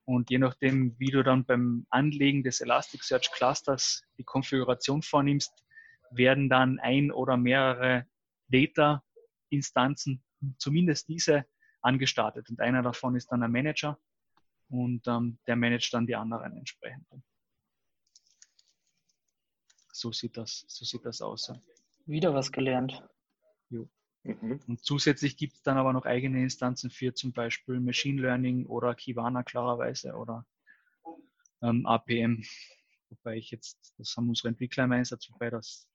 Und 0.04 0.30
je 0.30 0.38
nachdem, 0.38 0.94
wie 0.98 1.10
du 1.10 1.22
dann 1.22 1.46
beim 1.46 1.86
Anlegen 1.88 2.42
des 2.42 2.60
Elasticsearch 2.60 3.30
Clusters 3.32 4.02
die 4.18 4.24
Konfiguration 4.24 5.02
vornimmst, 5.02 5.52
werden 6.10 6.48
dann 6.48 6.78
ein 6.80 7.10
oder 7.10 7.36
mehrere 7.36 8.06
Data-Instanzen, 8.48 10.22
zumindest 10.58 11.08
diese, 11.08 11.46
angestartet. 11.80 12.50
Und 12.50 12.60
einer 12.60 12.82
davon 12.82 13.14
ist 13.14 13.30
dann 13.30 13.42
ein 13.42 13.52
Manager 13.52 13.98
und 14.68 15.06
ähm, 15.06 15.38
der 15.46 15.56
managt 15.56 15.92
dann 15.94 16.06
die 16.06 16.16
anderen 16.16 16.56
entsprechend. 16.56 17.06
So 19.92 20.12
sieht 20.12 20.36
das, 20.36 20.64
so 20.68 20.84
sieht 20.84 21.04
das 21.04 21.22
aus. 21.22 21.52
Wieder 22.06 22.34
was 22.34 22.50
gelernt. 22.50 23.02
Mhm. 24.24 24.60
Und 24.66 24.82
zusätzlich 24.82 25.36
gibt 25.36 25.54
es 25.54 25.62
dann 25.62 25.76
aber 25.76 25.92
noch 25.92 26.06
eigene 26.06 26.42
Instanzen 26.42 26.90
für 26.90 27.14
zum 27.14 27.32
Beispiel 27.32 27.78
Machine 27.78 28.20
Learning 28.20 28.66
oder 28.66 28.94
Kibana 28.94 29.42
klarerweise 29.42 30.14
oder 30.14 30.46
ähm, 31.62 31.84
APM. 31.86 32.42
Wobei 33.10 33.36
ich 33.36 33.50
jetzt, 33.50 33.94
das 33.98 34.16
haben 34.16 34.28
unsere 34.28 34.48
Entwickler 34.48 34.84
im 34.84 34.92
Einsatz, 34.92 35.30
wobei 35.30 35.50
das 35.50 35.86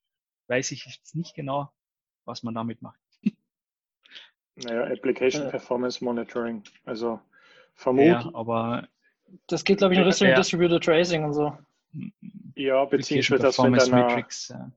weiß 0.48 0.72
ich 0.72 0.86
jetzt 0.86 1.16
nicht 1.16 1.36
genau, 1.36 1.74
was 2.26 2.44
man 2.44 2.54
damit 2.54 2.82
macht. 2.82 3.00
Naja, 4.56 4.84
Application 4.92 5.48
Äh. 5.48 5.50
Performance 5.50 6.04
Monitoring. 6.04 6.64
Also 6.86 7.22
Ja, 7.80 7.84
vermutlich, 7.84 8.36
aber 8.36 8.88
Das 9.48 9.64
geht, 9.64 9.78
glaube 9.78 9.94
ich, 9.94 10.00
in 10.00 10.06
Richtung 10.06 10.28
Ja. 10.28 10.36
Distributed 10.36 10.84
Tracing 10.84 11.24
und 11.24 11.34
so. 11.34 11.54
ja, 12.56 12.86
beziehungsweise 12.86 13.42
dass, 13.44 13.56
du 13.56 13.64
in 13.66 13.74
Performance 13.74 14.50
deiner, 14.50 14.60
ja. 14.66 14.72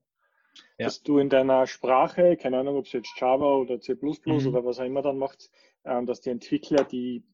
Ja. 0.79 0.87
dass 0.87 1.03
du 1.03 1.19
in 1.19 1.29
deiner 1.29 1.67
Sprache, 1.67 2.37
keine 2.37 2.59
Ahnung, 2.59 2.77
ob 2.77 2.87
es 2.87 2.93
jetzt 2.93 3.13
Java 3.19 3.55
oder 3.57 3.81
C++ 3.81 3.95
Mhm. 3.95 4.47
oder 4.47 4.65
was 4.65 4.79
auch 4.79 4.85
immer 4.85 5.03
dann 5.03 5.19
macht, 5.19 5.51
ähm, 5.85 6.07
dass 6.07 6.21
die 6.21 6.31
Entwickler 6.31 6.85
die 6.85 7.25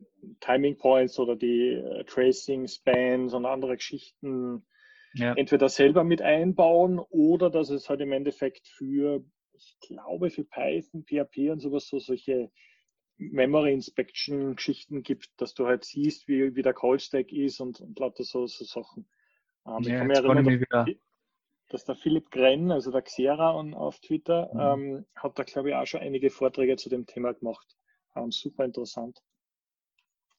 Timing 0.41 0.77
Points 0.79 1.19
oder 1.19 1.37
die 1.37 1.73
äh, 1.75 2.05
Tracing 2.05 2.67
Spans 2.67 3.35
und 3.35 3.45
andere 3.47 3.77
Geschichten 3.77 4.65
ja. 5.15 5.35
entweder 5.35 5.69
selber 5.69 6.05
mit 6.05 6.23
einbauen 6.23 6.99
oder 6.99 7.51
dass 7.51 7.71
es 7.71 7.89
halt 7.89 8.01
im 8.01 8.13
Endeffekt 8.13 8.67
für, 8.69 9.23
ich 9.53 9.77
glaube, 9.81 10.31
für 10.31 10.45
Python, 10.45 11.05
PHP 11.05 11.51
und 11.51 11.61
sowas 11.61 11.89
so 11.89 11.99
solche 11.99 12.51
Memory 13.19 13.73
Inspection 13.73 14.57
Geschichten 14.57 15.03
gibt, 15.03 15.31
dass 15.41 15.55
du 15.55 15.67
halt 15.67 15.85
siehst, 15.85 16.29
wie, 16.29 16.55
wie 16.55 16.63
der 16.63 16.75
Call 16.75 16.99
Stack 17.01 17.33
ist 17.33 17.61
und, 17.61 17.81
und 17.81 17.99
lauter 17.99 18.25
so, 18.25 18.47
so 18.47 18.65
Sachen. 18.65 19.07
Ähm, 19.67 19.87
ich 19.87 19.89
ja, 19.89 19.99
kann 19.99 20.07
mich 20.07 20.17
jetzt 20.17 20.25
kann 20.25 20.39
ich 20.39 20.45
erinnern, 20.45 20.45
mich 20.45 20.61
wieder, 20.61 20.95
dass 21.69 21.85
der 21.85 21.97
Philipp 21.97 22.31
Grenn, 22.31 22.71
also 22.71 22.91
der 22.91 23.03
Xera 23.03 23.55
on, 23.55 23.75
auf 23.75 24.01
Twitter, 24.01 24.51
Mhm. 24.53 24.61
ähm, 24.61 25.07
hat 25.15 25.39
da 25.39 25.43
glaube 25.45 25.71
ich 25.71 25.75
auch 25.75 25.87
schon 25.87 26.01
einige 26.01 26.31
Vorträge 26.31 26.77
zu 26.77 26.89
dem 26.89 27.07
Thema 27.07 27.33
gemacht. 27.35 27.77
Ähm, 28.17 28.31
super 28.33 28.65
interessant. 28.65 29.23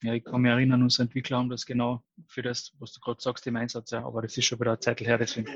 Ja, 0.02 0.14
ich 0.14 0.24
kann 0.24 0.42
mich 0.42 0.52
erinnern, 0.52 0.84
unsere 0.84 1.04
Entwickler 1.04 1.38
haben 1.38 1.50
das 1.50 1.66
genau 1.66 2.04
für 2.28 2.42
das, 2.42 2.74
was 2.80 2.94
du 2.94 3.00
gerade 3.02 3.22
sagst, 3.22 3.46
im 3.48 3.56
Einsatz, 3.58 3.92
ja, 3.92 4.06
aber 4.06 4.22
das 4.22 4.38
ist 4.38 4.46
schon 4.46 4.60
wieder 4.60 4.72
eine 4.72 4.80
Zeit 4.80 5.02
her, 5.02 5.18
deswegen 5.18 5.48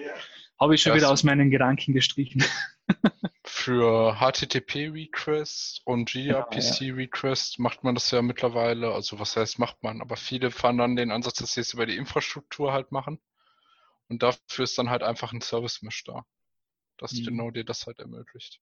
habe 0.60 0.76
ich 0.76 0.82
schon 0.84 0.94
Ja, 0.94 0.96
wieder 0.96 1.10
aus 1.10 1.24
meinen 1.24 1.52
Gedanken 1.52 1.94
gestrichen. 1.94 2.44
Für 3.46 4.20
HTTP-Requests 4.20 5.80
und 5.86 6.10
gRPC-Requests 6.12 7.58
macht 7.58 7.84
man 7.86 7.96
das 7.96 8.12
ja 8.12 8.22
mittlerweile. 8.22 8.94
Also 8.94 9.18
was 9.20 9.38
heißt 9.38 9.60
macht 9.60 9.82
man? 9.84 10.02
Aber 10.02 10.18
viele 10.18 10.52
fahren 10.52 10.78
dann 10.78 10.96
den 10.98 11.12
Ansatz, 11.12 11.36
dass 11.38 11.54
sie 11.54 11.62
es 11.62 11.74
über 11.74 11.86
die 11.86 11.96
Infrastruktur 11.96 12.74
halt 12.74 12.91
machen. 12.91 13.20
Und 14.10 14.24
dafür 14.24 14.64
ist 14.66 14.78
dann 14.78 14.89
halt 14.91 15.04
einfach 15.04 15.34
ein 15.34 15.41
Service-Mesh 15.41 16.06
da. 16.06 16.26
Das 16.98 17.14
Mhm. 17.14 17.26
genau 17.26 17.52
dir 17.52 17.66
das 17.66 17.88
halt 17.88 18.00
ermöglicht. 18.00 18.62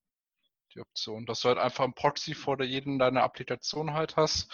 Die 0.73 0.79
Option. 0.79 1.25
Dass 1.25 1.41
du 1.41 1.49
halt 1.49 1.57
einfach 1.57 1.83
ein 1.83 1.93
Proxy 1.93 2.33
vor 2.33 2.55
der 2.55 2.65
jeden 2.65 2.97
deiner 2.97 3.23
Applikation 3.23 3.93
halt 3.93 4.15
hast, 4.15 4.49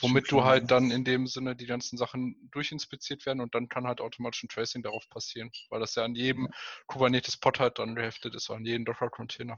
womit 0.00 0.30
du 0.30 0.44
halt 0.44 0.70
dann 0.70 0.90
in 0.90 1.04
dem 1.04 1.26
Sinne 1.26 1.56
die 1.56 1.66
ganzen 1.66 1.96
Sachen 1.96 2.36
durchinspiziert 2.50 3.24
werden 3.24 3.40
und 3.40 3.54
dann 3.54 3.68
kann 3.68 3.86
halt 3.86 4.00
automatisch 4.00 4.42
ein 4.42 4.48
Tracing 4.48 4.82
darauf 4.82 5.08
passieren, 5.08 5.50
weil 5.70 5.80
das 5.80 5.94
ja 5.94 6.04
an 6.04 6.14
jedem 6.14 6.48
Kubernetes-Pod 6.88 7.60
halt 7.60 7.78
dann 7.78 7.94
geheftet 7.94 8.34
ist, 8.34 8.50
an 8.50 8.66
jedem 8.66 8.84
Docker-Container, 8.84 9.56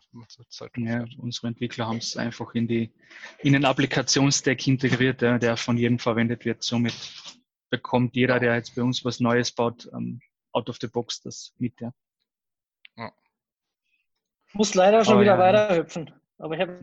Ja, 0.77 1.05
unsere 1.19 1.49
Entwickler 1.49 1.87
haben 1.89 1.99
es 1.99 2.17
einfach 2.17 2.55
in, 2.55 2.69
die, 2.69 2.93
in 3.41 3.53
den 3.55 3.65
Applikationsstack 3.65 4.67
integriert, 4.67 5.21
ja, 5.23 5.39
der 5.39 5.57
von 5.57 5.77
jedem 5.77 5.99
verwendet 5.99 6.45
wird. 6.45 6.63
Somit 6.63 6.95
bekommt 7.71 8.15
jeder, 8.15 8.39
der 8.39 8.55
jetzt 8.55 8.77
bei 8.77 8.83
uns 8.83 9.05
was 9.05 9.19
Neues 9.19 9.51
baut, 9.51 9.89
ähm, 9.93 10.21
out 10.53 10.71
of 10.71 10.79
the 10.81 10.87
box 10.87 11.21
das 11.21 11.53
mit. 11.59 11.81
Ja. 11.81 11.93
Ich 12.97 13.24
muss 14.55 14.75
leider 14.75 15.05
schon 15.05 15.15
Aber 15.15 15.23
wieder 15.23 15.35
ja. 15.35 15.39
weiterhüpfen. 15.39 16.13
Aber 16.39 16.55
ich 16.55 16.61
habe 16.61 16.79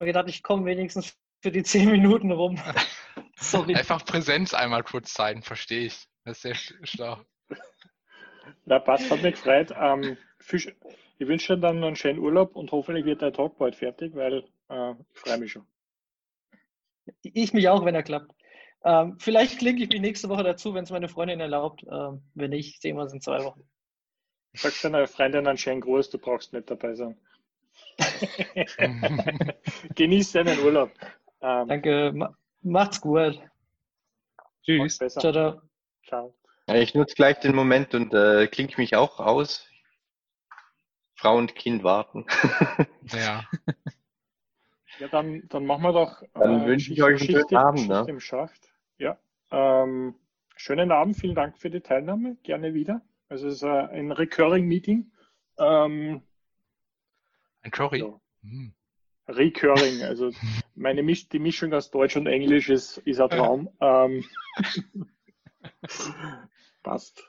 gedacht, 0.00 0.28
ich 0.28 0.42
komme 0.42 0.66
wenigstens 0.66 1.16
für 1.40 1.50
die 1.50 1.62
10 1.62 1.90
Minuten 1.90 2.30
rum. 2.30 2.58
Sorry. 3.36 3.74
Einfach 3.74 4.04
Präsenz 4.04 4.54
einmal 4.54 4.82
kurz 4.82 5.12
zeigen, 5.12 5.42
verstehe 5.42 5.86
ich. 5.86 6.06
Das 6.24 6.36
ist 6.36 6.42
sehr 6.42 6.54
sch- 6.54 6.86
schlau. 6.86 7.18
Ja, 8.66 8.78
passt, 8.78 9.10
hat 9.10 9.22
mich 9.22 9.34
gefreut. 9.34 9.72
Ähm, 9.76 10.16
ich 11.18 11.28
wünsche 11.28 11.56
dir 11.56 11.60
dann 11.60 11.80
noch 11.80 11.88
einen 11.88 11.96
schönen 11.96 12.18
Urlaub 12.18 12.54
und 12.56 12.70
hoffentlich 12.72 13.04
wird 13.04 13.22
der 13.22 13.32
Talk 13.32 13.58
bald 13.58 13.74
fertig, 13.76 14.14
weil 14.14 14.44
äh, 14.68 14.92
ich 15.12 15.20
freue 15.20 15.38
mich 15.38 15.52
schon. 15.52 15.66
Ich 17.22 17.52
mich 17.52 17.68
auch, 17.68 17.84
wenn 17.84 17.94
er 17.94 18.02
klappt. 18.02 18.32
Ähm, 18.84 19.16
vielleicht 19.18 19.58
klinke 19.58 19.82
ich 19.82 19.88
mich 19.88 20.00
nächste 20.00 20.28
Woche 20.28 20.42
dazu, 20.44 20.74
wenn 20.74 20.84
es 20.84 20.90
meine 20.90 21.08
Freundin 21.08 21.40
erlaubt. 21.40 21.84
Ähm, 21.90 22.22
wenn 22.34 22.50
nicht, 22.50 22.80
sehen 22.82 22.96
wir 22.96 23.02
uns 23.02 23.12
in 23.12 23.20
zwei 23.20 23.42
Wochen. 23.44 23.62
Sag 24.54 24.80
deiner 24.82 25.06
Freundin 25.06 25.46
einen 25.46 25.58
schönen 25.58 25.80
Gruß, 25.80 26.10
du 26.10 26.18
brauchst 26.18 26.52
nicht 26.52 26.70
dabei 26.70 26.94
sein. 26.94 27.16
Genieß 29.94 30.32
deinen 30.32 30.58
Urlaub. 30.60 30.90
Ähm, 31.40 31.68
Danke, 31.68 32.12
ma 32.14 32.36
macht's 32.62 33.00
gut. 33.00 33.40
Tschüss. 34.62 34.98
Ciao, 34.98 35.32
ciao. 35.32 35.62
Ciao. 36.06 36.34
Ich 36.68 36.94
nutze 36.94 37.14
gleich 37.14 37.40
den 37.40 37.54
Moment 37.54 37.94
und 37.94 38.14
äh, 38.14 38.46
klinke 38.46 38.80
mich 38.80 38.94
auch 38.94 39.18
aus. 39.18 39.68
Frau 41.14 41.36
und 41.36 41.54
Kind 41.54 41.82
warten. 41.82 42.26
ja. 43.12 43.44
Ja, 44.98 45.08
dann, 45.08 45.42
dann 45.48 45.66
machen 45.66 45.82
wir 45.82 45.92
doch. 45.92 46.22
Dann 46.34 46.66
wünsche 46.66 46.92
ich 46.92 47.02
euch 47.02 47.20
einen 47.20 47.30
schönen 47.30 47.56
Abend, 47.56 47.78
Schicht 47.80 47.90
ne? 47.90 48.04
im 48.08 48.20
Schacht. 48.20 48.72
Ja. 48.98 49.18
Ähm, 49.50 50.14
schönen 50.56 50.92
Abend, 50.92 51.16
vielen 51.16 51.34
Dank 51.34 51.58
für 51.58 51.70
die 51.70 51.80
Teilnahme. 51.80 52.36
Gerne 52.42 52.74
wieder. 52.74 53.02
Also 53.32 53.48
es 53.48 53.54
ist 53.54 53.62
äh, 53.62 53.66
ein 53.66 54.12
Recurring 54.12 54.66
Meeting. 54.66 55.10
Ähm, 55.58 56.20
Ein 57.62 57.70
Curry. 57.70 58.00
Ja. 58.00 58.20
Hm. 58.42 58.74
Recurring, 59.26 60.02
also 60.06 60.32
meine 60.74 61.02
Misch 61.02 61.30
die 61.30 61.38
Mischung 61.38 61.72
aus 61.72 61.90
Deutsch 61.90 62.14
und 62.14 62.26
Englisch 62.26 62.68
ist, 62.68 62.98
ist 62.98 63.20
ein 63.20 63.30
Traum. 63.30 63.70
Ähm, 63.80 64.24
passt. 66.82 67.24